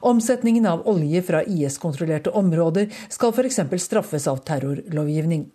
Omsetningen 0.00 0.66
av 0.66 0.86
olje 0.88 1.22
fra 1.22 1.42
IS-kontrollerte 1.44 2.32
områder 2.34 2.88
skal 3.12 3.34
f.eks. 3.34 3.60
straffes 3.84 4.26
av 4.26 4.42
terrorlovgivning. 4.48 5.46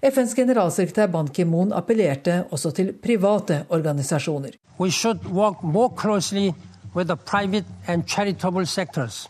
FNs 0.00 0.34
generalsekretær 0.38 1.10
Ban 1.10 1.28
Ki-moon 1.28 1.72
appellerte 1.74 2.44
også 2.54 2.70
til 2.76 2.92
private 2.94 3.64
organisasjoner. 3.74 4.56
We 4.78 4.90
should 4.90 5.26
work 5.30 5.62
more 5.62 5.90
closely 5.96 6.52
with 6.94 7.12
private 7.26 7.66
and 7.88 8.06
charitable 8.06 8.66
sectors 8.66 9.28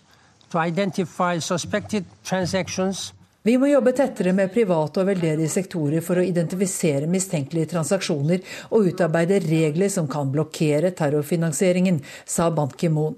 vi 3.42 3.56
må 3.58 3.66
jobbe 3.66 3.90
tettere 3.98 4.30
med 4.38 4.52
private 4.54 5.02
og 5.02 5.08
veldedige 5.08 5.50
sektorer 5.50 6.04
for 6.06 6.20
å 6.20 6.22
identifisere 6.22 7.08
mistenkelige 7.10 7.72
transaksjoner 7.72 8.38
og 8.70 8.92
utarbeide 8.92 9.40
regler 9.42 9.90
som 9.90 10.06
kan 10.10 10.30
blokkere 10.30 10.92
terrorfinansieringen, 10.94 11.98
sa 12.24 12.52
Ban 12.54 12.70
Ki-moon. 12.70 13.16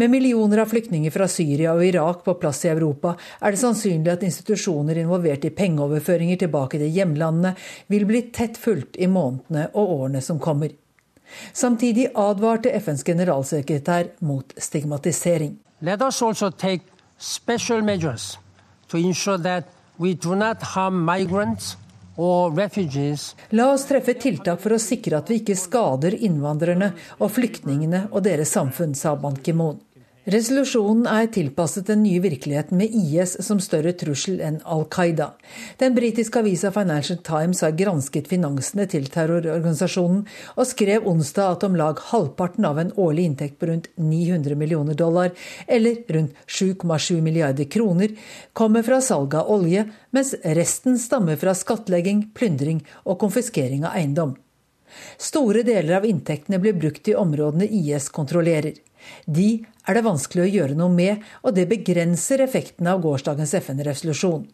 Med 0.00 0.10
millioner 0.10 0.64
av 0.64 0.72
flyktninger 0.72 1.12
fra 1.14 1.28
Syria 1.30 1.74
og 1.76 1.84
Irak 1.86 2.24
på 2.24 2.34
plass 2.40 2.64
i 2.64 2.72
Europa, 2.72 3.12
er 3.38 3.54
det 3.54 3.60
sannsynlig 3.60 4.10
at 4.16 4.24
institusjoner 4.26 4.98
involvert 4.98 5.46
i 5.46 5.52
pengeoverføringer 5.54 6.40
tilbake 6.42 6.80
til 6.82 6.90
hjemlandene 6.96 7.54
vil 7.92 8.08
bli 8.08 8.24
tett 8.34 8.58
fulgt 8.58 8.98
i 8.98 9.06
månedene 9.06 9.68
og 9.74 9.92
årene 10.00 10.24
som 10.24 10.40
kommer. 10.42 10.74
Samtidig 11.52 12.08
advarte 12.18 12.72
FNs 12.80 13.06
generalsekretær 13.06 14.10
mot 14.26 14.58
stigmatisering. 14.58 15.54
Let 15.82 16.02
us 16.02 16.22
also 16.22 16.50
take 16.50 16.82
special 17.18 17.82
measures 17.82 18.38
to 18.88 18.96
ensure 18.96 19.38
that 19.38 19.68
we 19.98 20.14
do 20.14 20.34
not 20.34 20.62
harm 20.62 21.04
migrants 21.04 21.76
La 23.52 23.68
oss 23.72 23.84
treffe 23.88 24.16
tiltak 24.16 24.60
for 24.62 24.72
å 24.72 24.80
sikre 24.80 25.20
at 25.20 25.28
vi 25.28 25.42
ikke 25.42 25.56
skader 25.58 26.16
innvandrerne 26.16 26.94
og 27.18 27.32
flyktningene 27.36 28.06
og 28.10 28.24
deres 28.24 28.54
samfunn, 28.56 28.96
sa 28.96 29.14
Ban 29.20 29.36
Ki-moon. 29.36 29.76
Resolusjonen 30.26 31.04
er 31.06 31.28
tilpasset 31.30 31.86
den 31.86 32.00
nye 32.02 32.18
virkeligheten 32.18 32.80
med 32.80 32.90
IS 32.98 33.36
som 33.46 33.60
større 33.62 33.92
trussel 33.94 34.40
enn 34.42 34.56
Al 34.66 34.80
Qaida. 34.90 35.28
Den 35.78 35.94
britiske 35.94 36.40
avisa 36.40 36.72
Financial 36.74 37.20
Times 37.22 37.60
har 37.62 37.76
gransket 37.78 38.26
finansene 38.26 38.88
til 38.90 39.06
terrororganisasjonen, 39.14 40.24
og 40.58 40.66
skrev 40.66 41.06
onsdag 41.06 41.52
at 41.52 41.66
om 41.68 41.76
lag 41.78 42.02
halvparten 42.08 42.66
av 42.66 42.80
en 42.82 42.90
årlig 42.98 43.28
inntekt 43.30 43.60
på 43.60 43.68
rundt 43.70 43.86
900 43.94 44.58
millioner 44.58 44.98
dollar, 44.98 45.30
eller 45.68 46.02
rundt 46.16 46.34
7,7 46.50 47.22
milliarder 47.22 47.70
kroner, 47.70 48.16
kommer 48.52 48.82
fra 48.82 48.98
salg 48.98 49.38
av 49.38 49.52
olje, 49.54 49.86
mens 50.10 50.34
resten 50.58 50.98
stammer 50.98 51.38
fra 51.38 51.54
skattlegging, 51.54 52.32
plyndring 52.34 52.82
og 53.04 53.20
konfiskering 53.22 53.86
av 53.86 53.94
eiendom. 53.94 54.34
Store 55.22 55.62
deler 55.62 56.00
av 56.00 56.10
inntektene 56.10 56.58
blir 56.58 56.74
brukt 56.74 57.06
i 57.06 57.14
områdene 57.14 57.70
IS 57.70 58.10
kontrollerer. 58.10 58.74
De 59.26 59.50
er 59.86 59.96
det 59.96 60.04
vanskelig 60.06 60.44
å 60.44 60.52
gjøre 60.52 60.78
noe 60.78 60.92
med, 60.92 61.24
og 61.42 61.56
det 61.56 61.68
begrenser 61.70 62.42
effekten 62.44 62.88
av 62.90 63.02
gårsdagens 63.04 63.54
FN-resolusjon. 63.62 64.46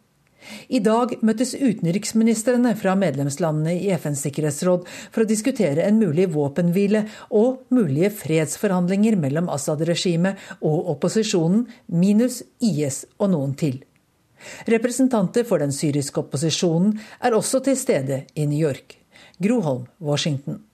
I 0.74 0.80
dag 0.82 1.14
møttes 1.22 1.54
utenriksministrene 1.54 2.72
fra 2.78 2.94
medlemslandene 2.98 3.76
i 3.78 3.92
FNs 3.94 4.24
sikkerhetsråd 4.26 4.88
for 4.88 5.22
å 5.22 5.28
diskutere 5.28 5.84
en 5.86 6.00
mulig 6.00 6.28
våpenhvile 6.34 7.04
og 7.30 7.62
mulige 7.74 8.10
fredsforhandlinger 8.24 9.18
mellom 9.22 9.50
Assad-regimet 9.52 10.42
og 10.58 10.90
opposisjonen, 10.96 11.68
minus 11.86 12.42
IS 12.58 13.04
og 13.20 13.32
noen 13.36 13.54
til. 13.58 13.78
Representanter 14.66 15.46
for 15.46 15.62
den 15.62 15.74
syriske 15.74 16.18
opposisjonen 16.24 16.96
er 17.22 17.38
også 17.38 17.62
til 17.62 17.78
stede 17.78 18.24
i 18.34 18.48
New 18.50 18.58
York. 18.58 18.98
Groholm, 19.42 19.86
Washington. 20.02 20.64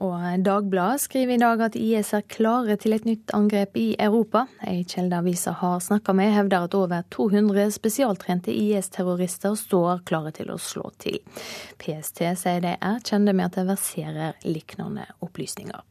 Og 0.00 0.22
Dagbladet 0.40 1.02
skriver 1.02 1.34
i 1.34 1.40
dag 1.42 1.60
at 1.66 1.74
IS 1.76 2.14
er 2.16 2.24
klare 2.24 2.78
til 2.80 2.94
et 2.96 3.04
nytt 3.04 3.34
angrep 3.36 3.76
i 3.76 3.90
Europa. 4.00 4.46
Ei 4.64 4.80
kjelde 4.88 5.18
avisa 5.20 5.52
har 5.60 5.82
snakka 5.84 6.14
med, 6.16 6.32
hevder 6.32 6.64
at 6.64 6.76
over 6.78 7.04
200 7.12 7.68
spesialtrente 7.76 8.54
IS-terrorister 8.54 9.58
står 9.60 10.00
klare 10.08 10.32
til 10.40 10.54
å 10.54 10.56
slå 10.56 10.88
til. 11.04 11.20
PST 11.76 12.24
sier 12.40 12.64
de 12.64 12.74
er 12.80 13.04
kjente 13.04 13.36
med 13.36 13.50
at 13.50 13.60
det 13.60 13.68
verserer 13.68 14.40
lignende 14.48 15.04
opplysninger. 15.20 15.84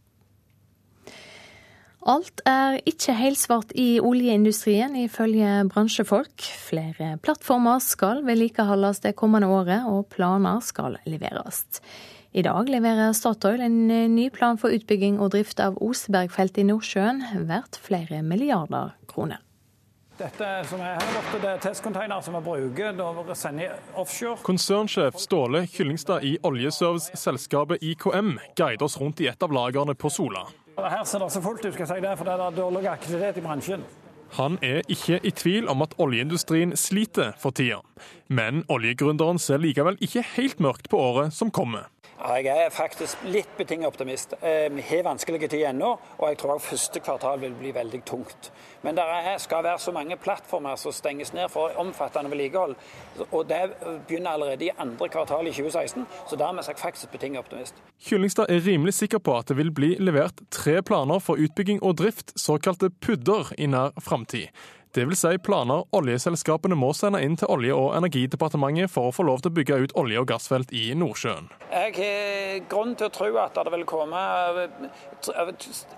Alt 2.09 2.41
er 2.47 2.79
ikke 2.89 3.13
helsvart 3.13 3.73
i 3.77 3.99
oljeindustrien, 4.01 4.95
ifølge 4.97 5.67
bransjefolk. 5.69 6.47
Flere 6.65 7.17
plattformer 7.21 7.83
skal 7.83 8.23
vedlikeholdes 8.25 9.03
det 9.03 9.17
kommende 9.19 9.51
året, 9.51 9.83
og 9.85 10.07
planer 10.09 10.63
skal 10.65 10.97
leveres. 11.05 11.67
I 12.29 12.43
dag 12.45 12.67
leverer 12.69 13.13
Statoil 13.17 13.61
en 13.65 13.89
eh, 13.89 14.05
ny 14.09 14.27
plan 14.29 14.57
for 14.61 14.69
utbygging 14.69 15.15
og 15.17 15.31
drift 15.33 15.57
av 15.63 15.79
Osebergfeltet 15.81 16.61
i 16.61 16.67
Nordsjøen, 16.69 17.23
verdt 17.49 17.79
flere 17.81 18.21
milliarder 18.21 18.91
kroner. 19.09 19.41
Dette 20.19 20.47
som 20.69 20.81
er 20.83 20.99
her 20.99 21.13
borte, 21.15 21.39
det 21.41 21.49
er 21.49 21.61
testcontainer 21.63 22.21
som 22.21 22.35
vi 22.37 22.43
bruker 22.45 22.93
når 22.93 23.23
vi 23.31 23.37
sender 23.39 23.77
offshore. 23.97 24.37
Konsernsjef 24.45 25.17
Ståle 25.17 25.63
Kyllingstad 25.73 26.27
i 26.27 26.35
oljeserviceselskapet 26.45 27.81
IKM 27.81 28.35
guider 28.59 28.85
oss 28.85 28.99
rundt 28.99 29.23
i 29.23 29.29
et 29.31 29.47
av 29.47 29.55
lagrene 29.55 29.95
på 29.97 30.11
Sola. 30.13 30.43
Her 30.77 31.07
ser 31.09 31.23
det 31.23 31.31
så 31.33 31.41
fullt 31.41 31.65
ut, 31.65 31.73
skal 31.73 31.87
jeg 31.87 31.93
si 31.95 32.03
det, 32.05 32.13
for 32.19 32.29
det 32.29 32.35
er 32.35 32.57
dårlig 32.59 32.85
aktivitet 32.91 33.41
i 33.41 33.45
bransjen. 33.47 33.87
Han 34.37 34.59
er 34.61 34.83
ikke 34.85 35.17
i 35.25 35.31
tvil 35.33 35.69
om 35.71 35.81
at 35.81 35.95
oljeindustrien 35.97 36.75
sliter 36.77 37.33
for 37.41 37.55
tida. 37.57 37.79
Men 38.27 38.61
oljegründeren 38.69 39.41
ser 39.41 39.57
likevel 39.63 39.97
ikke 40.03 40.21
helt 40.35 40.59
mørkt 40.61 40.91
på 40.91 40.99
året 41.01 41.33
som 41.33 41.49
kommer. 41.49 41.87
Jeg 42.19 42.47
er 42.51 42.69
faktisk 42.69 43.21
litt 43.23 43.51
betinget 43.57 43.87
optimist. 43.87 44.33
Vi 44.43 44.83
har 44.89 45.05
vanskelige 45.07 45.47
tider 45.47 45.69
ennå, 45.69 45.93
og 46.17 46.25
jeg 46.27 46.37
tror 46.41 46.59
første 46.59 46.99
kvartal 46.99 47.39
vil 47.39 47.53
bli 47.55 47.71
veldig 47.71 48.01
tungt. 48.05 48.49
Men 48.83 48.97
det 48.97 49.05
skal 49.39 49.63
være 49.63 49.79
så 49.79 49.91
mange 49.95 50.17
plattformer 50.19 50.75
som 50.75 50.91
stenges 50.91 51.31
ned 51.33 51.47
for 51.51 51.71
omfattende 51.79 52.31
vedlikehold. 52.31 52.75
Og 53.31 53.47
det 53.47 53.61
begynner 54.07 54.31
allerede 54.31 54.67
i 54.67 54.71
andre 54.77 55.07
kvartal 55.09 55.47
i 55.47 55.53
2016, 55.55 56.03
så 56.29 56.35
dermed 56.35 56.63
er 56.63 56.73
jeg 56.73 56.81
faktisk 56.81 57.11
betinget 57.11 57.39
optimist. 57.39 57.79
Kyllingstad 58.03 58.51
er 58.51 58.67
rimelig 58.67 58.93
sikker 58.99 59.23
på 59.23 59.37
at 59.37 59.47
det 59.47 59.57
vil 59.57 59.71
bli 59.71 59.95
levert 59.99 60.43
tre 60.51 60.81
planer 60.83 61.23
for 61.23 61.39
utbygging 61.39 61.79
og 61.83 61.97
drift, 62.03 62.35
såkalte 62.39 62.89
PUD-er, 62.89 63.53
i 63.57 63.65
nær 63.71 63.95
framtid. 63.99 64.51
Det 64.89 65.03
vil 65.05 65.13
si 65.13 65.29
planer 65.45 65.83
oljeselskapene 65.93 66.73
må 66.73 66.87
sende 66.97 67.19
inn 67.21 67.35
til 67.37 67.51
Olje- 67.53 67.75
og 67.77 67.91
energidepartementet 67.93 68.89
for 68.89 69.11
å 69.11 69.13
få 69.13 69.21
lov 69.27 69.43
til 69.43 69.51
å 69.51 69.57
bygge 69.59 69.75
ut 69.83 69.91
olje- 70.01 70.17
og 70.17 70.25
gassfelt 70.31 70.73
i 70.73 70.95
Nordsjøen. 70.97 71.51
Jeg 71.69 71.93
har 71.93 72.63
grunn 72.71 72.95
til 72.97 73.05
å 73.05 73.13
tro 73.13 73.27
at 73.37 73.53
det 73.53 73.69
vil 73.69 73.85
komme 73.85 74.17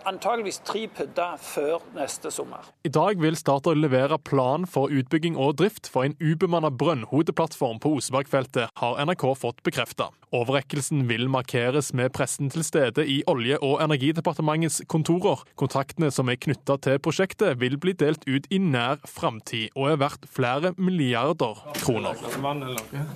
antageligvis 0.03 0.59
tre 0.67 0.89
pudder 0.91 1.39
før 1.39 1.79
neste 1.95 2.33
sommer. 2.35 2.67
I 2.83 2.91
dag 2.91 3.21
vil 3.23 3.39
Statoil 3.39 3.79
levere 3.79 4.19
plan 4.19 4.67
for 4.67 4.91
utbygging 4.91 5.39
og 5.39 5.61
drift 5.63 5.87
for 5.87 6.03
en 6.03 6.17
ubemanna 6.19 6.67
brønnhodeplattform 6.67 7.79
på 7.79 7.95
Osebergfeltet, 7.95 8.75
har 8.75 8.99
NRK 9.05 9.23
fått 9.39 9.63
bekrefta. 9.63 10.09
Overrekkelsen 10.35 11.07
vil 11.07 11.27
markeres 11.31 11.93
med 11.93 12.11
pressen 12.15 12.51
til 12.51 12.63
stede 12.63 13.07
i 13.07 13.21
Olje- 13.27 13.59
og 13.63 13.79
energidepartementets 13.83 14.81
kontorer. 14.87 15.43
Kontraktene 15.59 16.11
som 16.11 16.27
er 16.31 16.39
knytta 16.39 16.77
til 16.83 16.99
prosjektet 16.99 17.59
vil 17.59 17.79
bli 17.79 17.95
delt 17.95 18.27
ut 18.27 18.47
i 18.51 18.59
nær 18.59 18.80
nær 18.81 19.01
framtid 19.07 19.71
og 19.77 19.91
er 19.91 20.01
verdt 20.01 20.27
flere 20.31 20.73
milliarder 20.81 21.61
kroner. 21.81 22.17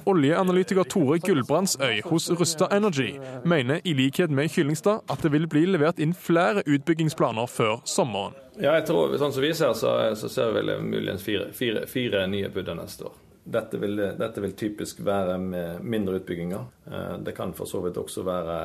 Oljeanalytiker 0.10 0.88
Tore 0.90 1.20
Gulbrandsøy 1.24 2.02
hos 2.10 2.30
Rusta 2.34 2.70
Energy 2.76 3.16
mener 3.46 3.82
i 3.84 3.96
likhet 3.98 4.34
med 4.34 4.54
Kyllingstad 4.54 5.06
at 5.12 5.26
det 5.26 5.34
vil 5.34 5.50
bli 5.50 5.66
levert 5.74 6.02
inn 6.02 6.14
flere 6.14 6.64
utbyggingsplaner 6.66 7.50
før 7.52 7.80
sommeren. 7.90 8.38
Ja, 8.56 8.78
jeg 8.78 8.86
tror, 8.88 9.12
sånn 9.20 9.34
som 9.36 9.44
vi 9.44 9.52
ser, 9.58 9.74
så, 9.76 9.92
så 10.16 10.32
ser 10.32 10.54
vi 10.56 10.78
muligens 10.80 11.26
fire, 11.26 11.50
fire, 11.56 11.84
fire 11.92 12.24
nye 12.32 12.48
PUD-er 12.54 12.78
neste 12.78 13.10
år. 13.10 13.22
Dette 13.46 13.78
vil, 13.78 14.00
dette 14.18 14.42
vil, 14.42 14.56
typisk 14.58 15.04
være 15.06 15.36
med 15.38 15.84
mindre 15.86 16.18
utbygginger. 16.22 16.64
Eh, 16.90 17.18
det 17.28 17.36
kan 17.38 17.54
for 17.54 17.70
så 17.70 17.84
vidt 17.84 18.00
også 18.02 18.24
være 18.26 18.56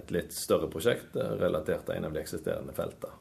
et 0.00 0.10
litt 0.14 0.34
større 0.34 0.66
prosjekt 0.72 1.14
eh, 1.14 1.36
relatert 1.38 1.84
til 1.86 1.98
en 1.98 2.08
av 2.08 2.16
de 2.16 2.24
eksisterende 2.24 2.74
feltene. 2.74 3.14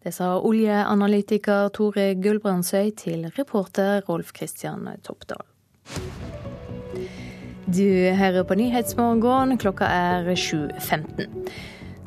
Det 0.00 0.14
sa 0.16 0.38
oljeanalytiker 0.48 1.68
Tore 1.76 2.14
Gulbrandsøy 2.16 2.88
til 2.96 3.26
reporter 3.36 4.00
Rolf 4.06 4.30
Kristian 4.32 4.86
Toppdal. 5.04 5.44
Du 7.68 7.84
hører 8.16 8.46
på 8.48 8.56
Nyhetsmorgen, 8.56 9.58
klokka 9.60 9.84
er 9.84 10.30
7.15. 10.32 11.28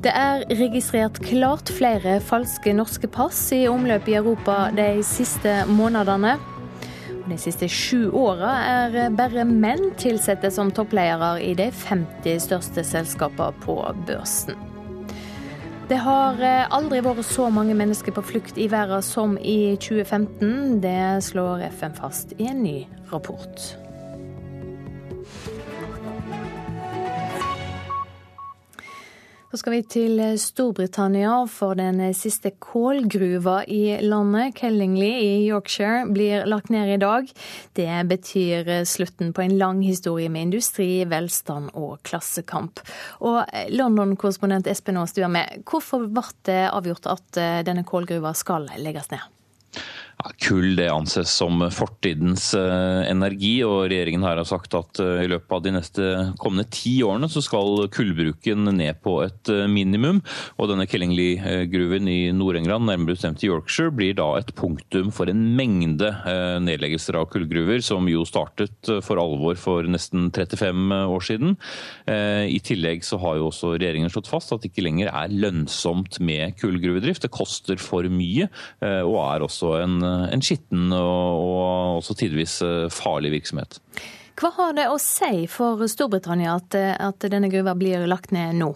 Det 0.03 0.09
er 0.09 0.41
registrert 0.57 1.21
klart 1.21 1.69
flere 1.69 2.17
falske 2.19 2.73
norske 2.73 3.07
pass 3.07 3.45
i 3.53 3.67
omløp 3.69 4.09
i 4.09 4.17
Europa 4.17 4.57
de 4.73 4.89
siste 5.05 5.61
månedene. 5.69 6.33
De 7.29 7.37
siste 7.39 7.69
sju 7.69 8.09
åra 8.09 8.57
er 8.73 9.15
bare 9.15 9.45
menn 9.47 9.93
tilsatte 10.01 10.49
som 10.51 10.73
toppledere 10.73 11.37
i 11.45 11.53
de 11.55 11.69
50 11.69 12.49
største 12.49 12.83
selskapene 12.89 13.53
på 13.63 13.77
børsen. 14.09 14.72
Det 15.89 15.99
har 15.99 16.39
aldri 16.71 17.01
vært 17.03 17.25
så 17.27 17.49
mange 17.51 17.75
mennesker 17.75 18.15
på 18.15 18.23
flukt 18.23 18.57
i 18.57 18.69
verden 18.71 19.03
som 19.03 19.35
i 19.37 19.75
2015. 19.83 20.79
Det 20.83 21.23
slår 21.27 21.67
FN 21.75 21.95
fast 21.97 22.31
i 22.39 22.47
en 22.47 22.63
ny 22.63 22.77
rapport. 23.11 23.82
Så 29.53 29.59
skal 29.61 29.73
vi 29.75 29.79
til 29.85 30.21
Storbritannia, 30.41 31.43
for 31.45 31.77
den 31.77 31.99
siste 32.17 32.49
kålgruva 32.57 33.59
i 33.69 33.99
landet, 34.01 34.55
Kellingley 34.57 35.11
i 35.21 35.35
Yorkshire, 35.45 36.07
blir 36.09 36.47
lagt 36.49 36.71
ned 36.73 36.95
i 36.95 36.97
dag. 36.97 37.29
Det 37.77 37.99
betyr 38.09 38.71
slutten 38.89 39.29
på 39.29 39.43
en 39.45 39.53
lang 39.59 39.83
historie 39.85 40.31
med 40.33 40.47
industri, 40.47 41.05
velstand 41.05 41.69
og 41.77 42.01
klassekamp. 42.01 42.81
Og 43.21 43.45
London-korrespondent 43.69 44.71
Espen 44.73 44.97
Aas, 44.97 45.13
du 45.13 45.21
er 45.21 45.29
med. 45.29 45.61
Hvorfor 45.69 46.09
ble 46.09 46.25
det 46.49 46.63
avgjort 46.71 47.13
at 47.13 47.41
denne 47.69 47.85
kålgruva 47.85 48.33
skal 48.33 48.71
legges 48.81 49.13
ned? 49.13 49.21
Kull 50.39 50.77
det 50.77 50.87
anses 50.87 51.31
som 51.35 51.59
fortidens 51.75 52.53
energi, 52.55 53.57
og 53.67 53.89
regjeringen 53.91 54.23
her 54.23 54.39
har 54.39 54.47
sagt 54.47 54.71
at 54.77 55.01
i 55.03 55.27
løpet 55.27 55.51
av 55.51 55.63
de 55.65 55.73
neste 55.75 56.05
kommende 56.39 56.69
ti 56.71 56.93
årene 57.03 57.27
så 57.31 57.41
skal 57.43 57.89
kullbruken 57.91 58.69
ned 58.77 59.01
på 59.03 59.17
et 59.25 59.51
minimum. 59.67 60.21
Og 60.55 60.69
denne 60.71 60.87
Kellingley-gruven 60.87 62.07
i 62.07 62.31
Nord-England, 62.35 62.87
nærmere 62.87 63.17
bestemt 63.17 63.43
i 63.43 63.49
Yorkshire, 63.51 63.91
blir 63.91 64.15
da 64.15 64.29
et 64.39 64.53
punktum 64.55 65.11
for 65.11 65.27
en 65.31 65.43
mengde 65.57 66.13
nedleggelser 66.63 67.19
av 67.19 67.27
kullgruver, 67.33 67.83
som 67.83 68.07
jo 68.07 68.23
startet 68.27 68.93
for 69.03 69.19
alvor 69.19 69.59
for 69.59 69.83
nesten 69.91 70.29
35 70.31 70.95
år 71.03 71.27
siden. 71.27 71.57
I 72.07 72.61
tillegg 72.63 73.03
så 73.03 73.19
har 73.19 73.41
jo 73.41 73.49
også 73.51 73.75
regjeringen 73.75 74.11
slått 74.13 74.31
fast 74.31 74.55
at 74.55 74.63
det 74.63 74.71
ikke 74.71 74.87
lenger 74.87 75.11
er 75.11 75.35
lønnsomt 75.35 76.21
med 76.23 76.55
kullgruvedrift. 76.63 77.27
Det 77.27 77.33
koster 77.35 77.75
for 77.81 78.07
mye, 78.07 78.47
og 78.79 79.19
er 79.27 79.47
også 79.49 79.75
en 79.83 79.99
en 80.33 80.43
skitten 80.43 80.91
og, 80.95 81.43
og 81.43 81.99
også 82.01 82.17
tidvis 82.19 82.59
farlig 82.93 83.33
virksomhet. 83.37 83.79
Hva 84.39 84.49
har 84.55 84.73
det 84.77 84.87
å 84.89 84.97
si 85.01 85.45
for 85.51 85.83
Storbritannia 85.89 86.55
at, 86.57 86.75
at 86.97 87.29
denne 87.29 87.51
gruva 87.53 87.75
blir 87.77 88.07
lagt 88.09 88.33
ned 88.33 88.57
nå? 88.63 88.73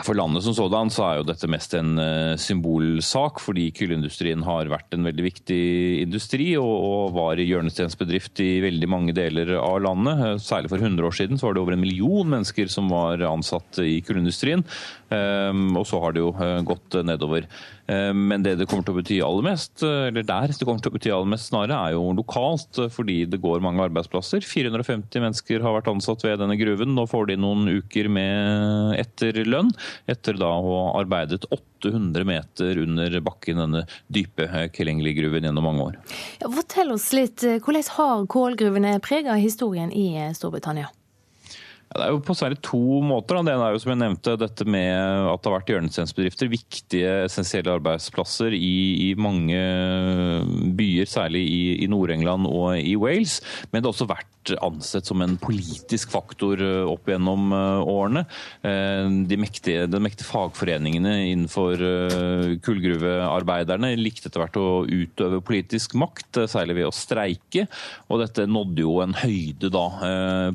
For 0.00 0.16
landet 0.16 0.44
som 0.46 0.54
sådan 0.56 0.88
så 0.92 1.02
er 1.04 1.18
jo 1.18 1.26
dette 1.28 1.48
mest 1.50 1.74
en 1.76 1.98
symbolsak, 2.40 3.40
fordi 3.42 3.66
kullindustrien 3.76 4.40
har 4.46 4.70
vært 4.72 4.94
en 4.96 5.04
veldig 5.04 5.24
viktig 5.26 5.58
industri 6.06 6.46
og, 6.60 6.70
og 6.70 7.16
var 7.18 7.42
hjørnestensbedrift 7.42 8.40
i 8.40 8.62
veldig 8.64 8.88
mange 8.88 9.14
deler 9.16 9.52
av 9.58 9.80
landet. 9.84 10.40
Særlig 10.46 10.72
for 10.72 10.80
100 10.80 11.04
år 11.10 11.18
siden 11.18 11.40
så 11.40 11.48
var 11.48 11.58
det 11.58 11.64
over 11.64 11.76
en 11.76 11.82
million 11.82 12.32
mennesker 12.32 12.70
som 12.72 12.88
var 12.92 13.20
ansatt 13.28 13.82
i 13.84 13.98
kullindustrien. 14.06 14.64
Og 15.10 15.84
så 15.90 16.00
har 16.00 16.16
det 16.16 16.24
jo 16.24 16.32
gått 16.70 16.96
nedover. 17.04 17.50
Men 17.90 18.44
det 18.44 18.52
det 18.60 18.66
kommer 18.70 18.84
til 18.86 18.94
å 18.94 18.98
bety 19.00 19.16
aller 19.24 19.44
mest, 19.46 19.82
eller 19.82 20.22
der 20.26 20.52
det 20.52 20.66
kommer 20.66 20.82
til 20.82 20.92
å 20.92 20.94
bety 20.94 21.10
aller 21.10 21.30
mest 21.32 21.48
snarere, 21.50 21.78
er 21.88 21.96
jo 21.96 22.12
lokalt, 22.14 22.78
fordi 22.94 23.24
det 23.30 23.40
går 23.42 23.62
mange 23.64 23.82
arbeidsplasser. 23.88 24.44
450 24.46 25.24
mennesker 25.24 25.64
har 25.64 25.74
vært 25.74 25.90
ansatt 25.90 26.22
ved 26.26 26.38
denne 26.42 26.58
gruven. 26.60 26.94
Nå 26.94 27.06
får 27.10 27.32
de 27.32 27.38
noen 27.42 27.66
uker 27.80 28.10
med 28.12 28.94
etterlønn, 29.00 29.72
etter 30.10 30.38
da 30.38 30.52
å 30.54 30.62
ha 30.68 30.84
arbeidet 31.00 31.48
800 31.50 32.28
meter 32.28 32.78
under 32.84 33.18
bakken, 33.26 33.58
denne 33.64 33.84
dype 34.12 34.46
Kellingli-gruven 34.76 35.48
gjennom 35.48 35.66
mange 35.66 35.90
år. 35.90 35.98
Ja, 36.38 36.52
fortell 36.52 36.94
oss 36.94 37.10
litt, 37.16 37.42
hvordan 37.42 37.90
har 37.96 38.24
kålgruvene 38.30 38.96
prega 39.02 39.34
historien 39.40 39.90
i 39.90 40.12
Storbritannia? 40.36 40.92
Det 41.90 42.04
er 42.04 42.12
jo 42.14 42.20
på 42.22 42.36
særlig 42.38 42.60
to 42.62 43.00
måter. 43.02 43.40
Det 43.42 43.50
ene 43.50 43.66
er 43.66 43.74
jo 43.74 43.80
som 43.82 43.90
jeg 43.90 43.98
nevnte, 43.98 44.36
dette 44.38 44.62
med 44.62 44.94
at 45.26 45.42
det 45.42 45.50
har 45.50 45.56
vært 45.56 45.72
hjørnestensbedrifter. 45.72 46.50
Viktige, 46.52 47.14
essensielle 47.26 47.74
arbeidsplasser 47.80 48.54
i, 48.54 49.08
i 49.08 49.14
mange 49.18 49.58
byer, 50.78 51.10
særlig 51.10 51.42
i, 51.50 51.62
i 51.82 51.88
Nord-England 51.90 52.46
og 52.46 52.78
i 52.78 52.94
Wales. 52.94 53.40
Men 53.72 53.80
det 53.80 53.88
har 53.88 53.96
også 53.96 54.06
vært 54.12 54.28
ansett 54.62 55.04
som 55.04 55.20
en 55.20 55.34
politisk 55.42 56.14
faktor 56.14 56.62
opp 56.88 57.10
gjennom 57.10 57.50
årene. 57.52 58.22
De 58.62 59.38
mektige, 59.38 59.84
de 59.90 60.00
mektige 60.00 60.30
fagforeningene 60.30 61.12
innenfor 61.28 61.82
kullgruvearbeiderne 62.64 63.92
likte 64.00 64.30
etter 64.30 64.44
hvert 64.44 64.56
å 64.56 64.86
utøve 64.86 65.42
politisk 65.44 65.98
makt, 66.00 66.44
særlig 66.54 66.78
ved 66.78 66.88
å 66.88 66.94
streike. 66.94 67.66
Og 68.08 68.22
dette 68.24 68.48
nådde 68.48 68.86
jo 68.86 68.96
en 69.04 69.18
høyde 69.20 69.72
da 69.74 69.84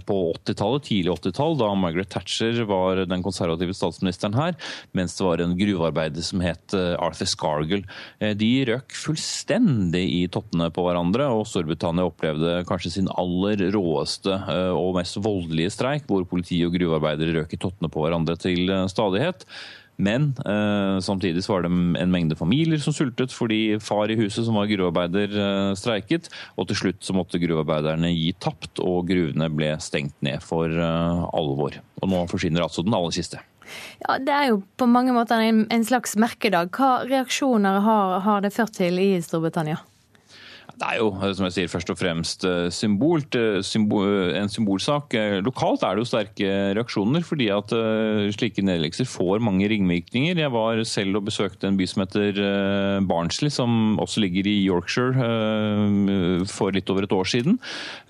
på 0.08 0.20
80-tallet, 0.34 0.90
tidlig 0.90 1.14
80-tall, 1.26 1.58
da 1.60 1.72
Margaret 1.78 2.12
Thatcher 2.14 2.62
var 2.70 3.02
den 3.10 3.24
konservative 3.26 3.76
statsministeren 3.76 4.38
her, 4.38 4.56
mens 4.96 5.18
det 5.18 5.26
var 5.26 5.44
en 5.44 5.56
gruvearbeider 5.58 6.26
som 6.26 6.44
het 6.46 6.76
Arthur 6.76 7.30
Scargill. 7.30 7.86
De 8.40 8.52
røk 8.70 8.96
fullstendig 8.96 10.04
i 10.22 10.22
tottene 10.32 10.70
på 10.74 10.86
hverandre, 10.86 11.28
og 11.34 11.48
Storbritannia 11.50 12.08
opplevde 12.08 12.60
kanskje 12.70 12.94
sin 12.98 13.10
aller 13.16 13.66
råeste 13.76 14.38
og 14.76 14.96
mest 15.00 15.20
voldelige 15.24 15.74
streik, 15.74 16.06
hvor 16.10 16.28
politi 16.30 16.62
og 16.66 16.76
gruvearbeidere 16.78 17.42
røk 17.42 17.56
i 17.58 17.62
tottene 17.62 17.92
på 17.92 18.06
hverandre 18.06 18.38
til 18.40 18.72
stadighet. 18.92 19.48
Men 19.98 20.34
eh, 20.46 21.00
samtidig 21.00 21.44
så 21.46 21.54
var 21.54 21.66
det 21.66 21.72
en 21.72 22.12
mengde 22.12 22.36
familier 22.36 22.82
som 22.84 22.96
sultet 22.96 23.34
fordi 23.36 23.78
far 23.84 24.12
i 24.12 24.18
huset 24.20 24.44
som 24.46 24.58
var 24.60 24.70
gruvearbeider 24.72 25.36
eh, 25.40 25.72
streiket. 25.80 26.30
Og 26.60 26.70
til 26.70 26.82
slutt 26.82 27.04
så 27.06 27.16
måtte 27.16 27.40
gruvearbeiderne 27.42 28.12
gi 28.12 28.34
tapt, 28.44 28.82
og 28.84 29.08
gruvene 29.10 29.50
ble 29.54 29.74
stengt 29.84 30.18
ned 30.26 30.44
for 30.44 30.70
eh, 30.70 31.26
alvor. 31.32 31.80
Og 32.02 32.12
nå 32.12 32.26
forsvinner 32.32 32.66
altså 32.66 32.84
den 32.86 32.98
aller 32.98 33.16
siste. 33.16 33.42
Ja, 34.04 34.20
Det 34.20 34.34
er 34.34 34.52
jo 34.52 34.62
på 34.78 34.88
mange 34.90 35.16
måter 35.16 35.42
en, 35.42 35.66
en 35.74 35.88
slags 35.88 36.16
merkedag. 36.20 36.76
Hva 36.76 37.08
reaksjoner 37.08 37.82
har, 37.86 38.20
har 38.28 38.46
det 38.46 38.54
ført 38.54 38.76
til 38.78 39.00
i 39.02 39.16
Storbritannia? 39.24 39.80
Det 40.76 40.84
er 40.84 40.98
jo 41.00 41.08
som 41.38 41.46
jeg 41.48 41.54
sier, 41.56 41.70
først 41.72 41.92
og 41.94 41.98
fremst 42.00 42.44
symbolt, 42.76 43.36
symbol, 43.64 44.10
en 44.36 44.50
symbolsak. 44.52 45.14
Lokalt 45.46 45.86
er 45.88 45.96
det 45.96 46.04
jo 46.04 46.10
sterke 46.10 46.50
reaksjoner, 46.76 47.24
fordi 47.24 47.48
at 47.56 47.72
slike 48.36 48.64
nedleggelser 48.66 49.08
får 49.08 49.44
mange 49.46 49.70
ringvirkninger. 49.72 50.36
Jeg 50.36 50.52
var 50.52 50.82
selv 50.84 51.22
og 51.22 51.30
besøkte 51.30 51.70
en 51.70 51.78
by 51.80 51.88
som 51.88 52.04
heter 52.04 52.42
Barnsley, 53.08 53.54
som 53.54 53.96
også 54.04 54.26
ligger 54.26 54.50
i 54.52 54.58
Yorkshire 54.66 55.16
for 56.52 56.76
litt 56.76 56.92
over 56.92 57.08
et 57.08 57.16
år 57.16 57.32
siden. 57.32 57.56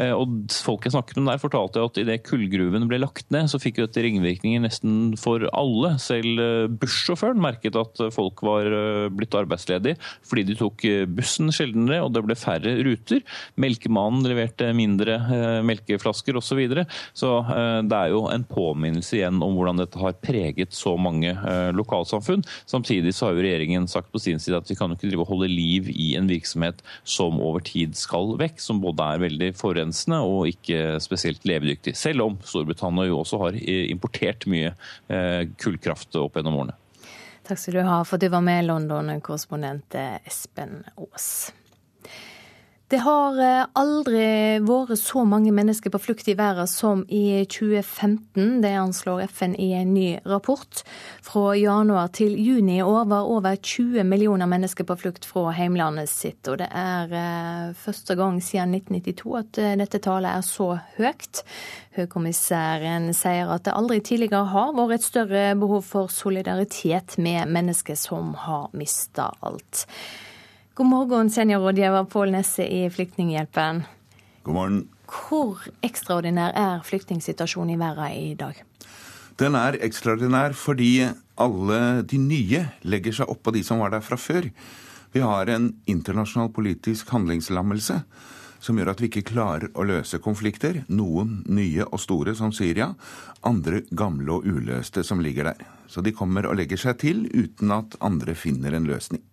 Og 0.01 0.33
Folk 0.65 0.87
jeg 0.87 0.95
snakket 0.95 1.21
med 1.21 1.29
der, 1.29 1.43
fortalte 1.43 1.85
at 1.85 2.01
idet 2.01 2.23
kullgruven 2.25 2.89
ble 2.89 2.97
lagt 3.03 3.29
ned, 3.33 3.45
så 3.51 3.61
fikk 3.61 3.83
dette 3.83 4.01
ringvirkninger 4.07 4.65
nesten 4.65 5.13
for 5.21 5.45
alle. 5.53 5.93
Selv 6.01 6.41
bussjåføren 6.81 7.45
merket 7.45 7.77
at 7.77 8.01
folk 8.15 8.41
var 8.45 8.71
blitt 9.13 9.37
arbeidsledige 9.37 10.01
fordi 10.25 10.47
de 10.49 10.57
tok 10.57 10.81
bussen 11.13 11.53
sjeldnere, 11.53 12.01
og 12.01 12.09
det 12.15 12.25
ble 12.25 12.33
færre 12.33 12.54
færre 12.55 12.75
ruter. 12.85 13.23
Melkemannen 13.61 14.25
leverte 14.29 14.71
mindre 14.75 15.19
melkeflasker 15.65 16.37
osv. 16.39 16.45
Så, 16.45 16.55
videre. 16.55 16.85
så 17.17 17.29
det 17.83 17.97
er 17.97 18.11
jo 18.13 18.21
en 18.31 18.45
påminnelse 18.47 19.17
igjen 19.17 19.41
om 19.43 19.57
hvordan 19.57 19.81
dette 19.81 19.99
har 19.99 20.13
preget 20.23 20.75
så 20.75 20.93
mange 20.95 21.33
lokalsamfunn. 21.75 22.45
Samtidig 22.69 23.11
så 23.17 23.27
har 23.27 23.35
jo 23.35 23.43
regjeringen 23.43 23.89
sagt 23.91 24.11
på 24.13 24.21
sin 24.21 24.39
side 24.39 24.61
at 24.61 24.69
vi 24.69 24.77
kan 24.77 24.93
jo 24.93 24.95
ikke 24.95 25.09
drive 25.09 25.25
og 25.25 25.33
holde 25.33 25.49
liv 25.51 25.89
i 25.91 26.13
en 26.19 26.29
virksomhet 26.29 26.79
som 27.03 27.41
over 27.43 27.65
tid 27.65 27.97
skal 27.99 28.37
vekk, 28.39 28.61
som 28.61 28.79
både 28.83 29.09
er 29.09 29.25
veldig 29.25 29.51
forurensende 29.59 30.21
og 30.23 30.53
ikke 30.53 30.95
spesielt 31.03 31.43
levedyktig. 31.49 31.95
Selv 31.97 32.29
om 32.29 32.39
Storbritannia 32.45 33.09
jo 33.09 33.19
også 33.23 33.41
har 33.43 33.59
importert 33.65 34.47
mye 34.51 34.71
kullkraft 35.59 36.15
opp 36.21 36.39
gjennom 36.39 36.61
årene. 36.61 36.79
Takk 37.45 37.59
skal 37.61 37.81
du 37.81 37.83
ha 37.85 37.99
for 38.07 38.17
at 38.17 38.23
du 38.23 38.31
var 38.33 38.41
med, 38.45 38.63
London-korrespondent 38.69 39.99
Espen 40.23 40.81
Aas. 40.95 41.51
Det 42.87 42.99
har 43.01 43.37
eh, 43.41 43.63
aldri 43.81 44.25
vært 44.61 44.99
så 45.01 45.23
mange 45.25 45.49
mennesker 45.57 45.89
på 45.89 45.97
flukt 46.03 46.27
i 46.29 46.35
verden 46.37 46.67
som 46.69 46.99
i 47.09 47.41
2015. 47.49 48.59
Det 48.61 48.73
anslår 48.77 49.23
FN 49.25 49.55
i 49.57 49.71
en 49.73 49.95
ny 49.95 50.19
rapport. 50.29 50.83
Fra 51.25 51.55
januar 51.57 52.11
til 52.13 52.35
juni 52.37 52.75
i 52.77 52.83
år 52.85 53.07
var 53.09 53.31
over 53.33 53.57
20 53.57 54.05
millioner 54.05 54.45
mennesker 54.45 54.85
på 54.85 54.99
flukt 55.01 55.25
fra 55.25 55.47
heimlandet 55.57 56.11
sitt. 56.13 56.45
Og 56.45 56.59
det 56.61 56.67
er 56.69 57.15
eh, 57.17 57.73
første 57.73 58.19
gang 58.19 58.37
siden 58.37 58.77
1992 58.77 59.33
at 59.41 59.61
eh, 59.63 59.73
dette 59.81 60.03
tallet 60.05 60.35
er 60.35 60.45
så 60.45 60.69
høyt. 60.99 61.41
Høykommissæren 61.97 63.09
sier 63.17 63.49
at 63.49 63.65
det 63.65 63.73
aldri 63.73 63.97
tidligere 64.05 64.45
har 64.53 64.77
vært 64.77 64.99
et 64.99 65.09
større 65.09 65.43
behov 65.57 65.81
for 65.89 66.13
solidaritet 66.13 67.17
med 67.17 67.49
mennesker 67.49 67.97
som 67.97 68.35
har 68.45 68.69
mista 68.77 69.31
alt. 69.41 69.87
God 70.75 70.87
morgen, 70.91 71.29
seniorrådgiver 71.31 72.03
Pål 72.03 72.31
Nesse 72.31 72.65
i 72.67 72.89
Flyktninghjelpen. 72.89 73.77
God 74.43 74.53
morgen. 74.53 74.79
Hvor 75.07 75.61
ekstraordinær 75.79 76.51
er 76.51 76.81
flyktningsituasjonen 76.83 77.69
i 77.71 77.77
verden 77.79 78.11
i 78.11 78.33
dag? 78.35 78.57
Den 79.39 79.55
er 79.55 79.77
ekstraordinær 79.87 80.51
fordi 80.59 81.05
alle 81.39 81.77
de 82.03 82.19
nye 82.19 82.65
legger 82.83 83.15
seg 83.15 83.31
oppå 83.31 83.53
de 83.55 83.61
som 83.63 83.79
var 83.79 83.93
der 83.93 84.03
fra 84.03 84.17
før. 84.19 84.49
Vi 85.15 85.21
har 85.23 85.47
en 85.53 85.69
internasjonal 85.87 86.51
politisk 86.51 87.13
handlingslammelse 87.15 88.01
som 88.59 88.75
gjør 88.75 88.91
at 88.91 88.99
vi 88.99 89.07
ikke 89.07 89.23
klarer 89.29 89.71
å 89.79 89.85
løse 89.87 90.19
konflikter. 90.19 90.81
Noen 90.91 91.37
nye 91.47 91.85
og 91.87 92.01
store, 92.03 92.33
som 92.35 92.51
Syria. 92.51 92.89
Andre 93.47 93.85
gamle 93.95 94.41
og 94.41 94.43
uløste 94.43 95.05
som 95.07 95.23
ligger 95.23 95.53
der. 95.53 95.63
Så 95.87 96.03
de 96.03 96.11
kommer 96.11 96.49
og 96.49 96.59
legger 96.59 96.83
seg 96.83 96.99
til 97.05 97.23
uten 97.31 97.71
at 97.71 97.95
andre 98.03 98.35
finner 98.35 98.75
en 98.75 98.91
løsning. 98.91 99.23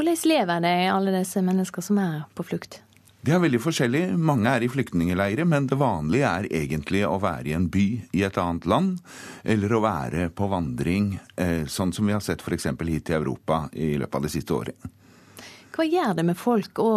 Hvordan 0.00 0.16
lever 0.24 0.60
det 0.64 0.76
alle 0.88 1.12
disse 1.12 1.42
mennesker 1.44 1.84
som 1.84 1.98
er 2.00 2.22
på 2.32 2.40
flukt? 2.48 2.78
Det 3.20 3.34
er 3.36 3.40
veldig 3.42 3.58
forskjellig. 3.60 4.00
Mange 4.16 4.48
er 4.48 4.64
i 4.64 4.70
flyktningleirer, 4.72 5.44
men 5.44 5.66
det 5.68 5.76
vanlige 5.76 6.24
er 6.24 6.46
egentlig 6.48 7.02
å 7.04 7.18
være 7.20 7.50
i 7.50 7.52
en 7.52 7.66
by 7.68 7.84
i 8.16 8.22
et 8.24 8.38
annet 8.40 8.64
land, 8.64 8.94
eller 9.44 9.74
å 9.76 9.82
være 9.84 10.30
på 10.32 10.48
vandring, 10.48 11.10
eh, 11.36 11.66
sånn 11.68 11.92
som 11.92 12.08
vi 12.08 12.16
har 12.16 12.24
sett 12.24 12.40
f.eks. 12.40 12.64
hit 12.80 13.04
til 13.10 13.18
Europa 13.18 13.66
i 13.76 13.90
løpet 14.00 14.16
av 14.16 14.24
det 14.24 14.32
siste 14.32 14.56
året. 14.56 14.88
Hva 15.76 15.84
gjør 15.84 16.16
det 16.16 16.24
med 16.30 16.40
folk 16.40 16.80
å 16.80 16.94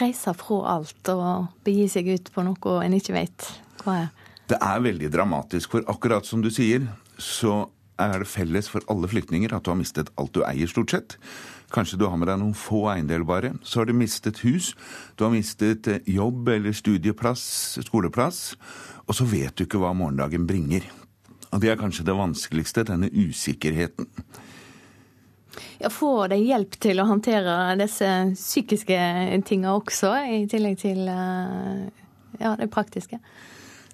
reise 0.00 0.34
fra 0.34 0.60
alt 0.74 1.14
og 1.14 1.54
begi 1.62 1.86
seg 1.86 2.10
ut 2.16 2.34
på 2.34 2.42
noe 2.42 2.76
en 2.82 2.98
ikke 2.98 3.14
vet 3.14 3.50
hva 3.84 4.00
er? 4.00 4.12
Det 4.50 4.58
er 4.58 4.82
veldig 4.82 5.14
dramatisk, 5.14 5.78
for 5.78 5.86
akkurat 5.86 6.26
som 6.26 6.42
du 6.42 6.50
sier, 6.50 6.90
så 7.14 7.68
er 7.94 8.18
det 8.18 8.26
felles 8.26 8.66
for 8.66 8.82
alle 8.90 9.06
flyktninger 9.06 9.54
at 9.54 9.62
du 9.62 9.70
har 9.70 9.78
mistet 9.78 10.10
alt 10.18 10.34
du 10.34 10.42
eier, 10.42 10.66
stort 10.66 10.90
sett. 10.90 11.20
Kanskje 11.72 11.98
du 11.98 12.06
har 12.06 12.18
med 12.20 12.28
deg 12.28 12.40
noen 12.40 12.56
få 12.58 12.84
eiendeler 12.92 13.26
bare. 13.28 13.52
Så 13.62 13.80
har 13.80 13.88
du 13.88 13.94
mistet 13.96 14.42
hus, 14.44 14.74
du 15.16 15.24
har 15.26 15.32
mistet 15.34 15.88
eh, 15.90 16.02
jobb 16.06 16.48
eller 16.52 16.76
studieplass, 16.76 17.44
skoleplass. 17.86 18.42
Og 19.08 19.16
så 19.16 19.26
vet 19.28 19.56
du 19.56 19.64
ikke 19.66 19.80
hva 19.82 19.92
morgendagen 19.96 20.46
bringer. 20.48 20.86
Og 21.54 21.62
det 21.62 21.70
er 21.70 21.78
kanskje 21.78 22.06
det 22.06 22.16
vanskeligste, 22.18 22.86
denne 22.88 23.10
usikkerheten. 23.12 24.08
Ja, 25.78 25.90
Får 25.90 26.32
de 26.32 26.40
hjelp 26.42 26.78
til 26.82 26.98
å 26.98 27.06
håndtere 27.06 27.76
disse 27.78 28.08
psykiske 28.34 28.98
tinga 29.46 29.74
også, 29.76 30.14
i 30.26 30.44
tillegg 30.50 30.80
til 30.82 31.04
eh, 31.10 31.84
ja, 32.40 32.54
det 32.58 32.72
praktiske? 32.74 33.20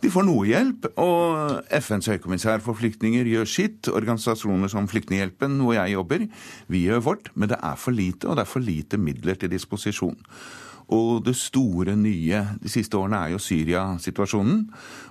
De 0.00 0.08
får 0.08 0.24
noe 0.24 0.46
hjelp, 0.48 0.86
og 1.00 1.66
FNs 1.76 2.08
høykommissær 2.08 2.62
for 2.64 2.78
flyktninger 2.78 3.28
gjør 3.28 3.50
sitt. 3.52 3.90
Organisasjoner 3.92 4.72
som 4.72 4.88
Flyktninghjelpen, 4.88 5.58
hvor 5.60 5.76
jeg 5.76 5.92
jobber, 5.92 6.24
vi 6.72 6.86
gjør 6.86 7.04
vårt. 7.04 7.28
Men 7.34 7.52
det 7.52 7.60
er 7.60 7.76
for 7.76 7.92
lite, 7.92 8.30
og 8.30 8.38
det 8.38 8.46
er 8.46 8.52
for 8.54 8.64
lite 8.64 9.00
midler 9.00 9.36
til 9.36 9.52
disposisjon. 9.52 10.16
Og 10.90 11.20
det 11.22 11.36
store 11.38 11.94
nye 11.98 12.40
de 12.58 12.70
siste 12.72 12.98
årene 12.98 13.20
er 13.22 13.34
jo 13.34 13.42
Syria-situasjonen, 13.42 14.64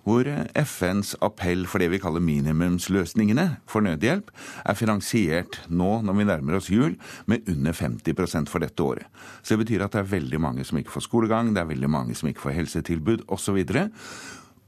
hvor 0.03 0.27
FNs 0.59 1.13
appell 1.23 1.63
for 1.71 1.79
det 1.79 1.87
vi 1.93 2.01
kaller 2.03 2.23
minimumsløsningene 2.23 3.45
for 3.69 3.85
nødhjelp, 3.85 4.27
er 4.65 4.75
finansiert 4.75 5.61
nå 5.69 6.01
når 6.03 6.17
vi 6.17 6.27
nærmer 6.27 6.57
oss 6.59 6.67
jul, 6.73 6.97
med 7.31 7.47
under 7.47 7.77
50% 7.77 8.51
for 8.51 8.65
dette 8.65 8.83
året. 8.83 9.07
Så 9.41 9.55
det 9.55 9.63
betyr 9.63 9.85
at 9.85 9.95
det 9.95 10.03
er 10.03 10.11
veldig 10.17 10.41
mange 10.43 10.67
som 10.67 10.81
ikke 10.81 10.97
får 10.97 11.07
skolegang, 11.07 11.53
det 11.55 11.63
er 11.63 11.71
veldig 11.71 11.93
mange 11.95 12.17
som 12.17 12.27
ikke 12.27 12.49
får 12.49 12.57
helsetilbud 12.59 13.23
osv. 13.31 13.63
Og 13.63 13.87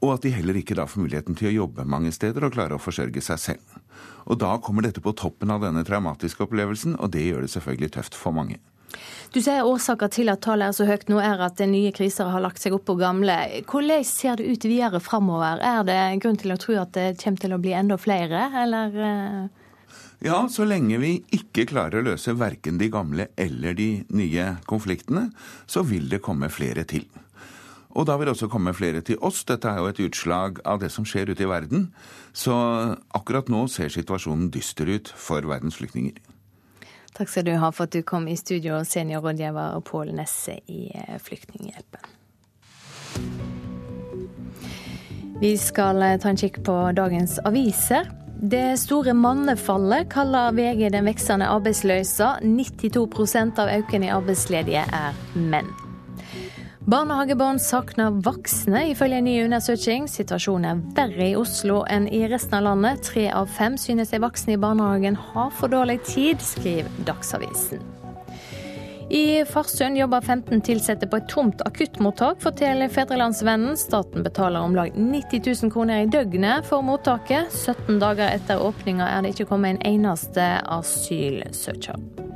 at 0.10 0.24
de 0.26 0.34
heller 0.34 0.58
ikke 0.58 0.76
da 0.78 0.88
får 0.90 1.04
muligheten 1.04 1.38
til 1.38 1.52
å 1.52 1.56
jobbe 1.62 1.86
mange 1.86 2.12
steder 2.16 2.48
og 2.48 2.56
klare 2.56 2.78
å 2.78 2.82
forsørge 2.82 3.22
seg 3.22 3.42
selv. 3.42 3.78
Og 4.26 4.40
da 4.42 4.56
kommer 4.64 4.86
dette 4.86 5.04
på 5.04 5.14
toppen 5.18 5.54
av 5.54 5.62
denne 5.62 5.86
traumatiske 5.86 6.48
opplevelsen, 6.48 6.98
og 6.98 7.14
det 7.14 7.28
gjør 7.28 7.46
det 7.46 7.54
selvfølgelig 7.54 7.94
tøft 7.98 8.18
for 8.18 8.34
mange. 8.36 8.58
Du 9.32 9.40
sier 9.40 9.64
årsaker 9.64 10.10
til 10.12 10.28
at 10.34 10.42
tallet 10.44 10.72
er 10.72 10.76
så 10.76 10.86
høyt 10.90 11.08
nå 11.08 11.22
er 11.24 11.40
at 11.46 11.62
nye 11.70 11.94
kriser 11.96 12.28
har 12.34 12.44
lagt 12.44 12.60
seg 12.60 12.74
opp 12.76 12.84
på 12.90 12.98
gamle. 13.00 13.38
Hvordan 13.70 14.04
ser 14.08 14.42
det 14.42 14.50
ut 14.50 14.68
videre 14.68 15.00
framover? 15.04 15.62
Er 15.64 15.86
det 15.88 16.00
grunn 16.24 16.40
til 16.42 16.52
å 16.52 16.60
tro 16.60 16.76
at 16.82 16.92
det 16.98 17.08
kommer 17.22 17.46
til 17.46 17.56
å 17.56 17.62
bli 17.62 17.76
enda 17.78 17.98
flere, 18.02 18.50
eller? 18.66 18.98
Eh? 19.08 19.62
Ja, 20.28 20.44
så 20.52 20.68
lenge 20.68 21.00
vi 21.02 21.16
ikke 21.34 21.66
klarer 21.72 22.02
å 22.02 22.12
løse 22.12 22.36
verken 22.38 22.78
de 22.78 22.92
gamle 22.94 23.32
eller 23.40 23.74
de 23.78 23.90
nye 24.14 24.52
konfliktene, 24.70 25.30
så 25.66 25.82
vil 25.88 26.12
det 26.12 26.22
komme 26.26 26.52
flere 26.54 26.84
til. 26.90 27.08
Og 27.92 28.08
da 28.08 28.18
vil 28.20 28.32
også 28.32 28.50
komme 28.52 28.74
flere 28.74 29.02
til 29.06 29.20
oss. 29.22 29.44
Dette 29.48 29.70
er 29.70 29.82
jo 29.82 29.90
et 29.92 30.02
utslag 30.06 30.62
av 30.66 30.82
det 30.84 30.92
som 30.94 31.08
skjer 31.08 31.34
ute 31.34 31.44
i 31.44 31.50
verden. 31.50 31.90
Så 32.34 32.54
akkurat 33.16 33.52
nå 33.52 33.66
ser 33.72 33.92
situasjonen 33.94 34.52
dyster 34.54 34.90
ut 34.90 35.12
for 35.16 35.46
verdens 35.50 35.80
flyktninger. 35.82 36.16
Takk 37.12 37.28
skal 37.28 37.46
du 37.50 37.52
ha 37.60 37.72
for 37.76 37.90
at 37.90 37.96
du 37.96 38.06
kom 38.08 38.30
i 38.32 38.38
studio, 38.40 38.80
seniorrådgiver 38.88 39.82
Pål 39.84 40.14
Nesse 40.16 40.62
i 40.72 40.88
eh, 40.96 41.18
Flyktninghjelpen. 41.20 42.08
Vi 45.42 45.52
skal 45.58 46.02
eh, 46.06 46.18
ta 46.22 46.32
en 46.32 46.40
kikk 46.40 46.62
på 46.64 46.78
dagens 46.96 47.40
aviser. 47.44 48.08
Det 48.42 48.80
store 48.82 49.14
mannefallet 49.14 50.08
kaller 50.10 50.56
VG 50.58 50.88
den 50.96 51.06
veksende 51.10 51.52
arbeidsløsa. 51.52 52.38
92% 52.42 53.62
av 53.62 53.76
økningen 53.76 54.08
i 54.08 54.16
arbeidsledige 54.16 54.88
er 54.88 55.24
menn. 55.36 55.70
Barnehagebarn 56.90 57.60
savner 57.62 58.10
voksne, 58.26 58.88
ifølge 58.90 59.20
en 59.22 59.28
ny 59.30 59.36
undersøking. 59.44 60.08
Situasjonen 60.10 60.66
er 60.66 60.80
verre 60.98 61.28
i 61.30 61.36
Oslo 61.38 61.84
enn 61.86 62.08
i 62.10 62.24
resten 62.32 62.58
av 62.58 62.66
landet. 62.66 63.04
Tre 63.06 63.28
av 63.30 63.52
fem 63.54 63.78
synes 63.78 64.10
de 64.10 64.20
voksne 64.24 64.56
i 64.56 64.62
barnehagen 64.62 65.20
har 65.30 65.52
for 65.54 65.70
dårlig 65.70 66.00
tid, 66.10 66.42
skriver 66.42 66.90
Dagsavisen. 67.06 67.86
I 69.12 69.44
Farsund 69.46 69.98
jobber 70.00 70.22
15 70.22 70.62
ansatte 70.72 71.08
på 71.08 71.20
et 71.20 71.30
tomt 71.30 71.62
akuttmottak, 71.68 72.42
forteller 72.42 72.90
Fedrelandsvennen. 72.90 73.78
Staten 73.78 74.24
betaler 74.24 74.66
om 74.66 74.76
lag 74.76 74.96
90 74.96 75.44
000 75.64 75.74
kroner 75.74 76.02
i 76.02 76.10
døgnet 76.10 76.66
for 76.66 76.82
mottaket. 76.82 77.52
17 77.52 78.00
dager 78.02 78.32
etter 78.32 78.64
åpninga 78.64 79.12
er 79.12 79.22
det 79.22 79.36
ikke 79.36 79.52
kommet 79.52 79.76
en 79.76 79.86
eneste 80.00 80.50
asylsøker. 80.66 82.31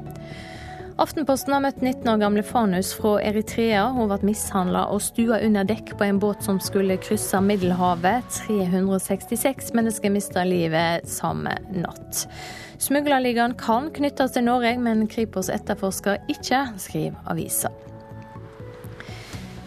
Aftenposten 0.95 1.51
har 1.51 1.59
møtt 1.59 1.81
19 1.83 2.07
år 2.07 2.19
gamle 2.21 2.41
Fanus 2.47 2.93
fra 2.95 3.17
Eritrea. 3.27 3.81
Hun 3.91 4.07
ble 4.07 4.29
mishandla 4.29 4.85
og 4.93 5.01
stua 5.03 5.41
under 5.43 5.67
dekk 5.67 5.91
på 5.99 6.05
en 6.07 6.21
båt 6.23 6.45
som 6.45 6.61
skulle 6.63 6.95
krysse 7.03 7.41
Middelhavet. 7.43 8.23
366 8.47 9.73
mennesker 9.75 10.13
mista 10.15 10.45
livet 10.47 11.03
samme 11.11 11.57
natt. 11.75 12.23
Smuglerligaen 12.79 13.57
kan 13.59 13.89
knyttes 13.91 14.37
til 14.37 14.47
Norge, 14.47 14.71
men 14.79 15.03
Kripos 15.11 15.51
etterforsker 15.51 16.23
ikke, 16.31 16.63
skriver 16.79 17.19
avisa. 17.27 17.73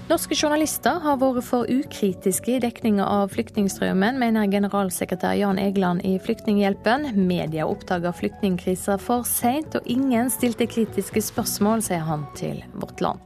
Norske 0.08 0.32
journalister 0.32 1.02
har 1.04 1.18
vært 1.20 1.44
for 1.44 1.68
ukritiske 1.68 2.54
i 2.54 2.60
dekninga 2.64 3.04
av 3.04 3.34
flyktningstrømmen, 3.34 4.16
mener 4.16 4.48
generalsekretær 4.48 5.34
Jan 5.36 5.60
Egeland 5.60 6.00
i 6.08 6.14
Flyktninghjelpen. 6.24 7.10
Media 7.28 7.66
oppdaga 7.68 8.14
flyktningkrisa 8.16 8.96
for 9.04 9.28
seint, 9.28 9.76
og 9.76 9.84
ingen 9.84 10.32
stilte 10.32 10.64
kritiske 10.64 11.20
spørsmål, 11.26 11.84
sier 11.84 12.08
han 12.08 12.24
til 12.40 12.62
Vårt 12.80 13.04
Land. 13.04 13.20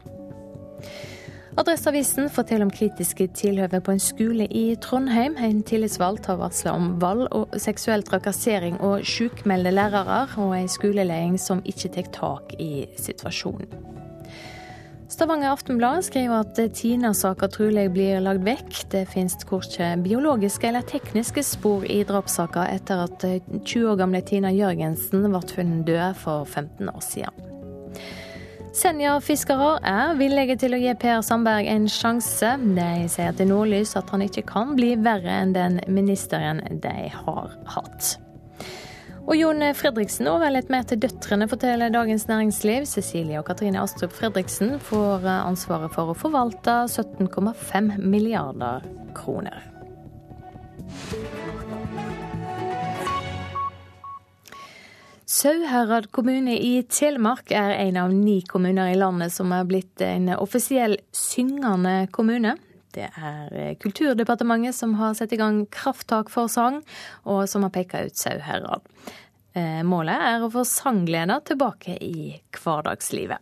Adresseavisen 1.62 2.26
forteller 2.34 2.66
om 2.66 2.74
kritiske 2.74 3.28
tilhøve 3.38 3.78
på 3.78 3.94
en 3.94 4.02
skole 4.02 4.50
i 4.50 4.64
Trondheim. 4.82 5.38
En 5.38 5.62
tillitsvalgt 5.62 6.26
har 6.26 6.42
varsla 6.42 6.74
om 6.74 6.96
vold 6.98 7.28
og 7.30 7.54
seksuell 7.62 8.02
trakassering 8.02 8.82
og 8.82 9.06
sjukmeldte 9.06 9.70
lærere, 9.78 10.24
og 10.34 10.58
ei 10.58 10.66
skoleleding 10.66 11.38
som 11.38 11.62
ikke 11.62 11.94
tar 11.94 12.10
tak 12.18 12.56
i 12.58 12.88
situasjonen. 12.98 14.01
Stavanger 15.12 15.50
Aftenblad 15.50 16.04
skriver 16.06 16.40
at 16.40 16.58
Tina-saka 16.72 17.44
trolig 17.52 17.90
blir 17.92 18.22
lagd 18.24 18.46
vekk. 18.46 18.78
Det 18.94 19.02
finnes 19.12 19.36
korkje 19.44 19.90
biologiske 20.00 20.70
eller 20.70 20.86
tekniske 20.88 21.44
spor 21.44 21.84
i 21.84 21.98
drapssaka 22.08 22.64
etter 22.72 23.02
at 23.04 23.26
20 23.52 23.90
år 23.90 23.98
gamle 24.00 24.22
Tina 24.24 24.48
Jørgensen 24.56 25.26
ble 25.26 25.42
funnet 25.52 25.84
død 25.90 26.16
for 26.22 26.48
15 26.48 26.88
år 26.88 27.04
siden. 27.04 27.52
Senja-fiskere 28.72 29.74
er 29.84 30.16
villige 30.16 30.56
til 30.64 30.72
å 30.72 30.80
gi 30.80 30.96
Per 30.96 31.20
Sandberg 31.20 31.68
en 31.68 31.90
sjanse. 31.92 32.56
De 32.72 32.90
sier 33.12 33.36
til 33.36 33.52
Nordlys 33.52 33.92
at 34.00 34.08
han 34.16 34.24
ikke 34.24 34.46
kan 34.48 34.72
bli 34.80 34.94
verre 34.96 35.42
enn 35.42 35.52
den 35.52 35.80
ministeren 35.92 36.64
de 36.80 36.96
har 37.12 37.52
hatt. 37.76 38.14
Og 39.22 39.36
Jon 39.38 39.62
Fredriksen 39.78 40.26
overlater 40.26 40.72
mer 40.74 40.86
til 40.88 40.98
døtrene, 41.04 41.46
forteller 41.48 41.92
Dagens 41.94 42.26
Næringsliv. 42.26 42.86
Cecilie 42.90 43.38
og 43.38 43.46
Katrine 43.46 43.80
Astrup 43.80 44.12
Fredriksen 44.16 44.80
får 44.82 45.28
ansvaret 45.30 45.94
for 45.94 46.10
å 46.10 46.16
forvalte 46.18 46.82
17,5 46.90 47.94
milliarder 48.02 48.82
kroner. 49.14 49.62
Sauherad 55.32 56.10
kommune 56.12 56.58
i 56.60 56.82
Telemark 56.90 57.54
er 57.56 57.72
en 57.86 57.96
av 58.02 58.10
ni 58.12 58.42
kommuner 58.44 58.90
i 58.92 58.98
landet 58.98 59.32
som 59.32 59.54
er 59.54 59.64
blitt 59.70 60.02
en 60.04 60.28
offisiell 60.34 60.98
syngende 61.14 62.08
kommune. 62.12 62.58
Det 62.92 63.08
er 63.08 63.76
Kulturdepartementet 63.80 64.76
som 64.76 64.94
har 64.98 65.14
satt 65.16 65.32
i 65.32 65.40
gang 65.40 65.62
krafttak 65.72 66.28
for 66.32 66.50
sang, 66.52 66.82
og 67.24 67.46
som 67.48 67.64
har 67.64 67.72
peka 67.72 68.04
ut 68.06 68.18
Sauherad. 68.20 68.84
Eh, 69.56 69.80
målet 69.84 70.26
er 70.32 70.44
å 70.44 70.50
få 70.52 70.64
sanggleda 70.68 71.40
tilbake 71.44 71.96
i 72.00 72.34
hverdagslivet. 72.56 73.40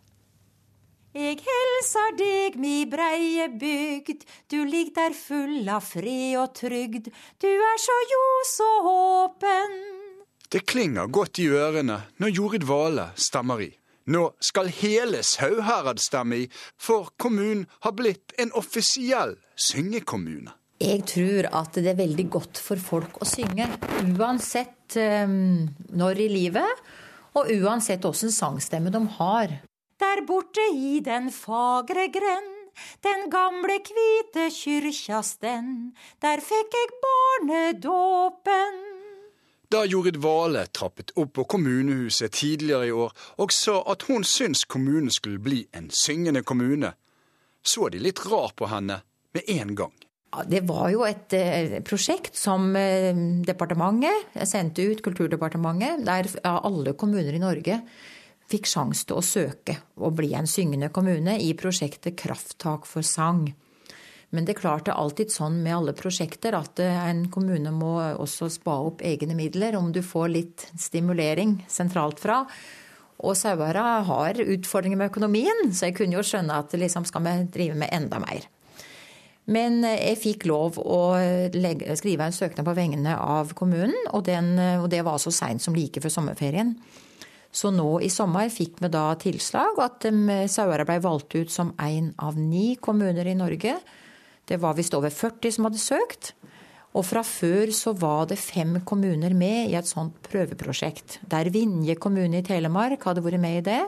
Eg 1.11 1.41
helsar 1.43 2.13
deg, 2.15 2.55
mi 2.63 2.85
breie 2.87 3.49
bygd, 3.51 4.23
du 4.47 4.61
ligg 4.63 4.93
der 4.95 5.15
full 5.19 5.67
av 5.67 5.83
fred 5.83 6.37
og 6.39 6.53
trygd, 6.55 7.11
du 7.43 7.51
er 7.51 7.83
så 7.83 7.97
ljos 8.13 8.53
og 8.67 8.91
åpen. 8.93 9.75
Det 10.51 10.63
klinger 10.71 11.11
godt 11.11 11.43
i 11.43 11.49
ørene 11.51 11.99
når 12.23 12.35
Jorid 12.37 12.67
Vale 12.67 13.11
stemmer 13.19 13.67
i. 13.67 13.73
Nå 14.11 14.23
skal 14.43 14.71
hele 14.75 15.23
Sauherad 15.23 16.01
stemme 16.03 16.43
i, 16.43 16.47
for 16.75 17.13
kommunen 17.21 17.67
har 17.85 17.95
blitt 17.95 18.35
en 18.43 18.51
offisiell 18.59 19.37
syngekommune. 19.55 20.51
Jeg 20.81 21.05
tror 21.07 21.47
at 21.61 21.77
det 21.77 21.93
er 21.93 21.99
veldig 21.99 22.25
godt 22.33 22.59
for 22.59 22.81
folk 22.81 23.21
å 23.21 23.29
synge, 23.29 23.69
uansett 24.17 24.97
um, 24.97 25.69
når 25.93 26.25
i 26.25 26.29
livet, 26.33 26.83
og 27.37 27.53
uansett 27.53 28.07
åssen 28.09 28.33
sangstemme 28.35 28.91
de 28.91 29.05
har. 29.21 29.59
Der 30.01 30.25
borte 30.27 30.65
i 30.75 30.99
den 31.05 31.29
fagre 31.31 32.09
grend, 32.11 32.57
den 33.05 33.29
gamle 33.31 33.77
kvite 33.85 34.49
kyrkja 34.57 35.21
stend, 35.23 35.93
der 36.25 36.43
fikk 36.43 36.79
jeg 36.81 36.97
barnedåpen. 37.05 38.90
Da 39.71 39.85
Jorid 39.87 40.17
Vale 40.17 40.65
trappet 40.67 41.13
opp 41.15 41.33
på 41.33 41.45
kommunehuset 41.45 42.33
tidligere 42.35 42.89
i 42.89 42.91
år 42.91 43.13
og 43.39 43.53
sa 43.55 43.77
at 43.93 44.03
hun 44.09 44.25
syntes 44.27 44.65
kommunen 44.67 45.13
skulle 45.15 45.39
bli 45.39 45.61
en 45.79 45.87
syngende 45.95 46.43
kommune, 46.43 46.91
så 47.63 47.87
de 47.95 48.01
litt 48.03 48.19
rar 48.27 48.51
på 48.59 48.67
henne 48.67 48.97
med 49.31 49.53
en 49.55 49.77
gang. 49.79 49.95
Det 50.51 50.65
var 50.67 50.91
jo 50.91 51.05
et 51.07 51.37
eh, 51.39 51.77
prosjekt 51.87 52.35
som 52.35 52.67
eh, 52.75 53.15
departementet 53.47 54.43
sendte 54.51 54.89
ut, 54.91 55.05
Kulturdepartementet, 55.07 56.03
der 56.03 56.27
alle 56.51 56.97
kommuner 56.99 57.31
i 57.31 57.43
Norge 57.43 57.79
fikk 58.51 58.67
sjanse 58.67 59.07
til 59.07 59.21
å 59.21 59.27
søke 59.27 59.79
og 60.03 60.19
bli 60.19 60.33
en 60.35 60.51
syngende 60.51 60.91
kommune 60.91 61.39
i 61.39 61.55
prosjektet 61.55 62.19
Krafttak 62.19 62.91
for 62.91 63.07
sang. 63.07 63.53
Men 64.31 64.47
det 64.47 64.55
er 64.55 64.61
klart 64.61 64.87
det 64.87 64.93
er 64.95 65.03
alltid 65.03 65.33
sånn 65.35 65.59
med 65.65 65.75
alle 65.75 65.95
prosjekter 65.97 66.55
at 66.55 66.79
eh, 66.83 67.01
en 67.11 67.25
kommune 67.35 67.73
må 67.75 67.97
også 67.99 68.51
spa 68.53 68.77
opp 68.87 69.03
egne 69.07 69.35
midler 69.39 69.75
om 69.79 69.91
du 69.95 70.03
får 70.07 70.31
litt 70.31 70.67
stimulering 70.79 71.59
sentralt 71.71 72.23
fra. 72.23 72.45
Og 73.21 73.35
Sauherad 73.37 74.07
har 74.07 74.39
utfordringer 74.41 75.01
med 75.01 75.11
økonomien, 75.11 75.67
så 75.75 75.89
jeg 75.89 75.99
kunne 75.99 76.17
jo 76.17 76.25
skjønne 76.25 76.61
at 76.63 76.73
liksom 76.79 77.05
skal 77.09 77.27
vi 77.27 77.35
drive 77.53 77.77
med 77.83 77.91
enda 77.93 78.21
mer. 78.23 78.47
Men 79.51 79.83
eh, 79.83 79.99
jeg 80.13 80.21
fikk 80.23 80.47
lov 80.47 80.79
å 80.79 81.01
legge, 81.57 81.97
skrive 81.99 82.29
en 82.31 82.37
søknad 82.37 82.69
på 82.69 82.75
vegne 82.79 83.17
av 83.19 83.51
kommunen, 83.59 83.99
og, 84.13 84.23
den, 84.31 84.55
og 84.79 84.87
det 84.95 85.03
var 85.09 85.19
så 85.19 85.33
seint 85.35 85.65
som 85.65 85.75
like 85.75 86.03
før 86.05 86.21
sommerferien. 86.21 86.77
Så 87.51 87.73
nå 87.75 87.97
i 87.99 88.13
sommer 88.15 88.47
fikk 88.55 88.79
vi 88.79 88.93
da 88.95 89.09
tilslag, 89.19 89.75
at 89.83 90.07
Sauherad 90.55 90.87
ble 90.87 91.01
valgt 91.03 91.35
ut 91.35 91.51
som 91.51 91.75
én 91.83 92.13
av 92.23 92.39
ni 92.39 92.77
kommuner 92.79 93.27
i 93.27 93.35
Norge 93.35 93.75
det 94.49 94.61
var 94.63 94.77
visst 94.79 94.95
over 94.97 95.13
40 95.13 95.57
som 95.57 95.69
hadde 95.69 95.83
søkt. 95.83 96.33
Og 96.99 97.07
fra 97.07 97.23
før 97.23 97.71
så 97.75 97.93
var 97.95 98.27
det 98.31 98.41
fem 98.43 98.81
kommuner 98.87 99.35
med 99.37 99.71
i 99.71 99.77
et 99.79 99.87
sånt 99.87 100.17
prøveprosjekt. 100.27 101.21
Der 101.31 101.51
Vinje 101.55 101.95
kommune 102.03 102.41
i 102.41 102.47
Telemark 102.47 103.05
hadde 103.07 103.23
vært 103.23 103.43
med 103.43 103.61
i 103.61 103.67
det. 103.69 103.83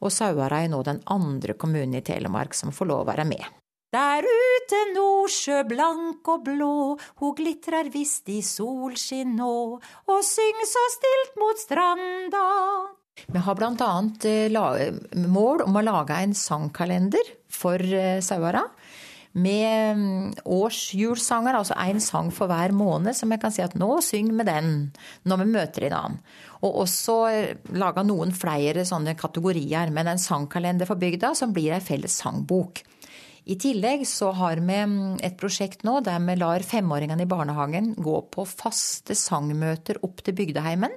Og 0.00 0.12
Sauherad 0.14 0.64
er 0.64 0.70
nå 0.72 0.80
den 0.86 1.02
andre 1.12 1.56
kommunen 1.60 1.98
i 1.98 2.04
Telemark 2.04 2.56
som 2.56 2.72
får 2.72 2.88
lov 2.88 3.02
å 3.04 3.10
være 3.10 3.26
med. 3.28 3.44
Der 3.90 4.22
ute 4.22 4.80
Nordsjø 4.94 5.64
blank 5.66 6.28
og 6.30 6.44
blå, 6.46 6.74
ho 7.20 7.30
glitrar 7.34 7.90
visst 7.90 8.30
i 8.30 8.38
solskinn 8.46 9.34
nå, 9.34 9.56
og 9.82 10.20
syng 10.22 10.62
så 10.62 10.84
stilt 10.94 11.34
mot 11.42 11.58
stranda. 11.58 12.44
Vi 13.26 13.42
har 13.42 13.64
annet 13.66 14.24
eh, 14.30 14.94
mål 15.26 15.66
om 15.66 15.76
å 15.76 15.82
lage 15.84 16.20
en 16.22 16.36
sangkalender 16.38 17.34
for 17.50 17.82
eh, 17.82 18.22
Sauherad 18.22 18.70
med 19.38 20.38
årsjulsanger, 20.42 21.54
altså 21.54 21.76
én 21.78 22.00
sang 22.02 22.32
for 22.34 22.50
hver 22.50 22.74
måned, 22.74 23.14
som 23.14 23.30
jeg 23.30 23.42
kan 23.42 23.54
si 23.54 23.62
at 23.62 23.76
nå 23.78 23.92
syng 24.02 24.32
med 24.34 24.48
den 24.50 24.72
når 25.28 25.42
vi 25.42 25.50
møter 25.52 25.86
en 25.86 25.98
annen. 25.98 26.22
Og 26.60 26.82
også 26.82 27.16
eh, 27.30 27.52
laga 27.78 28.02
noen 28.04 28.34
flere 28.36 28.84
sånne 28.84 29.14
kategorier, 29.18 29.92
med 29.94 30.10
en 30.10 30.20
sangkalender 30.20 30.88
for 30.88 31.00
bygda 31.00 31.32
som 31.38 31.54
blir 31.54 31.76
ei 31.76 31.84
felles 31.84 32.18
sangbok. 32.20 32.82
I 33.50 33.56
tillegg 33.58 34.02
så 34.06 34.34
har 34.36 34.60
vi 34.60 34.80
mm, 34.86 35.20
et 35.24 35.38
prosjekt 35.40 35.86
nå 35.86 36.00
der 36.04 36.20
vi 36.26 36.36
lar 36.38 36.66
femåringene 36.66 37.24
i 37.24 37.30
barnehagen 37.30 37.94
gå 37.96 38.18
på 38.34 38.44
faste 38.46 39.16
sangmøter 39.16 40.02
opp 40.06 40.20
til 40.26 40.36
bygdeheimen. 40.42 40.92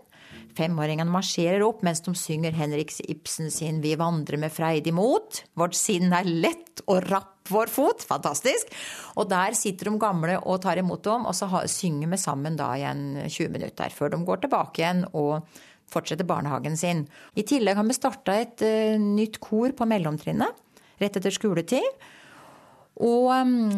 Femåringene 0.57 1.09
marsjerer 1.09 1.63
opp 1.65 1.81
mens 1.85 2.03
de 2.05 2.13
synger 2.17 2.55
Henrik 2.57 2.93
Ibsen 3.09 3.51
sin 3.51 3.81
'Vi 3.81 3.95
vandrer 3.95 4.37
med 4.37 4.51
freidig 4.53 4.93
mot'. 4.93 5.43
Vårt 5.55 5.75
sinn 5.75 6.13
er 6.13 6.23
lett 6.23 6.81
og 6.87 7.09
rapp 7.09 7.49
vår 7.49 7.67
fot. 7.67 8.03
Fantastisk. 8.07 8.69
Og 9.17 9.29
der 9.29 9.53
sitter 9.53 9.89
de 9.89 9.97
gamle 9.99 10.39
og 10.45 10.61
tar 10.61 10.77
imot 10.77 11.03
dem, 11.03 11.25
og 11.25 11.35
så 11.35 11.47
synger 11.67 12.09
vi 12.09 12.17
sammen 12.17 12.55
da 12.55 12.73
igjen 12.77 13.27
20 13.27 13.49
minutter 13.49 13.89
før 13.89 14.09
de 14.11 14.25
går 14.25 14.41
tilbake 14.45 14.81
igjen 14.81 15.05
og 15.13 15.43
fortsetter 15.93 16.25
barnehagen 16.25 16.77
sin. 16.77 17.07
I 17.35 17.43
tillegg 17.43 17.75
har 17.75 17.83
vi 17.83 17.93
starta 17.93 18.33
et 18.39 18.61
uh, 18.61 18.97
nytt 18.97 19.39
kor 19.39 19.71
på 19.71 19.85
mellomtrinnet 19.85 20.53
rett 21.01 21.17
etter 21.17 21.33
skoletid. 21.33 21.83
Og, 23.01 23.31
um, 23.33 23.71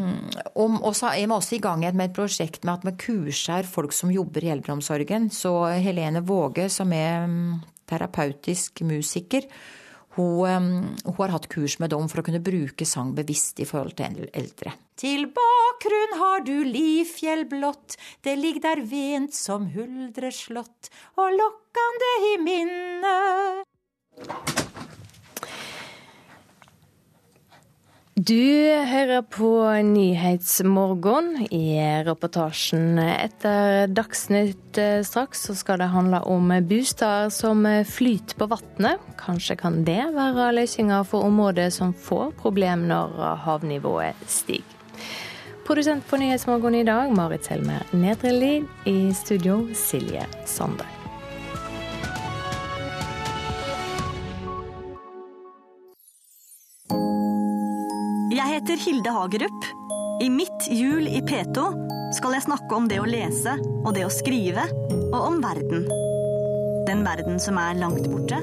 og, 0.56 0.82
og, 0.82 0.92
så 0.98 1.14
er 1.14 1.24
vi 1.24 1.36
også 1.36 1.56
i 1.56 1.64
gang 1.64 1.86
med 1.96 2.10
et 2.10 2.18
prosjekt 2.18 2.66
med 2.68 2.82
at 2.82 2.88
vi 2.90 2.98
kurser 3.06 3.68
folk 3.70 3.96
som 3.96 4.12
jobber 4.12 4.44
i 4.44 4.52
eldreomsorgen. 4.52 5.30
Så 5.32 5.54
Helene 5.80 6.24
Våge, 6.26 6.68
som 6.70 6.92
er 6.96 7.24
um, 7.24 7.62
terapeutisk 7.88 8.84
musiker, 8.84 9.48
hun, 10.16 10.48
um, 10.48 10.68
hun, 11.06 11.16
har 11.20 11.36
hatt 11.36 11.48
kurs 11.52 11.78
med 11.80 11.92
dem 11.92 12.10
for 12.12 12.22
å 12.22 12.26
kunne 12.28 12.44
bruke 12.44 12.88
sang 12.88 13.14
bevisst 13.16 13.60
i 13.64 13.68
forhold 13.68 13.96
til 14.00 14.28
eldre. 14.32 14.76
Til 15.00 15.28
bakgrunn 15.36 16.20
har 16.22 16.46
du 16.48 16.56
Lifjell 16.68 17.44
blått, 17.52 17.98
det 18.24 18.38
ligger 18.40 18.64
der 18.70 18.84
vent 18.88 19.36
som 19.36 19.68
huldre 19.76 20.32
slott, 20.36 20.92
og 21.20 21.36
lokkande 21.36 22.14
i 22.32 22.38
minnet. 22.44 23.66
Du 28.16 28.72
hører 28.88 29.26
på 29.28 29.50
Nyhetsmorgen. 29.84 31.48
I 31.52 31.76
reportasjen 32.08 32.96
etter 32.96 33.90
Dagsnytt 33.92 34.80
eh, 34.80 35.02
straks 35.04 35.44
så 35.50 35.56
skal 35.60 35.84
det 35.84 35.90
handle 35.92 36.22
om 36.24 36.48
bosteder 36.64 37.28
som 37.28 37.68
flyter 37.84 38.40
på 38.40 38.48
vannet. 38.56 39.04
Kanskje 39.20 39.60
kan 39.60 39.84
det 39.84 40.00
være 40.16 40.54
løsninga 40.56 41.02
for 41.04 41.28
områder 41.28 41.68
som 41.76 41.92
får 41.92 42.32
problem 42.40 42.88
når 42.88 43.20
havnivået 43.44 44.24
stiger. 44.32 44.80
Produsent 45.68 46.08
på 46.08 46.16
Nyhetsmorgen 46.16 46.80
i 46.80 46.88
dag, 46.88 47.12
Marit 47.12 47.52
Selmer 47.52 47.84
Nedrelid. 47.92 48.72
I 48.88 49.12
studio, 49.12 49.66
Silje 49.76 50.24
Sande. 50.48 50.95
Jeg 58.34 58.50
heter 58.50 58.80
Hilde 58.82 59.12
Hagerup. 59.14 59.66
I 60.24 60.32
mitt 60.34 60.66
Jul 60.74 61.06
i 61.06 61.20
P2 61.22 61.62
skal 62.18 62.34
jeg 62.34 62.46
snakke 62.48 62.74
om 62.74 62.88
det 62.90 62.98
å 62.98 63.06
lese 63.06 63.54
og 63.84 63.92
det 63.94 64.02
å 64.08 64.10
skrive, 64.10 64.64
og 65.12 65.20
om 65.20 65.38
verden. 65.44 65.86
Den 66.88 67.04
verden 67.06 67.38
som 67.44 67.60
er 67.62 67.78
langt 67.78 68.08
borte, 68.10 68.40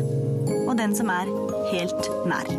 og 0.68 0.76
den 0.78 0.94
som 0.94 1.10
er 1.10 1.32
helt 1.72 2.10
nær. 2.30 2.52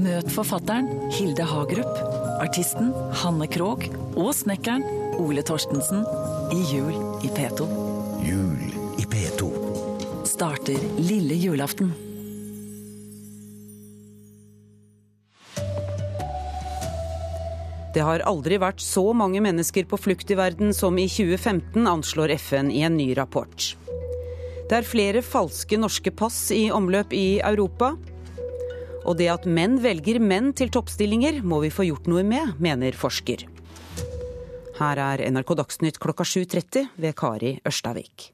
Møt 0.00 0.32
forfatteren 0.32 0.88
Hilde 1.12 1.44
Hagerup, 1.44 2.02
artisten 2.40 2.88
Hanne 3.20 3.50
Krogh 3.52 3.90
og 4.16 4.32
snekkeren 4.40 4.88
Ole 5.20 5.44
Torstensen 5.44 6.06
i 6.56 6.64
Jul 6.72 6.96
i 7.20 7.36
P2. 7.36 7.68
Jul 8.24 8.68
i 8.96 9.04
P2. 9.12 9.52
Starter 10.24 10.92
lille 11.04 11.36
julaften. 11.36 12.07
Det 17.94 18.04
har 18.04 18.24
aldri 18.28 18.58
vært 18.60 18.82
så 18.84 19.06
mange 19.16 19.40
mennesker 19.44 19.86
på 19.88 19.98
flukt 20.00 20.30
i 20.30 20.36
verden 20.38 20.74
som 20.76 20.98
i 21.00 21.06
2015, 21.08 21.86
anslår 21.88 22.34
FN 22.36 22.70
i 22.70 22.84
en 22.86 22.98
ny 22.98 23.14
rapport. 23.16 23.72
Det 24.68 24.76
er 24.76 24.84
flere 24.84 25.22
falske 25.24 25.78
norske 25.80 26.12
pass 26.12 26.50
i 26.52 26.66
omløp 26.74 27.14
i 27.16 27.40
Europa. 27.40 27.94
Og 29.08 29.16
det 29.16 29.30
at 29.32 29.46
menn 29.48 29.78
velger 29.80 30.20
menn 30.20 30.52
til 30.52 30.68
toppstillinger, 30.74 31.40
må 31.40 31.62
vi 31.64 31.72
få 31.72 31.88
gjort 31.88 32.10
noe 32.12 32.26
med, 32.26 32.58
mener 32.60 32.92
forsker. 32.92 33.46
Her 34.78 35.00
er 35.02 35.24
NRK 35.32 35.54
Dagsnytt 35.58 35.96
klokka 36.02 36.26
7.30 36.28 36.92
ved 37.00 37.16
Kari 37.18 37.56
Ørstavik. 37.66 38.28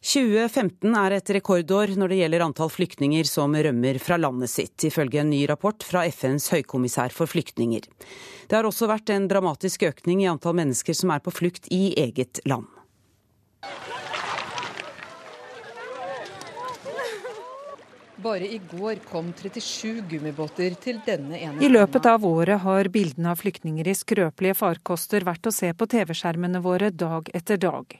2015 0.00 0.94
er 0.96 1.12
et 1.12 1.30
rekordår 1.36 1.90
når 2.00 2.08
det 2.08 2.18
gjelder 2.22 2.44
antall 2.46 2.70
flyktninger 2.72 3.26
som 3.28 3.52
rømmer 3.52 3.98
fra 4.00 4.16
landet 4.16 4.48
sitt, 4.48 4.86
ifølge 4.88 5.20
en 5.20 5.28
ny 5.28 5.42
rapport 5.50 5.84
fra 5.84 6.06
FNs 6.08 6.48
høykommissær 6.54 7.12
for 7.12 7.28
flyktninger. 7.28 7.84
Det 8.48 8.56
har 8.56 8.64
også 8.64 8.88
vært 8.88 9.12
en 9.12 9.28
dramatisk 9.28 9.84
økning 9.90 10.24
i 10.24 10.30
antall 10.30 10.56
mennesker 10.56 10.96
som 10.96 11.12
er 11.12 11.20
på 11.20 11.34
flukt 11.36 11.68
i 11.68 11.90
eget 12.00 12.40
land. 12.48 12.64
Bare 18.22 18.44
i 18.52 18.60
går 18.70 18.94
kom 18.94 19.32
37 19.32 20.02
gummibåter 20.10 20.74
til 20.82 20.98
denne 21.06 21.38
ene 21.40 21.62
I 21.64 21.68
løpet 21.70 22.04
av 22.06 22.24
året 22.26 22.60
har 22.60 22.90
bildene 22.92 23.32
av 23.32 23.40
flyktninger 23.40 23.88
i 23.88 23.94
skrøpelige 23.96 24.58
farkoster 24.58 25.24
vært 25.24 25.48
å 25.48 25.52
se 25.54 25.70
på 25.72 25.88
TV-skjermene 25.88 26.60
våre 26.60 26.90
dag 26.92 27.30
etter 27.32 27.56
dag. 27.62 27.96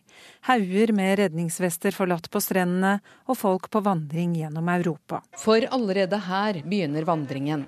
Hauger 0.51 0.93
med 0.93 1.15
redningsvester 1.23 1.97
forlatt 1.97 2.29
på 2.29 2.43
strendene, 2.45 2.99
og 3.33 3.39
folk 3.41 3.71
på 3.73 3.81
vandring 3.87 4.35
gjennom 4.37 4.69
Europa. 4.69 5.23
For 5.41 5.65
allerede 5.73 6.21
her 6.29 6.61
begynner 6.67 7.09
vandringen. 7.09 7.65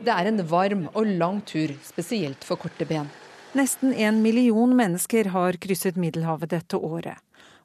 Det 0.00 0.14
er 0.14 0.30
en 0.30 0.40
varm 0.48 0.86
og 0.94 1.04
lang 1.04 1.42
tur, 1.44 1.74
spesielt 1.84 2.48
for 2.48 2.56
korte 2.56 2.88
ben. 2.88 3.12
Nesten 3.52 3.92
en 3.92 4.22
million 4.22 4.72
mennesker 4.76 5.34
har 5.34 5.60
krysset 5.60 6.00
Middelhavet 6.00 6.54
dette 6.54 6.80
året. 6.80 7.20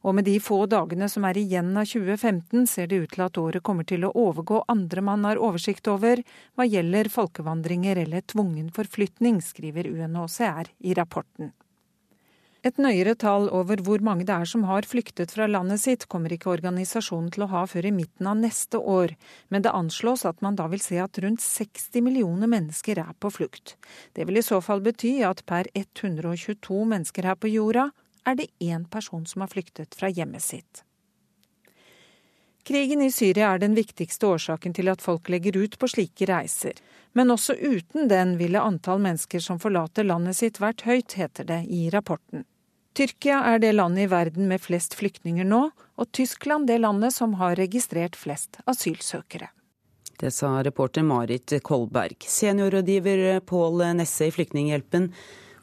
Og 0.05 0.13
med 0.13 0.27
de 0.27 0.35
få 0.43 0.59
dagene 0.69 1.07
som 1.09 1.25
er 1.25 1.39
igjen 1.41 1.71
av 1.73 1.87
2015, 1.89 2.67
ser 2.69 2.89
det 2.91 3.01
ut 3.01 3.13
til 3.15 3.25
at 3.25 3.39
året 3.41 3.65
kommer 3.65 3.87
til 3.89 4.05
å 4.05 4.13
overgå 4.13 4.61
andre 4.69 5.01
man 5.01 5.25
har 5.25 5.41
oversikt 5.41 5.89
over 5.89 6.21
hva 6.53 6.67
gjelder 6.69 7.09
folkevandringer 7.09 8.03
eller 8.05 8.25
tvungen 8.29 8.69
forflytning, 8.75 9.41
skriver 9.41 9.89
UNHCR 9.89 10.69
i 10.85 10.93
rapporten. 10.97 11.55
Et 12.65 12.79
nøyere 12.81 13.13
tall 13.21 13.43
over 13.53 13.81
hvor 13.85 14.01
mange 14.01 14.25
det 14.25 14.33
er 14.33 14.49
som 14.49 14.63
har 14.65 14.85
flyktet 14.89 15.33
fra 15.35 15.45
landet 15.49 15.83
sitt, 15.83 16.07
kommer 16.09 16.33
ikke 16.33 16.49
organisasjonen 16.53 17.27
til 17.33 17.45
å 17.45 17.49
ha 17.51 17.65
før 17.69 17.89
i 17.89 17.93
midten 17.93 18.29
av 18.29 18.39
neste 18.39 18.81
år, 18.81 19.13
men 19.53 19.65
det 19.65 19.73
anslås 19.73 20.25
at 20.25 20.41
man 20.41 20.57
da 20.57 20.65
vil 20.71 20.81
se 20.81 20.97
at 21.01 21.17
rundt 21.21 21.45
60 21.45 22.01
millioner 22.05 22.49
mennesker 22.49 23.01
er 23.01 23.13
på 23.21 23.33
flukt. 23.33 23.75
Det 24.17 24.25
vil 24.25 24.41
i 24.41 24.45
så 24.45 24.61
fall 24.65 24.81
bety 24.85 25.19
at 25.25 25.45
per 25.49 25.69
122 25.77 26.81
mennesker 26.93 27.29
her 27.29 27.37
på 27.37 27.53
jorda 27.53 27.91
er 28.25 28.35
det 28.35 28.49
én 28.59 28.85
person 28.89 29.25
som 29.25 29.45
har 29.45 29.51
flyktet 29.53 29.95
fra 29.95 30.09
hjemmet 30.09 30.43
sitt. 30.43 30.83
Krigen 32.65 33.01
i 33.05 33.11
Syria 33.11 33.51
er 33.53 33.59
den 33.61 33.75
viktigste 33.77 34.25
årsaken 34.25 34.73
til 34.73 34.89
at 34.89 35.03
folk 35.05 35.29
legger 35.29 35.57
ut 35.57 35.77
på 35.77 35.89
slike 35.91 36.25
reiser. 36.25 36.73
Men 37.13 37.29
også 37.29 37.53
uten 37.53 38.09
den 38.09 38.33
ville 38.39 38.61
antall 38.61 39.03
mennesker 39.03 39.39
som 39.39 39.61
forlater 39.61 40.03
landet 40.03 40.39
sitt 40.39 40.57
vært 40.59 40.81
høyt, 40.87 41.13
heter 41.13 41.45
det 41.45 41.61
i 41.69 41.85
rapporten. 41.93 42.47
Tyrkia 42.97 43.43
er 43.51 43.61
det 43.61 43.75
landet 43.75 44.07
i 44.07 44.09
verden 44.09 44.49
med 44.49 44.63
flest 44.63 44.97
flyktninger 44.97 45.45
nå, 45.45 45.61
og 45.69 46.11
Tyskland 46.15 46.65
det 46.67 46.79
landet 46.81 47.13
som 47.13 47.37
har 47.37 47.57
registrert 47.59 48.17
flest 48.17 48.57
asylsøkere. 48.65 49.51
Det 50.17 50.31
sa 50.31 50.63
reporter 50.63 51.03
Marit 51.03 51.53
Kolberg. 51.61 52.17
Seniorrådgiver 52.23 53.39
Pål 53.45 53.83
Nesse 53.99 54.29
i 54.29 54.31
Flyktninghjelpen. 54.31 55.11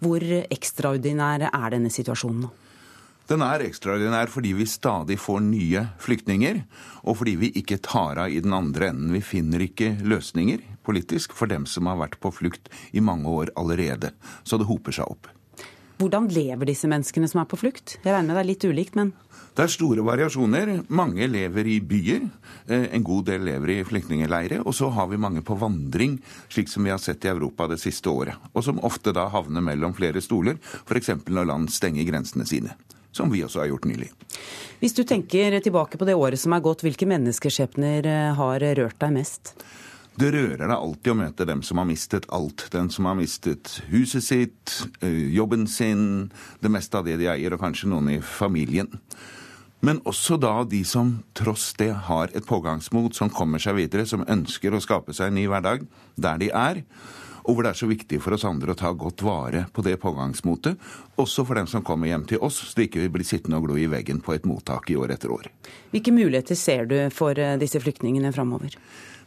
Hvor 0.03 0.25
ekstraordinær 0.51 1.47
er 1.53 1.75
denne 1.75 1.93
situasjonen 1.93 2.47
nå? 2.47 2.53
Den 3.31 3.43
er 3.47 3.63
ekstraordinær 3.65 4.29
fordi 4.33 4.51
vi 4.59 4.67
stadig 4.67 5.17
får 5.23 5.45
nye 5.47 5.85
flyktninger, 6.03 6.59
og 7.07 7.21
fordi 7.21 7.37
vi 7.39 7.53
ikke 7.63 7.79
tar 7.85 8.19
av 8.25 8.35
i 8.35 8.41
den 8.43 8.53
andre 8.57 8.91
enden. 8.91 9.13
Vi 9.15 9.23
finner 9.25 9.63
ikke 9.63 9.95
løsninger 10.03 10.65
politisk 10.83 11.37
for 11.39 11.51
dem 11.51 11.69
som 11.71 11.87
har 11.89 12.01
vært 12.01 12.19
på 12.21 12.33
flukt 12.35 12.69
i 12.91 13.01
mange 13.05 13.31
år 13.31 13.55
allerede. 13.57 14.11
Så 14.43 14.59
det 14.59 14.67
hoper 14.69 14.99
seg 14.99 15.15
opp. 15.15 15.31
Hvordan 16.03 16.27
lever 16.35 16.67
disse 16.67 16.89
menneskene 16.91 17.29
som 17.31 17.45
er 17.45 17.47
på 17.47 17.61
flukt? 17.61 18.01
Jeg 18.03 18.11
regner 18.11 18.33
med 18.33 18.41
det 18.41 18.43
er 18.43 18.49
litt 18.49 18.65
ulikt, 18.67 18.97
men 18.99 19.13
det 19.53 19.67
er 19.67 19.71
store 19.71 20.03
variasjoner. 20.03 20.71
Mange 20.97 21.27
lever 21.29 21.67
i 21.69 21.77
byer, 21.85 22.23
eh, 22.73 22.87
en 22.97 23.05
god 23.05 23.27
del 23.29 23.45
lever 23.45 23.71
i 23.71 23.85
flyktningleirer. 23.85 24.65
Og 24.67 24.75
så 24.75 24.89
har 24.89 25.11
vi 25.11 25.21
mange 25.21 25.43
på 25.45 25.55
vandring, 25.61 26.17
slik 26.49 26.73
som 26.73 26.83
vi 26.85 26.91
har 26.91 26.99
sett 26.99 27.25
i 27.25 27.29
Europa 27.29 27.69
det 27.69 27.79
siste 27.79 28.09
året. 28.09 28.35
Og 28.55 28.65
som 28.65 28.81
ofte 28.81 29.13
da 29.13 29.29
havner 29.29 29.61
mellom 29.61 29.93
flere 29.95 30.25
stoler, 30.25 30.57
f.eks. 30.89 31.11
når 31.29 31.47
land 31.47 31.71
stenger 31.71 32.09
grensene 32.09 32.49
sine. 32.49 32.75
Som 33.13 33.31
vi 33.31 33.45
også 33.45 33.61
har 33.61 33.69
gjort 33.69 33.85
nylig. 33.85 34.09
Hvis 34.81 34.97
du 34.97 35.05
tenker 35.05 35.61
tilbake 35.61 36.01
på 36.01 36.09
det 36.09 36.17
året 36.17 36.41
som 36.41 36.57
er 36.57 36.65
gått, 36.65 36.81
hvilke 36.81 37.07
menneskeskjebner 37.07 38.09
eh, 38.09 38.35
har 38.35 38.59
rørt 38.81 38.99
deg 38.99 39.13
mest? 39.21 39.53
Det 40.13 40.29
rører 40.29 40.61
deg 40.61 40.75
alltid 40.77 41.13
å 41.13 41.17
møte 41.17 41.47
dem 41.49 41.63
som 41.65 41.79
har 41.81 41.87
mistet 41.89 42.27
alt. 42.37 42.67
Den 42.75 42.91
som 42.93 43.07
har 43.09 43.17
mistet 43.17 43.79
huset 43.89 44.25
sitt, 44.27 44.75
jobben 45.03 45.65
sin, 45.71 46.29
det 46.61 46.71
meste 46.73 47.01
av 47.01 47.09
det 47.09 47.17
de 47.23 47.31
eier, 47.33 47.55
og 47.55 47.63
kanskje 47.63 47.89
noen 47.89 48.11
i 48.13 48.19
familien. 48.21 48.93
Men 49.83 49.99
også 50.07 50.37
da 50.39 50.61
de 50.69 50.83
som 50.87 51.17
tross 51.35 51.73
det 51.81 51.91
har 52.07 52.31
et 52.37 52.47
pågangsmot, 52.47 53.17
som 53.17 53.33
kommer 53.33 53.59
seg 53.63 53.81
videre, 53.81 54.05
som 54.07 54.23
ønsker 54.29 54.77
å 54.77 54.83
skape 54.85 55.17
seg 55.17 55.33
en 55.33 55.41
ny 55.41 55.49
hverdag 55.51 55.89
der 56.15 56.39
de 56.39 56.53
er. 56.55 56.85
Og 57.43 57.57
hvor 57.57 57.67
det 57.67 57.73
er 57.73 57.81
så 57.81 57.89
viktig 57.91 58.21
for 58.23 58.37
oss 58.37 58.45
andre 58.47 58.77
å 58.77 58.79
ta 58.79 58.93
godt 58.95 59.25
vare 59.27 59.65
på 59.75 59.83
det 59.83 59.97
pågangsmotet. 60.05 60.79
Også 61.19 61.43
for 61.49 61.59
dem 61.59 61.67
som 61.67 61.83
kommer 61.83 62.13
hjem 62.13 62.29
til 62.31 62.39
oss, 62.45 62.61
så 62.69 62.79
de 62.79 62.87
ikke 62.87 63.03
vil 63.03 63.17
bli 63.17 63.27
sittende 63.27 63.59
og 63.59 63.67
glo 63.67 63.81
i 63.81 63.89
veggen 63.91 64.21
på 64.23 64.37
et 64.37 64.47
mottak 64.47 64.93
i 64.93 64.99
år 65.01 65.17
etter 65.17 65.33
år. 65.35 65.49
Hvilke 65.91 66.15
muligheter 66.15 66.55
ser 66.55 66.87
du 66.87 66.95
for 67.11 67.35
disse 67.59 67.83
flyktningene 67.83 68.31
framover? 68.37 68.77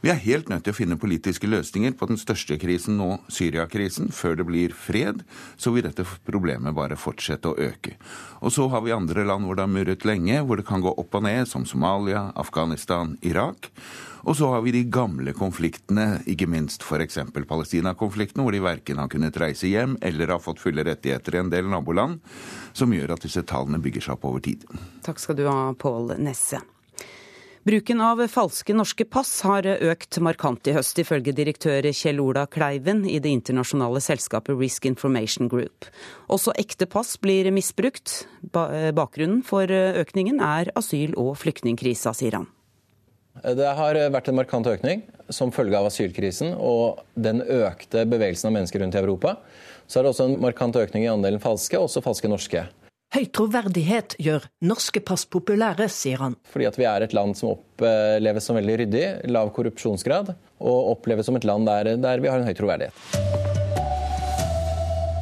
Vi 0.05 0.11
er 0.13 0.19
helt 0.21 0.51
nødt 0.51 0.67
til 0.67 0.69
å 0.75 0.77
finne 0.77 0.99
politiske 1.01 1.47
løsninger 1.49 1.95
på 1.97 2.05
den 2.05 2.19
største 2.21 2.59
krisen 2.61 2.99
nå, 2.99 3.07
Syriakrisen. 3.25 4.11
Før 4.13 4.35
det 4.37 4.43
blir 4.45 4.75
fred, 4.77 5.23
så 5.57 5.71
vil 5.73 5.87
dette 5.87 6.05
problemet 6.27 6.75
bare 6.77 6.93
fortsette 6.93 7.49
å 7.49 7.55
øke. 7.57 7.95
Og 8.45 8.53
så 8.53 8.67
har 8.69 8.83
vi 8.85 8.93
andre 8.93 9.23
land 9.25 9.47
hvor 9.49 9.57
det 9.57 9.65
har 9.65 9.71
murret 9.73 10.05
lenge, 10.05 10.43
hvor 10.45 10.61
det 10.61 10.67
kan 10.67 10.85
gå 10.85 10.93
opp 10.93 11.17
og 11.17 11.25
ned, 11.25 11.47
som 11.49 11.65
Somalia, 11.65 12.27
Afghanistan, 12.37 13.15
Irak. 13.25 13.71
Og 14.29 14.37
så 14.37 14.51
har 14.53 14.61
vi 14.61 14.75
de 14.77 14.83
gamle 14.93 15.33
konfliktene, 15.33 16.21
ikke 16.29 16.51
minst 16.53 16.85
f.eks. 16.85 17.23
Palestina-konflikten, 17.33 18.45
hvor 18.45 18.53
de 18.53 18.61
verken 18.61 19.01
har 19.01 19.09
kunnet 19.09 19.41
reise 19.41 19.73
hjem 19.73 19.97
eller 20.05 20.35
har 20.35 20.45
fått 20.45 20.61
fulle 20.61 20.85
rettigheter 20.85 21.33
i 21.33 21.41
en 21.41 21.49
del 21.49 21.73
naboland, 21.73 22.21
som 22.77 22.93
gjør 22.93 23.17
at 23.17 23.25
disse 23.25 23.41
tallene 23.49 23.81
bygger 23.81 24.05
seg 24.05 24.19
opp 24.19 24.29
over 24.35 24.45
tid. 24.51 24.69
Takk 25.09 25.25
skal 25.25 25.41
du 25.41 25.47
ha, 25.49 25.73
Pål 25.73 26.19
Nesse. 26.21 26.61
Bruken 27.65 28.01
av 28.01 28.19
falske 28.29 28.75
norske 28.77 29.07
pass 29.09 29.39
har 29.41 29.65
økt 29.65 30.19
markant 30.21 30.67
i 30.69 30.73
høst, 30.75 30.99
ifølge 31.01 31.31
direktør 31.33 31.87
Kjell 31.97 32.19
Ola 32.21 32.43
Kleiven 32.45 32.99
i 33.09 33.15
det 33.17 33.31
internasjonale 33.33 34.03
selskapet 34.05 34.53
Risk 34.59 34.85
Information 34.85 35.49
Group. 35.49 35.87
Også 36.29 36.53
ekte 36.61 36.85
pass 36.85 37.15
blir 37.17 37.49
misbrukt. 37.49 38.27
Bakgrunnen 38.53 39.41
for 39.41 39.65
økningen 39.73 40.43
er 40.45 40.69
asyl- 40.77 41.17
og 41.17 41.33
flyktningkrisa, 41.41 42.13
sier 42.13 42.37
han. 42.37 42.45
Det 43.41 43.73
har 43.81 43.97
vært 44.13 44.29
en 44.29 44.37
markant 44.43 44.69
økning 44.69 45.01
som 45.33 45.49
følge 45.49 45.81
av 45.81 45.89
asylkrisen 45.89 46.53
og 46.53 47.01
den 47.17 47.41
økte 47.41 48.05
bevegelsen 48.05 48.53
av 48.53 48.59
mennesker 48.59 48.85
rundt 48.85 48.93
i 48.93 49.01
Europa. 49.01 49.39
Så 49.89 49.97
er 49.97 50.05
det 50.05 50.13
også 50.13 50.29
en 50.29 50.41
markant 50.45 50.77
økning 50.77 51.09
i 51.09 51.13
andelen 51.17 51.41
falske, 51.41 51.81
også 51.81 52.05
falske 52.05 52.29
norske. 52.29 52.67
Høy 53.15 53.29
troverdighet 53.31 54.17
gjør 54.19 54.43
norske 54.67 54.99
pass 54.99 55.21
populære, 55.31 55.85
sier 55.87 56.19
han. 56.19 56.33
Fordi 56.51 56.65
at 56.67 56.75
vi 56.75 56.83
er 56.89 57.05
et 57.05 57.13
land 57.15 57.37
som 57.39 57.53
oppleves 57.53 58.43
som 58.43 58.57
veldig 58.59 58.73
ryddig, 58.81 59.03
lav 59.31 59.53
korrupsjonsgrad, 59.55 60.33
og 60.59 60.89
oppleves 60.97 61.29
som 61.29 61.37
et 61.39 61.47
land 61.47 61.63
der, 61.69 61.93
der 61.95 62.19
vi 62.19 62.27
har 62.27 62.41
en 62.41 62.49
høy 62.49 62.57
troverdighet. 62.57 62.91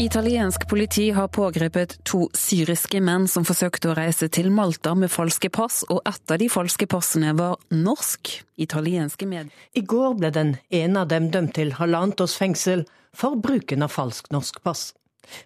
Italiensk 0.01 0.65
politi 0.71 1.11
har 1.13 1.29
pågrepet 1.29 1.99
to 2.09 2.23
syriske 2.33 2.97
menn 2.97 3.27
som 3.29 3.45
forsøkte 3.45 3.91
å 3.91 3.95
reise 3.99 4.25
til 4.33 4.49
Malta 4.49 4.95
med 4.97 5.13
falske 5.13 5.53
pass, 5.53 5.83
og 5.85 6.01
ett 6.09 6.33
av 6.33 6.41
de 6.41 6.49
falske 6.49 6.89
passene 6.89 7.35
var 7.37 7.61
norsk. 7.69 8.33
Italienske 8.57 9.29
med. 9.29 9.53
I 9.77 9.85
går 9.85 10.17
ble 10.17 10.33
den 10.33 10.57
ene 10.73 11.05
av 11.05 11.13
dem 11.13 11.29
dømt 11.29 11.53
til 11.61 11.77
halvannet 11.77 12.25
års 12.25 12.39
fengsel 12.41 12.87
for 13.13 13.37
bruken 13.37 13.85
av 13.85 13.93
falsk 13.93 14.33
norsk 14.33 14.63
pass. 14.65 14.95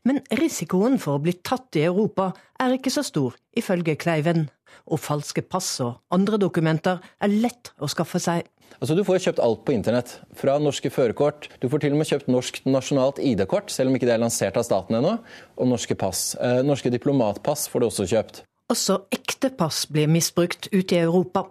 Men 0.08 0.22
risikoen 0.40 0.98
for 1.02 1.18
å 1.18 1.24
bli 1.24 1.36
tatt 1.46 1.78
i 1.80 1.86
Europa 1.88 2.32
er 2.62 2.76
ikke 2.78 2.94
så 2.94 3.04
stor, 3.06 3.38
ifølge 3.58 3.98
Kleiven. 4.00 4.48
Og 4.88 5.02
falske 5.02 5.44
pass 5.44 5.70
og 5.84 5.98
andre 6.14 6.40
dokumenter 6.42 7.02
er 7.24 7.34
lett 7.34 7.74
å 7.80 7.90
skaffe 7.92 8.20
seg. 8.24 8.48
Altså, 8.78 8.94
du 8.94 9.04
får 9.08 9.22
kjøpt 9.24 9.42
alt 9.42 9.64
på 9.66 9.74
internett. 9.74 10.18
Fra 10.38 10.58
norske 10.62 10.92
førerkort. 10.94 11.48
Du 11.62 11.70
får 11.72 11.82
til 11.84 11.96
og 11.96 12.02
med 12.02 12.10
kjøpt 12.10 12.30
norsk 12.30 12.60
nasjonalt 12.68 13.22
ID-kort, 13.24 13.72
selv 13.74 13.90
om 13.90 13.98
ikke 13.98 14.10
det 14.10 14.18
er 14.18 14.22
lansert 14.22 14.60
av 14.60 14.68
staten 14.68 15.00
ennå. 15.00 15.16
Og 15.58 15.72
norske 15.72 15.98
pass. 15.98 16.36
Eh, 16.36 16.62
norske 16.68 16.92
diplomatpass 16.94 17.66
får 17.72 17.84
du 17.84 17.90
også 17.90 18.08
kjøpt. 18.12 18.44
Også 18.74 19.00
ekte 19.16 19.50
pass 19.56 19.86
blir 19.90 20.12
misbrukt 20.12 20.70
ute 20.74 20.98
i 20.98 21.06
Europa. 21.06 21.48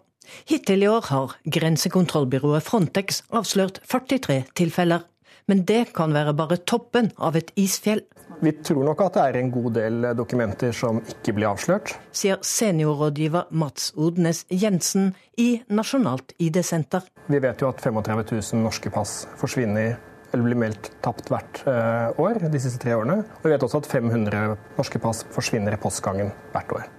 Hittil 0.46 0.84
i 0.84 0.90
år 0.90 1.06
har 1.10 1.36
grensekontrollbyrået 1.56 2.64
Frontex 2.66 3.22
avslørt 3.34 3.80
43 3.86 4.42
tilfeller. 4.58 5.06
Men 5.46 5.62
det 5.64 5.92
kan 5.94 6.10
være 6.14 6.34
bare 6.34 6.58
toppen 6.66 7.12
av 7.22 7.36
et 7.38 7.52
isfjell. 7.54 8.00
Vi 8.42 8.50
tror 8.66 8.82
nok 8.84 9.04
at 9.04 9.14
det 9.16 9.22
er 9.22 9.38
en 9.38 9.52
god 9.54 9.76
del 9.78 10.08
dokumenter 10.18 10.74
som 10.74 10.98
ikke 11.00 11.36
blir 11.36 11.52
avslørt. 11.52 11.94
Sier 12.10 12.42
seniorrådgiver 12.42 13.52
Mats 13.54 13.92
Odnes 13.94 14.42
Jensen 14.50 15.12
i 15.38 15.62
Nasjonalt 15.70 16.34
ID-senter. 16.42 17.06
Vi 17.30 17.40
vet 17.42 17.62
jo 17.62 17.70
at 17.70 17.80
35 17.80 18.26
000 18.34 18.66
norske 18.66 18.92
pass 18.92 19.22
forsvinner 19.38 19.94
eller 20.32 20.42
blir 20.42 20.58
meldt 20.58 20.90
tapt 21.06 21.30
hvert 21.30 21.62
eh, 21.70 22.20
år 22.20 22.42
de 22.50 22.60
siste 22.60 22.82
tre 22.82 22.98
årene. 22.98 23.22
Og 23.38 23.46
vi 23.46 23.54
vet 23.54 23.62
også 23.62 23.84
at 23.84 23.90
500 23.94 24.58
norske 24.76 25.00
pass 25.00 25.22
forsvinner 25.32 25.78
i 25.78 25.80
postgangen 25.80 26.34
hvert 26.52 26.76
år. 26.76 26.90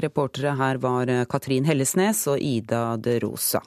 Reportere 0.00 0.54
her 0.56 0.78
var 0.80 1.10
Katrin 1.28 1.66
Hellesnes 1.68 2.24
og 2.30 2.40
Ida 2.40 2.94
de 2.96 3.18
Rosa. 3.26 3.60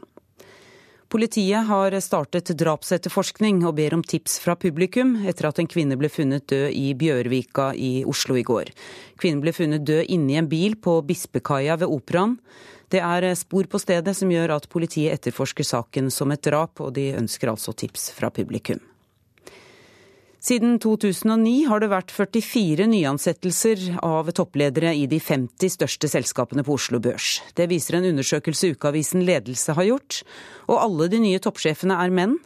Politiet 1.15 1.63
har 1.67 1.93
startet 2.03 2.49
drapsetterforskning 2.59 3.61
og 3.63 3.77
ber 3.77 3.93
om 3.95 4.01
tips 4.03 4.33
fra 4.43 4.51
publikum 4.59 5.13
etter 5.23 5.45
at 5.47 5.61
en 5.61 5.69
kvinne 5.71 5.95
ble 5.95 6.09
funnet 6.11 6.43
død 6.51 6.73
i 6.75 6.89
Bjørvika 6.91 7.69
i 7.79 7.91
Oslo 8.03 8.35
i 8.35 8.43
går. 8.43 8.73
Kvinnen 9.15 9.39
ble 9.39 9.53
funnet 9.55 9.85
død 9.87 10.11
inni 10.11 10.35
en 10.35 10.49
bil 10.51 10.75
på 10.75 10.97
Bispekaia 11.07 11.77
ved 11.79 11.87
Operaen. 11.87 12.33
Det 12.91 12.99
er 12.99 13.29
spor 13.39 13.63
på 13.71 13.79
stedet 13.79 14.11
som 14.19 14.33
gjør 14.35 14.57
at 14.57 14.67
politiet 14.67 15.15
etterforsker 15.15 15.63
saken 15.63 16.11
som 16.11 16.35
et 16.35 16.43
drap, 16.43 16.83
og 16.83 16.91
de 16.99 17.13
ønsker 17.15 17.53
altså 17.53 17.71
tips 17.71 18.09
fra 18.17 18.27
publikum. 18.27 18.83
Siden 20.45 20.75
2009 20.77 21.63
har 21.71 21.81
det 21.81 21.87
vært 21.89 22.11
44 22.13 22.85
nyansettelser 22.91 23.95
av 24.05 24.27
toppledere 24.37 24.91
i 24.93 25.07
de 25.09 25.17
50 25.17 25.73
største 25.73 26.09
selskapene 26.11 26.61
på 26.67 26.75
Oslo 26.75 26.99
Børs. 27.01 27.39
Det 27.57 27.65
viser 27.71 27.97
en 27.97 28.05
undersøkelse 28.11 28.75
ukeavisen 28.75 29.25
Ledelse 29.25 29.73
har 29.73 29.89
gjort. 29.89 30.19
Og 30.69 30.77
alle 30.83 31.09
de 31.09 31.23
nye 31.23 31.41
toppsjefene 31.41 31.97
er 31.97 32.13
menn. 32.13 32.37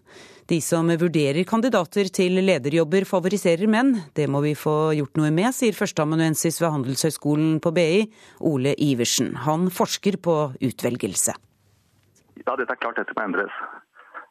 De 0.48 0.62
som 0.64 0.88
vurderer 0.88 1.44
kandidater 1.44 2.08
til 2.08 2.40
lederjobber 2.40 3.04
favoriserer 3.04 3.68
menn. 3.68 3.98
Det 4.16 4.32
må 4.32 4.46
vi 4.48 4.56
få 4.56 4.94
gjort 4.96 5.20
noe 5.20 5.36
med, 5.36 5.52
sier 5.60 5.76
førsteamanuensis 5.76 6.64
ved 6.64 6.72
Handelshøyskolen 6.80 7.60
på 7.60 7.76
BI, 7.76 8.04
Ole 8.48 8.78
Iversen. 8.80 9.36
Han 9.44 9.68
forsker 9.68 10.22
på 10.24 10.42
utvelgelse. 10.56 11.36
Ja, 12.48 12.56
dette 12.56 12.72
er 12.72 12.80
klart 12.80 13.04
dette 13.04 13.12
må 13.20 13.28
endres. 13.28 13.64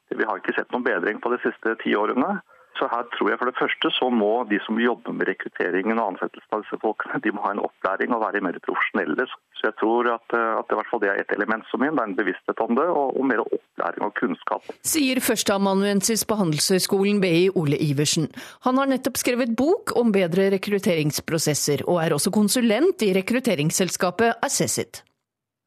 Vi 0.09 0.25
har 0.25 0.41
ikke 0.41 0.57
sett 0.57 0.73
noen 0.73 0.89
bedring 0.89 1.21
på 1.21 1.37
de 1.37 1.45
siste 1.45 1.77
ti 1.85 1.93
årene. 1.93 2.39
Så 2.79 2.87
her 2.93 3.07
tror 3.15 3.33
jeg 3.33 3.39
for 3.41 3.51
det 3.51 3.59
første 3.59 3.91
så 3.97 4.07
må 4.15 4.45
de 4.51 4.61
som 4.63 4.79
jobber 4.79 5.15
med 5.17 5.27
rekrutteringen 5.27 5.99
og 5.99 6.13
ansettelsen 6.13 6.55
av 6.55 6.63
disse 6.63 6.79
folkene, 6.83 7.19
de 7.25 7.33
må 7.35 7.43
ha 7.43 7.51
en 7.55 7.63
opplæring 7.67 8.15
og 8.15 8.23
være 8.23 8.43
mer 8.47 8.59
profesjonelle. 8.63 9.27
Så 9.59 9.67
jeg 9.67 9.75
tror 9.81 10.11
at, 10.13 10.37
eh, 10.39 10.53
at 10.61 10.71
i 10.71 10.79
hvert 10.79 10.91
fall 10.91 11.03
det 11.03 11.11
er 11.11 11.23
et 11.25 11.35
element 11.35 11.67
som 11.71 11.83
min, 11.83 11.97
det 11.97 12.05
er 12.05 12.11
en 12.13 12.19
bevissthet 12.21 12.63
om 12.63 12.79
det, 12.79 12.87
og, 12.87 13.19
og 13.19 13.27
mer 13.27 13.43
opplæring 13.43 14.07
og 14.07 14.15
kunnskap. 14.21 14.71
Sier 14.87 15.19
førsteamanuensis 15.25 16.23
på 16.29 16.39
Handelshøyskolen 16.39 17.19
BI 17.25 17.49
Ole 17.59 17.81
Iversen. 17.89 18.31
Han 18.69 18.79
har 18.79 18.93
nettopp 18.95 19.19
skrevet 19.19 19.57
bok 19.59 19.97
om 19.99 20.15
bedre 20.15 20.47
rekrutteringsprosesser, 20.55 21.83
og 21.91 22.03
er 22.05 22.15
også 22.15 22.35
konsulent 22.35 23.03
i 23.03 23.11
rekrutteringsselskapet 23.19 24.39
Assessit. 24.47 25.03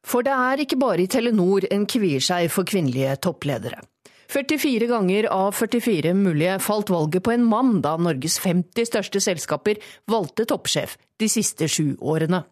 For 0.02 0.24
det 0.24 0.32
er 0.34 0.64
ikke 0.64 0.80
bare 0.80 1.04
i 1.04 1.10
Telenor 1.10 1.68
en 1.70 1.84
kvier 1.86 2.24
seg 2.24 2.48
for 2.50 2.66
kvinnelige 2.66 3.20
toppledere. 3.22 3.84
44 4.30 4.86
ganger 4.90 5.28
av 5.32 5.52
44 5.56 6.14
mulige 6.14 6.58
falt 6.62 6.90
valget 6.90 7.24
på 7.24 7.34
en 7.34 7.44
mann 7.44 7.80
da 7.84 7.96
Norges 7.96 8.38
50 8.42 8.88
største 8.88 9.22
selskaper 9.24 9.80
valgte 10.10 10.46
toppsjef 10.48 10.96
de 11.20 11.28
siste 11.30 11.68
sju 11.68 11.96
årene. 12.00 12.44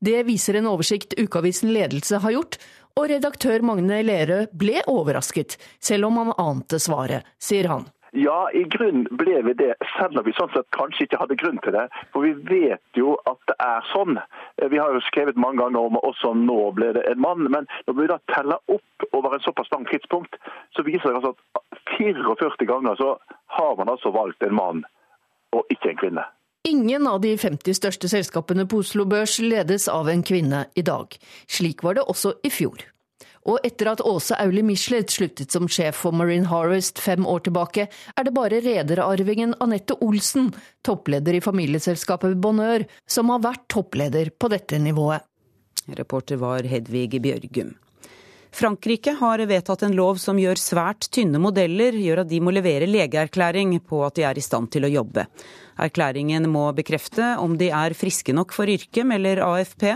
Det 0.00 0.22
viser 0.28 0.58
en 0.58 0.68
oversikt 0.70 1.16
ukeavisen 1.16 1.72
Ledelse 1.72 2.20
har 2.20 2.34
gjort, 2.34 2.58
og 2.96 3.10
redaktør 3.10 3.64
Magne 3.64 4.00
Lerøe 4.04 4.46
ble 4.56 4.80
overrasket, 4.88 5.58
selv 5.80 6.08
om 6.08 6.20
han 6.22 6.32
ante 6.40 6.80
svaret, 6.80 7.26
sier 7.36 7.68
han. 7.68 7.84
Ja, 8.16 8.46
i 8.56 8.62
grunn 8.72 9.04
ble 9.20 9.42
vi 9.44 9.52
det, 9.58 9.74
selv 9.98 10.16
om 10.16 10.24
vi 10.24 10.32
sånn 10.36 10.48
sett 10.54 10.68
kanskje 10.72 11.04
ikke 11.04 11.18
hadde 11.20 11.36
grunn 11.36 11.58
til 11.64 11.74
det. 11.74 11.84
For 12.14 12.24
vi 12.24 12.32
vet 12.48 12.96
jo 12.96 13.18
at 13.28 13.36
det 13.50 13.56
er 13.60 13.84
sånn. 13.90 14.16
Eh, 14.56 14.70
vi 14.72 14.80
har 14.80 14.94
jo 14.94 15.02
skrevet 15.04 15.36
mange 15.36 15.60
ganger 15.60 15.90
om 15.90 15.98
også 16.00 16.32
nå 16.40 16.56
ble 16.78 16.94
det 16.96 17.04
en 17.10 17.20
mann. 17.20 17.44
Men 17.52 17.68
når 17.84 17.98
vi 17.98 18.08
da 18.08 18.16
teller 18.32 18.72
opp 18.72 19.08
over 19.12 19.36
en 19.36 19.44
såpass 19.44 19.68
lang 19.74 19.84
tidspunkt, 19.90 20.40
så 20.72 20.86
viser 20.86 21.10
det 21.10 21.20
altså 21.20 21.34
at 21.60 21.84
44 21.98 22.70
ganger 22.72 22.96
så 22.96 23.12
har 23.58 23.76
man 23.76 23.92
altså 23.92 24.14
valgt 24.16 24.42
en 24.48 24.56
mann, 24.56 24.82
og 25.52 25.68
ikke 25.72 25.92
en 25.92 26.00
kvinne. 26.00 26.26
Ingen 26.66 27.06
av 27.06 27.20
de 27.20 27.36
50 27.38 27.76
største 27.78 28.08
selskapene 28.10 28.64
på 28.66 28.80
Oslo 28.82 29.04
Børs 29.06 29.36
ledes 29.44 29.86
av 29.92 30.08
en 30.10 30.24
kvinne 30.26 30.64
i 30.74 30.82
dag. 30.82 31.12
Slik 31.46 31.84
var 31.84 32.00
det 32.00 32.08
også 32.08 32.38
i 32.42 32.50
fjor. 32.50 32.95
Og 33.46 33.62
etter 33.66 33.92
at 33.92 34.02
Åse 34.02 34.34
Auli 34.42 34.64
Michelet 34.66 35.12
sluttet 35.12 35.54
som 35.54 35.68
sjef 35.70 36.00
for 36.02 36.14
Marine 36.16 36.48
Harvest 36.50 36.98
fem 37.02 37.26
år 37.26 37.44
tilbake, 37.46 37.86
er 37.86 38.26
det 38.26 38.34
bare 38.34 38.60
rederarvingen 38.64 39.54
Anette 39.62 39.94
Olsen, 40.02 40.50
toppleder 40.82 41.38
i 41.38 41.44
familieselskapet 41.44 42.34
Bonheur, 42.42 42.88
som 43.06 43.30
har 43.30 43.44
vært 43.46 43.68
toppleder 43.70 44.32
på 44.34 44.50
dette 44.50 44.82
nivået. 44.82 45.22
Reporter 45.86 46.40
var 46.42 46.66
Hedvig 46.66 47.20
Bjørgum. 47.22 47.76
Frankrike 48.56 49.12
har 49.18 49.42
vedtatt 49.46 49.82
en 49.84 49.94
lov 49.94 50.16
som 50.16 50.38
gjør 50.40 50.56
svært 50.56 51.10
tynne 51.12 51.38
modeller 51.42 51.92
gjør 52.00 52.22
at 52.22 52.30
de 52.30 52.38
må 52.40 52.54
levere 52.56 52.88
legeerklæring 52.88 53.74
på 53.84 54.00
at 54.06 54.16
de 54.16 54.24
er 54.24 54.38
i 54.40 54.44
stand 54.44 54.70
til 54.72 54.86
å 54.88 54.90
jobbe. 54.90 55.26
Erklæringen 55.76 56.48
må 56.48 56.70
bekrefte 56.74 57.34
om 57.42 57.58
de 57.60 57.68
er 57.68 57.94
friske 57.98 58.32
nok 58.32 58.56
for 58.56 58.70
yrket, 58.72 59.04
melder 59.04 59.42
AFP. 59.44 59.90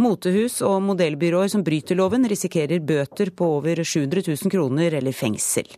Motehus 0.00 0.60
og 0.64 0.78
modellbyråer 0.86 1.50
som 1.52 1.64
bryter 1.66 1.98
loven, 1.98 2.28
risikerer 2.28 2.80
bøter 2.80 3.32
på 3.34 3.48
over 3.58 3.82
700 3.82 4.24
000 4.28 4.52
kroner 4.52 4.96
eller 5.00 5.16
fengsel. 5.16 5.68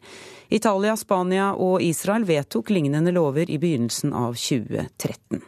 Italia, 0.54 0.94
Spania 0.96 1.52
og 1.54 1.82
Israel 1.82 2.26
vedtok 2.28 2.70
lignende 2.70 3.14
lover 3.14 3.50
i 3.50 3.58
begynnelsen 3.58 4.12
av 4.14 4.36
2013. 4.38 5.42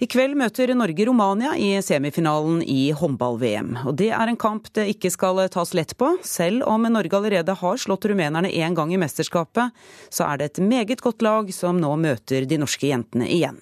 I 0.00 0.06
kveld 0.08 0.32
møter 0.40 0.70
Norge 0.72 1.04
Romania 1.04 1.50
i 1.60 1.74
semifinalen 1.84 2.62
i 2.64 2.88
håndball-VM. 2.96 3.74
Og 3.84 3.98
Det 4.00 4.08
er 4.16 4.30
en 4.30 4.38
kamp 4.40 4.70
det 4.72 4.86
ikke 4.94 5.10
skal 5.12 5.42
tas 5.52 5.74
lett 5.76 5.92
på. 6.00 6.14
Selv 6.24 6.64
om 6.64 6.88
Norge 6.88 7.18
allerede 7.18 7.52
har 7.52 7.76
slått 7.76 8.06
rumenerne 8.08 8.48
én 8.48 8.72
gang 8.74 8.94
i 8.94 9.00
mesterskapet, 9.00 9.76
så 10.08 10.24
er 10.24 10.40
det 10.40 10.46
et 10.46 10.62
meget 10.64 11.04
godt 11.04 11.20
lag 11.20 11.52
som 11.52 11.76
nå 11.76 11.90
møter 12.00 12.48
de 12.48 12.56
norske 12.62 12.88
jentene 12.88 13.28
igjen. 13.28 13.60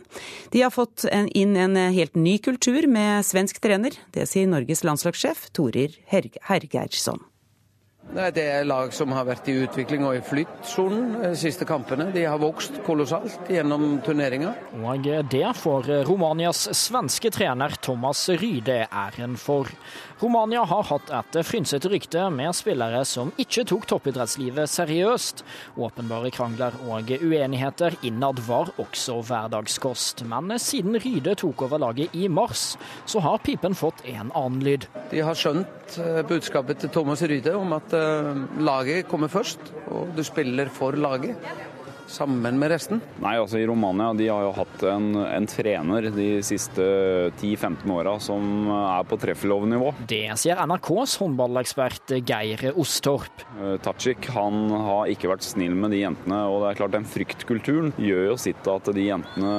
De 0.54 0.62
har 0.62 0.70
fått 0.70 1.08
inn 1.10 1.56
en 1.58 1.74
helt 1.74 2.14
ny 2.14 2.36
kultur 2.38 2.86
med 2.86 3.26
svensk 3.26 3.58
trener. 3.58 3.98
Det 4.14 4.28
sier 4.30 4.46
Norges 4.46 4.86
landslagssjef 4.86 5.48
Torir 5.50 5.98
Hergeirsson. 6.06 7.18
Det 8.08 8.40
er 8.40 8.64
lag 8.64 8.92
som 8.96 9.12
har 9.12 9.26
vært 9.28 9.50
i 9.52 9.58
utvikling 9.66 10.06
og 10.08 10.16
i 10.16 10.22
flyttsonen 10.24 11.18
de 11.26 11.32
siste 11.36 11.66
kampene. 11.68 12.08
De 12.14 12.22
har 12.24 12.40
vokst 12.40 12.80
kolossalt 12.86 13.50
gjennom 13.52 13.98
turneringa. 14.04 14.54
Og 14.80 15.08
det 15.28 15.44
får 15.60 15.90
Romanias 16.08 16.64
svenske 16.72 17.28
trener 17.34 17.76
Thomas 17.84 18.24
Ryde 18.40 18.80
æren 18.88 19.36
for. 19.40 19.68
Romania 20.18 20.64
har 20.66 20.82
hatt 20.82 21.10
et 21.14 21.36
frynsete 21.46 21.86
rykte 21.92 22.24
med 22.34 22.50
spillere 22.56 23.04
som 23.06 23.28
ikke 23.38 23.62
tok 23.70 23.84
toppidrettslivet 23.86 24.66
seriøst. 24.72 25.44
Åpenbare 25.78 26.32
krangler 26.34 26.74
og 26.90 27.12
uenigheter 27.14 27.94
innad 28.02 28.42
var 28.48 28.72
også 28.82 29.20
hverdagskost. 29.28 30.24
Men 30.26 30.56
siden 30.58 30.98
Ryde 30.98 31.36
tok 31.38 31.62
over 31.68 31.78
laget 31.84 32.18
i 32.18 32.26
mars, 32.26 32.72
så 33.06 33.22
har 33.22 33.38
pipen 33.46 33.78
fått 33.78 34.02
en 34.10 34.32
annen 34.34 34.58
lyd. 34.66 34.88
De 35.12 35.22
har 35.22 35.38
skjønt 35.38 36.00
eh, 36.02 36.24
budskapet 36.26 36.82
til 36.82 36.90
Thomas 36.98 37.22
Ryde 37.22 37.54
om 37.54 37.78
at 37.78 37.94
eh, 37.94 38.44
laget 38.58 39.06
kommer 39.06 39.30
først, 39.30 39.70
og 39.86 40.16
du 40.18 40.24
spiller 40.26 40.66
for 40.66 40.98
laget 40.98 41.38
sammen 42.08 42.58
med 42.58 42.72
resten? 42.72 43.00
Nei, 43.22 43.36
altså 43.38 43.60
I 43.60 43.66
Romania 43.68 44.12
de 44.16 44.28
har 44.30 44.46
jo 44.46 44.54
hatt 44.56 44.84
en, 44.88 45.10
en 45.22 45.48
trener 45.48 46.08
de 46.14 46.28
siste 46.46 46.84
10-15 47.38 47.92
åra 47.92 48.16
som 48.22 48.68
er 48.72 49.06
på 49.08 49.18
treffelovnivå. 49.20 49.92
Det 50.10 50.24
sier 50.40 50.60
NRKs 50.68 51.18
håndballekspert 51.22 52.14
Geir 52.28 52.64
Ostorp. 52.78 53.44
Uh, 53.58 53.76
Tajik 53.84 54.30
han 54.34 54.70
har 54.72 55.12
ikke 55.12 55.30
vært 55.32 55.46
snill 55.46 55.76
med 55.78 55.92
de 55.94 56.02
jentene. 56.02 56.40
og 56.48 56.62
det 56.62 56.70
er 56.72 56.80
klart 56.80 56.96
Den 56.96 57.08
fryktkulturen 57.08 57.92
gjør 58.00 58.32
jo 58.32 58.36
sitt 58.40 58.68
at 58.70 58.90
de 58.94 59.06
jentene 59.08 59.52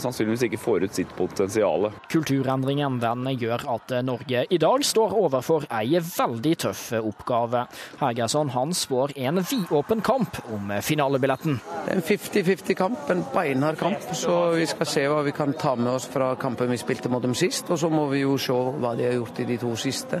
sannsynligvis 0.00 0.46
ikke 0.48 0.60
får 0.60 0.86
ut 0.86 0.98
sitt 1.00 1.12
potensial. 1.18 1.90
Kulturendringen 2.12 3.00
den 3.02 3.28
gjør 3.40 3.66
at 3.76 3.96
Norge 4.04 4.44
i 4.50 4.60
dag 4.60 4.84
står 4.84 5.16
overfor 5.24 5.66
ei 5.74 5.98
veldig 5.98 6.54
tøff 6.66 6.86
oppgave. 7.00 7.64
Hegerson 8.02 8.52
han 8.54 8.74
spår 8.76 9.16
en 9.26 9.42
vidåpen 9.42 10.04
kamp 10.04 10.38
om 10.52 10.72
finalebilletten 10.84 11.58
en 11.94 12.02
50-50-kamp, 12.02 13.10
en 13.10 13.22
beinhard 13.34 13.78
kamp. 13.78 14.02
Så 14.12 14.50
vi 14.58 14.66
skal 14.66 14.88
se 14.90 15.06
hva 15.08 15.22
vi 15.22 15.34
kan 15.36 15.54
ta 15.58 15.76
med 15.78 15.92
oss 15.92 16.08
fra 16.10 16.34
kampen 16.40 16.72
vi 16.72 16.78
spilte 16.80 17.10
mot 17.12 17.22
dem 17.22 17.36
sist. 17.38 17.70
Og 17.70 17.78
så 17.78 17.90
må 17.92 18.08
vi 18.10 18.24
jo 18.24 18.36
se 18.40 18.54
hva 18.54 18.94
de 18.98 19.06
har 19.06 19.18
gjort 19.20 19.40
i 19.40 19.48
de 19.52 19.58
to 19.62 19.74
siste. 19.78 20.20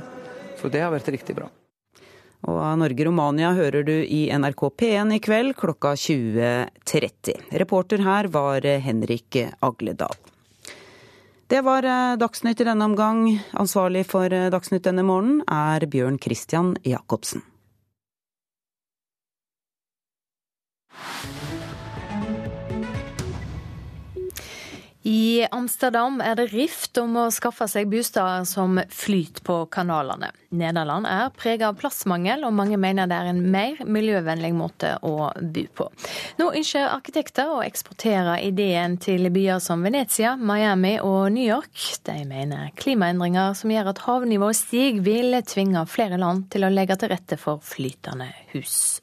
For 0.60 0.72
det 0.72 0.84
har 0.84 0.94
vært 0.94 1.10
riktig 1.14 1.36
bra. 1.38 1.50
Og 2.44 2.60
Norge-Romania 2.76 3.54
hører 3.56 3.86
du 3.86 3.94
i 4.04 4.26
NRK 4.28 4.66
P1 4.76 5.14
i 5.16 5.20
kveld 5.24 5.54
klokka 5.56 5.94
20.30. 5.96 7.48
Reporter 7.62 8.04
her 8.04 8.28
var 8.32 8.68
Henrik 8.84 9.40
Agledal. 9.64 10.20
Det 11.48 11.60
var 11.64 11.84
eh, 11.84 12.16
Dagsnytt 12.20 12.60
i 12.60 12.66
denne 12.68 12.86
omgang. 12.88 13.26
Ansvarlig 13.60 14.06
for 14.08 14.32
eh, 14.32 14.50
Dagsnytt 14.52 14.86
denne 14.86 15.04
morgenen 15.06 15.42
er 15.48 15.84
Bjørn 15.88 16.16
Christian 16.20 16.72
Jacobsen. 16.84 17.44
I 25.04 25.46
Amsterdam 25.50 26.22
er 26.24 26.38
det 26.38 26.46
rift 26.54 26.96
om 26.96 27.18
å 27.20 27.26
skaffe 27.34 27.66
seg 27.68 27.90
bosteder 27.92 28.46
som 28.48 28.78
flyter 28.88 29.44
på 29.44 29.56
kanalene. 29.68 30.30
Nederland 30.56 31.04
er 31.04 31.28
preget 31.36 31.66
av 31.68 31.76
plassmangel, 31.76 32.46
og 32.48 32.54
mange 32.56 32.78
mener 32.80 33.10
det 33.10 33.18
er 33.18 33.28
en 33.34 33.42
mer 33.52 33.82
miljøvennlig 33.84 34.54
måte 34.56 34.94
å 35.04 35.28
bo 35.36 35.66
på. 35.76 35.90
Nå 36.40 36.48
ønsker 36.56 36.88
arkitekter 36.88 37.52
å 37.52 37.60
eksportere 37.66 38.38
ideen 38.46 38.96
til 38.96 39.28
byer 39.34 39.60
som 39.60 39.84
Venezia, 39.84 40.38
Miami 40.40 40.96
og 41.04 41.34
New 41.36 41.44
York. 41.44 41.76
De 42.08 42.16
mener 42.24 42.72
klimaendringer 42.80 43.52
som 43.60 43.76
gjør 43.76 43.92
at 43.92 44.04
havnivået 44.06 44.56
stiger, 44.56 45.04
vil 45.04 45.36
tvinge 45.44 45.84
flere 45.84 46.16
land 46.16 46.48
til 46.54 46.64
å 46.64 46.72
legge 46.72 46.96
til 46.96 47.12
rette 47.12 47.36
for 47.36 47.60
flytende 47.60 48.32
hus. 48.54 49.02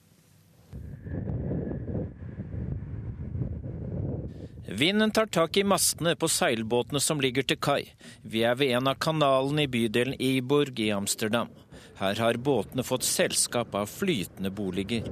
Vinden 4.82 5.12
tar 5.12 5.26
tak 5.26 5.58
i 5.58 5.64
mastene 5.64 6.16
på 6.18 6.26
seilbåtene 6.26 6.98
som 7.06 7.20
ligger 7.22 7.46
til 7.46 7.58
kai. 7.62 7.92
Vi 8.26 8.42
er 8.50 8.56
ved 8.58 8.72
en 8.74 8.88
av 8.90 8.96
kanalene 9.06 9.68
i 9.68 9.70
bydelen 9.70 10.16
Eiborg 10.18 10.82
i 10.82 10.88
Amsterdam. 10.96 11.52
Her 12.00 12.18
har 12.18 12.40
båtene 12.42 12.82
fått 12.82 13.06
selskap 13.06 13.78
av 13.78 13.92
flytende 13.92 14.50
boliger. 14.50 15.06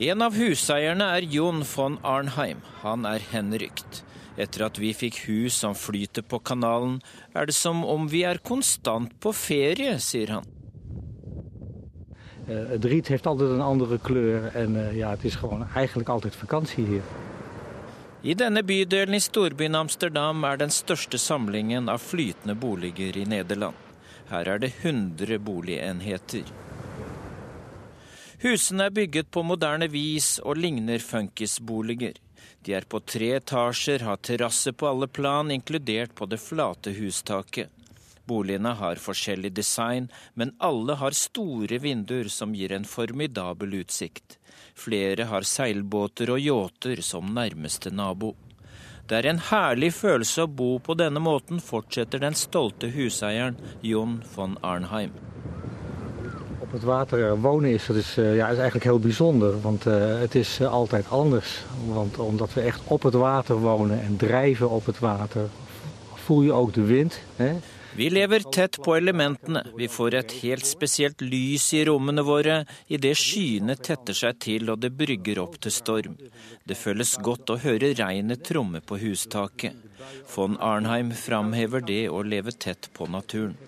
En 0.00 0.24
av 0.24 0.40
huseierne 0.40 1.10
er 1.18 1.28
Jon 1.28 1.60
von 1.74 2.00
Arnheim. 2.14 2.64
Han 2.86 3.04
er 3.04 3.28
henrykt. 3.34 4.00
Etter 4.40 4.64
at 4.70 4.80
vi 4.80 4.94
fikk 4.96 5.20
hus 5.26 5.60
som 5.60 5.76
flyter 5.76 6.24
på 6.24 6.40
kanalen, 6.40 7.02
er 7.36 7.52
det 7.52 7.58
som 7.60 7.84
om 7.84 8.08
vi 8.08 8.24
er 8.24 8.40
konstant 8.40 9.12
på 9.20 9.36
ferie, 9.36 9.98
sier 10.00 10.38
han. 10.38 10.52
Uh, 12.48 12.64
het 12.78 12.84
riet 12.88 13.12
heeft 13.12 13.28
altijd 13.28 13.50
een 13.50 13.66
andere 13.72 14.00
kleur 14.00 14.54
en 14.56 14.76
uh, 14.80 14.92
ja, 14.96 15.10
het 15.10 15.28
is 15.28 15.36
gewoon 15.36 15.68
eigenlijk 15.68 16.08
altijd 16.08 16.46
vakantie 16.46 16.86
hier. 16.96 17.27
I 18.22 18.34
denne 18.34 18.62
bydelen 18.62 19.14
i 19.14 19.20
storbyen 19.22 19.76
Amsterdam 19.78 20.42
er 20.44 20.56
den 20.58 20.72
største 20.74 21.18
samlingen 21.22 21.86
av 21.88 22.02
flytende 22.02 22.56
boliger 22.58 23.16
i 23.16 23.22
Nederland. 23.30 23.76
Her 24.26 24.48
er 24.54 24.58
det 24.58 24.72
100 24.82 25.38
boligenheter. 25.38 26.48
Husene 28.42 28.88
er 28.88 28.96
bygget 28.96 29.30
på 29.30 29.44
moderne 29.46 29.86
vis 29.92 30.40
og 30.42 30.58
ligner 30.58 30.98
funkisboliger. 30.98 32.18
De 32.66 32.74
er 32.74 32.88
på 32.90 32.98
tre 33.06 33.30
etasjer, 33.36 34.02
har 34.02 34.18
terrasse 34.18 34.72
på 34.74 34.90
alle 34.90 35.06
plan, 35.06 35.50
inkludert 35.54 36.14
på 36.18 36.26
det 36.26 36.40
flate 36.42 36.96
hustaket. 36.98 37.70
Boligene 38.26 38.74
har 38.82 38.98
forskjellig 38.98 39.54
design, 39.54 40.10
men 40.34 40.56
alle 40.58 40.98
har 40.98 41.14
store 41.14 41.78
vinduer 41.78 42.28
som 42.34 42.50
gir 42.54 42.74
en 42.74 42.84
formidabel 42.84 43.78
utsikt. 43.78 44.37
Flere 44.78 45.24
har 45.26 45.42
seilbåter 45.42 46.30
og 46.30 46.38
yachter 46.38 47.00
som 47.02 47.32
nærmeste 47.34 47.90
nabo. 47.90 48.34
Det 49.10 49.16
er 49.18 49.26
en 49.30 49.40
herlig 49.48 49.88
følelse 49.96 50.44
å 50.44 50.50
bo 50.60 50.76
på 50.84 50.94
denne 51.00 51.18
måten, 51.24 51.58
fortsetter 51.64 52.22
den 52.22 52.36
stolte 52.38 52.90
huseieren 52.92 53.56
Jon 53.82 54.20
von 54.34 54.54
Arnheim. 54.62 55.16
Op 56.62 56.76
het 56.76 56.84
water 56.86 57.24
wonen 57.40 57.72
is, 57.72 57.86
dat 57.86 57.96
is, 57.96 58.12
eh, 58.18 58.36
ja, 58.36 58.48
is 58.48 58.58
eigenlijk 58.58 58.84
heel 58.84 59.00
bijzonder, 59.00 59.60
want 59.60 59.86
uh, 59.86 60.18
het 60.20 60.34
is 60.34 60.60
uh, 60.60 60.72
altijd 60.72 61.10
anders. 61.10 61.64
Want 61.86 62.18
omdat 62.18 62.54
we 62.54 62.60
echt 62.60 62.80
op 62.84 63.02
het 63.02 63.14
water 63.14 63.56
wonen 63.56 64.02
en 64.02 64.16
drijven 64.16 64.70
op 64.70 64.86
het 64.86 64.98
water, 64.98 65.48
voel 66.14 66.42
je 66.42 66.52
ook 66.52 66.74
de 66.74 66.84
wind. 66.84 67.20
Hè? 67.36 67.52
Vi 67.98 68.10
lever 68.10 68.40
tett 68.40 68.76
på 68.84 68.94
elementene. 68.96 69.64
Vi 69.76 69.88
får 69.90 70.14
et 70.14 70.32
helt 70.44 70.66
spesielt 70.66 71.20
lys 71.20 71.64
i 71.74 71.80
rommene 71.88 72.22
våre 72.22 72.60
idet 72.86 73.16
skyene 73.18 73.74
tetter 73.74 74.14
seg 74.14 74.38
til 74.44 74.70
og 74.70 74.78
det 74.84 74.92
brygger 75.00 75.40
opp 75.42 75.56
til 75.64 75.74
storm. 75.74 76.14
Det 76.62 76.76
føles 76.78 77.16
godt 77.26 77.50
å 77.50 77.56
høre 77.58 77.90
regnet 77.98 78.44
tromme 78.46 78.78
på 78.86 79.00
hustaket. 79.02 79.74
Von 80.30 80.54
Arnheim 80.62 81.10
framhever 81.10 81.82
det 81.90 82.04
å 82.06 82.22
leve 82.22 82.54
tett 82.54 82.86
på 82.94 83.10
naturen. 83.10 83.58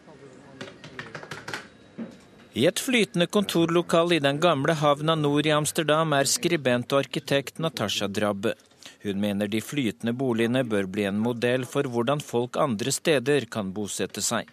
I 2.54 2.70
et 2.70 2.86
flytende 2.86 3.26
kontorlokal 3.26 4.14
i 4.14 4.22
den 4.22 4.38
gamle 4.38 4.78
havna 4.78 5.18
nord 5.18 5.50
i 5.50 5.56
Amsterdam 5.58 6.14
er 6.14 6.30
skribent 6.30 6.94
og 6.94 7.02
arkitekt 7.02 7.58
Natasha 7.58 8.06
Drabbe. 8.06 8.54
Hun 9.02 9.20
mener 9.20 9.48
de 9.48 9.62
flytende 9.64 10.12
boligene 10.12 10.60
bør 10.68 10.88
bli 10.92 11.06
en 11.08 11.20
modell 11.24 11.64
for 11.64 11.88
hvordan 11.88 12.20
folk 12.20 12.58
andre 12.60 12.92
steder 12.92 13.46
kan 13.48 13.72
bosette 13.72 14.20
seg. 14.20 14.48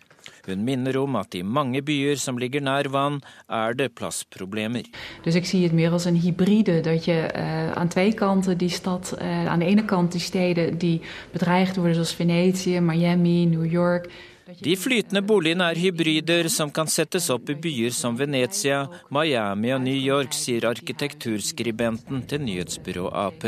Hun 0.48 0.64
minner 0.64 0.96
om 1.00 1.18
at 1.20 1.36
i 1.36 1.42
mange 1.44 1.82
byer 1.84 2.20
som 2.20 2.40
ligger 2.40 2.64
nær 2.64 2.88
vann, 2.92 3.20
er 3.52 3.76
det 3.76 3.94
plassproblemer. 3.96 4.88
Dus 5.24 5.36
ik 5.36 5.46
zie 5.46 5.64
het 5.64 5.76
meer 5.76 5.92
als 5.92 6.06
een 6.06 6.16
hybride, 6.16 6.80
dat 6.82 7.06
je 7.06 7.32
uh, 7.36 7.72
aan 7.72 7.88
twee 7.88 8.14
kanten 8.14 8.58
die 8.58 8.70
stad, 8.70 9.18
uh, 9.22 9.48
aan 9.48 9.60
de 9.60 9.66
ene 9.66 9.86
kant 9.86 10.12
die 10.12 10.22
steden 10.22 10.78
die 10.78 11.02
bedreigd 11.32 11.76
worden 11.76 11.96
zoals 11.96 12.16
Venetië, 12.16 12.80
Miami, 12.80 13.46
New 13.46 13.72
York. 13.72 14.12
De 14.60 14.78
flytende 14.78 15.22
boligene 15.22 15.64
er 15.70 15.76
hybrider 15.76 16.48
som 16.50 16.72
kan 16.72 16.88
settes 16.88 17.28
opp 17.30 17.50
i 17.52 17.56
byer 17.60 17.92
som 17.92 18.16
Venezia, 18.16 18.86
Miami 19.12 19.74
og 19.76 19.82
New 19.84 20.00
York, 20.00 20.32
sier 20.32 20.70
arkitekturskribenten 20.70 22.24
til 22.28 22.46
nyhetsbyrået 22.48 23.12
Ap 23.12 23.44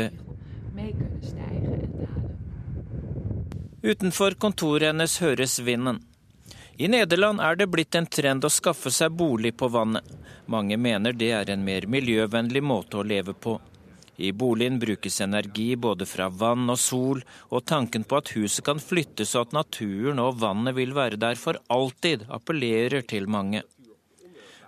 mee 0.82 0.92
kunnen 0.92 1.22
stijgen 1.22 1.72
en 1.72 1.92
dalen. 1.92 2.38
Utenfor 3.82 4.30
kontoret 4.30 4.86
hennes 4.86 5.18
høres 5.20 5.58
vinden. 5.58 6.02
I 6.76 6.88
Nederland 6.88 7.40
er 7.40 7.56
det 7.56 7.66
blitt 7.66 7.94
en 7.94 8.06
trend 8.06 8.44
å 8.44 8.50
skaffe 8.50 8.90
seg 8.90 9.12
bolig 9.12 9.56
på 9.56 9.68
vannet. 9.68 10.04
Mange 10.46 10.76
mener 10.76 11.12
det 11.12 11.30
er 11.36 11.50
en 11.52 11.64
mer 11.64 11.86
miljøvennlig 11.86 12.62
måte 12.64 13.00
å 13.00 13.04
leve 13.04 13.34
på. 13.34 13.58
I 14.16 14.32
boligen 14.32 14.78
brukes 14.78 15.20
energi 15.20 15.76
både 15.76 16.06
fra 16.06 16.28
vann 16.28 16.68
og 16.70 16.78
sol, 16.78 17.22
og 17.48 17.64
tanken 17.64 18.04
på 18.04 18.18
at 18.20 18.32
huset 18.36 18.64
kan 18.64 18.80
flyttes 18.80 19.34
og 19.34 19.48
at 19.48 19.54
naturen 19.56 20.20
og 20.20 20.40
vannet 20.40 20.76
vil 20.76 20.92
være 20.96 21.20
der 21.20 21.40
for 21.40 21.60
alltid, 21.68 22.26
appellerer 22.28 23.04
til 23.08 23.28
mange. 23.28 23.62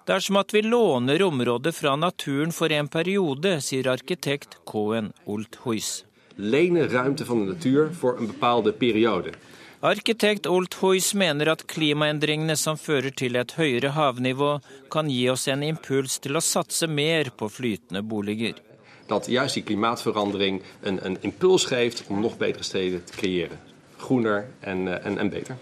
Det 0.03 0.15
er 0.17 0.23
som 0.25 0.37
at 0.41 0.51
vi 0.51 0.65
låner 0.67 1.23
området 1.23 1.75
fra 1.77 1.95
naturen 1.97 2.51
for 2.53 2.73
en 2.75 2.89
periode, 2.91 3.53
sier 3.63 3.87
arkitekt 3.93 4.57
Cohen 4.67 5.13
Olthuis. 5.31 6.03
Lene 6.35 6.89
ruimte 6.91 7.25
van 7.25 7.45
de 7.45 7.53
natuur 7.53 7.93
voor 7.95 8.19
een 8.19 8.27
bepaalde 8.27 8.73
periode. 8.73 9.33
Arkitekt 9.81 10.47
Olthuis 10.47 11.13
mener 11.15 11.53
at 11.55 11.65
klimaendringene 11.71 12.57
som 12.59 12.79
fører 12.79 13.15
til 13.15 13.39
et 13.39 13.55
høyere 13.55 13.95
havnivå, 13.95 14.57
kan 14.91 15.11
gi 15.11 15.23
oss 15.31 15.47
en 15.47 15.63
impuls 15.63 16.19
til 16.19 16.39
å 16.39 16.43
satse 16.43 16.91
mer 16.91 17.31
på 17.31 17.51
flytende 17.51 18.03
boliger. 18.03 18.59
Dat 19.07 19.31
juist 19.31 19.59
die 19.59 19.67
klimaatverandering 19.71 20.63
een, 20.83 20.99
een 21.07 21.19
impuls 21.23 21.71
geeft 21.71 22.05
om 22.09 22.23
nog 22.23 22.39
betere 22.43 22.67
steden 22.67 23.05
te 23.07 23.19
creëren. 23.23 23.59
Groener 24.03 24.49
en, 24.61 24.89
eh, 24.89 25.07
en, 25.07 25.19
en 25.19 25.31
beter. 25.31 25.59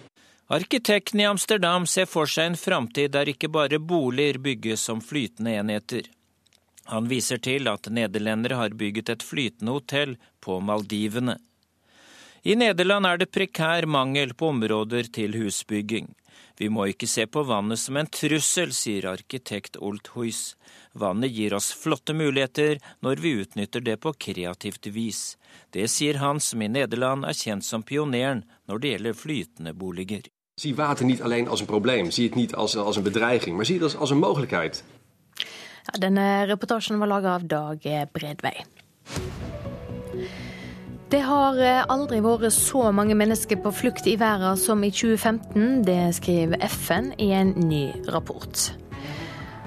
Arkitekten 0.53 1.21
i 1.21 1.25
Amsterdam 1.25 1.85
ser 1.87 2.09
for 2.11 2.27
seg 2.27 2.49
en 2.49 2.57
framtid 2.59 3.13
der 3.15 3.29
ikke 3.31 3.47
bare 3.55 3.79
boliger 3.79 4.41
bygges 4.43 4.83
som 4.89 4.99
flytende 4.99 5.53
enheter. 5.61 6.09
Han 6.91 7.07
viser 7.07 7.39
til 7.39 7.71
at 7.71 7.87
nederlendere 7.87 8.59
har 8.59 8.75
bygget 8.75 9.13
et 9.15 9.23
flytende 9.23 9.77
hotell 9.77 10.17
på 10.43 10.57
Maldivene. 10.59 11.37
I 12.43 12.57
Nederland 12.59 13.07
er 13.07 13.21
det 13.21 13.31
prekær 13.31 13.87
mangel 13.87 14.35
på 14.35 14.49
områder 14.51 15.13
til 15.15 15.39
husbygging. 15.39 16.11
Vi 16.59 16.67
må 16.69 16.89
ikke 16.91 17.07
se 17.07 17.29
på 17.31 17.47
vannet 17.47 17.79
som 17.79 18.01
en 18.01 18.11
trussel, 18.11 18.75
sier 18.75 19.07
arkitekt 19.13 19.79
Olthuis. 19.79 20.57
Vannet 20.99 21.31
gir 21.31 21.55
oss 21.55 21.71
flotte 21.79 22.11
muligheter 22.11 22.83
når 23.07 23.23
vi 23.23 23.37
utnytter 23.45 23.87
det 23.87 24.01
på 24.03 24.17
kreativt 24.27 24.91
vis. 24.99 25.23
Det 25.71 25.87
sier 25.95 26.19
han 26.19 26.43
som 26.43 26.67
i 26.67 26.73
Nederland 26.75 27.31
er 27.31 27.39
kjent 27.39 27.71
som 27.71 27.87
pioneren 27.87 28.43
når 28.67 28.83
det 28.83 28.95
gjelder 28.97 29.19
flytende 29.23 29.79
boliger. 29.79 30.27
Zie 30.61 30.75
water 30.75 31.05
niet 31.05 31.23
alleen 31.23 31.49
als 31.49 31.61
een 31.61 31.67
probleem, 31.67 32.11
zie 32.11 32.25
het 32.25 32.35
niet 32.35 32.55
als, 32.55 32.77
als 32.77 32.97
een 32.97 33.03
bedreiging, 33.03 33.57
maar 33.57 33.65
zie 33.65 33.75
het 33.75 33.83
als, 33.83 33.97
als 33.97 34.11
een 34.11 34.19
mogelijkheid. 34.19 34.85
Ja, 35.83 35.99
denne 35.99 36.45
reportasjen 36.45 36.99
var 36.99 37.09
laga 37.09 37.35
av 37.35 37.43
Dag 37.47 37.79
Bredvei. 38.13 38.65
Det 41.09 41.21
har 41.21 41.57
eh, 41.57 41.87
aldri 41.87 42.21
vært 42.21 42.53
så 42.53 42.93
mange 42.93 43.17
mennesker 43.17 43.57
på 43.57 43.73
flukt 43.73 44.07
i 44.07 44.19
verden 44.21 44.57
som 44.61 44.85
i 44.85 44.91
2015. 44.91 45.81
Det 45.85 46.15
skriver 46.15 46.61
FN 46.69 47.15
i 47.17 47.31
en 47.33 47.55
ny 47.57 47.95
rapport. 48.13 48.67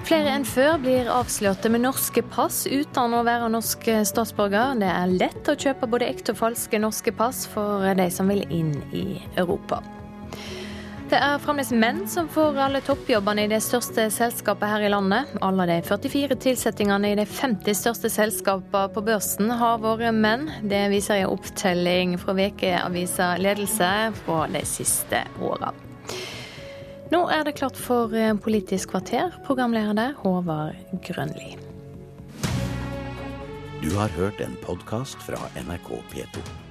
Flere 0.06 0.30
enn 0.36 0.46
før 0.46 0.78
blir 0.78 1.10
avslørte 1.10 1.74
med 1.74 1.82
norske 1.88 2.22
pass 2.22 2.68
uten 2.70 3.18
å 3.18 3.24
være 3.26 3.50
norsk 3.50 3.90
statsborger. 4.06 4.78
Det 4.78 4.94
er 4.94 5.18
lett 5.18 5.50
å 5.50 5.58
kjøpe 5.58 5.90
både 5.90 6.12
ekte 6.14 6.38
og 6.38 6.40
falske 6.44 6.78
norske 6.78 7.16
pass 7.18 7.48
for 7.50 7.82
de 7.98 8.08
som 8.14 8.30
vil 8.30 8.46
inn 8.46 8.76
i 8.94 9.18
Europa. 9.34 9.82
Det 11.04 11.18
er 11.20 11.36
fremdeles 11.36 11.68
menn 11.76 11.98
som 12.08 12.30
får 12.32 12.56
alle 12.64 12.80
toppjobbene 12.84 13.44
i 13.44 13.48
det 13.50 13.58
største 13.60 14.06
selskapet 14.10 14.70
her 14.70 14.86
i 14.86 14.88
landet. 14.88 15.34
Alle 15.44 15.66
de 15.68 15.76
44 15.84 16.38
tilsettingene 16.40 17.10
i 17.12 17.18
de 17.18 17.26
50 17.28 17.76
største 17.76 18.08
selskapene 18.10 18.88
på 18.94 19.02
børsen 19.04 19.52
har 19.52 19.82
vært 19.84 20.16
menn. 20.16 20.48
Det 20.64 20.86
viser 20.94 21.20
en 21.20 21.34
opptelling 21.36 22.16
fra 22.22 22.36
Vekeavisa 22.40 23.34
Ledelse 23.36 23.92
fra 24.22 24.40
de 24.56 24.64
siste 24.64 25.20
åra. 25.44 25.74
Nå 27.12 27.22
er 27.28 27.44
det 27.44 27.58
klart 27.60 27.76
for 27.76 28.16
Politisk 28.42 28.96
kvarter, 28.96 29.36
programleder 29.44 29.92
der 30.00 30.18
Håvard 30.24 30.80
Grønli. 31.04 31.52
Du 33.84 33.92
har 33.92 34.08
hørt 34.16 34.40
en 34.40 34.56
podkast 34.64 35.20
fra 35.20 35.36
NRK 35.60 35.98
P2. 36.14 36.63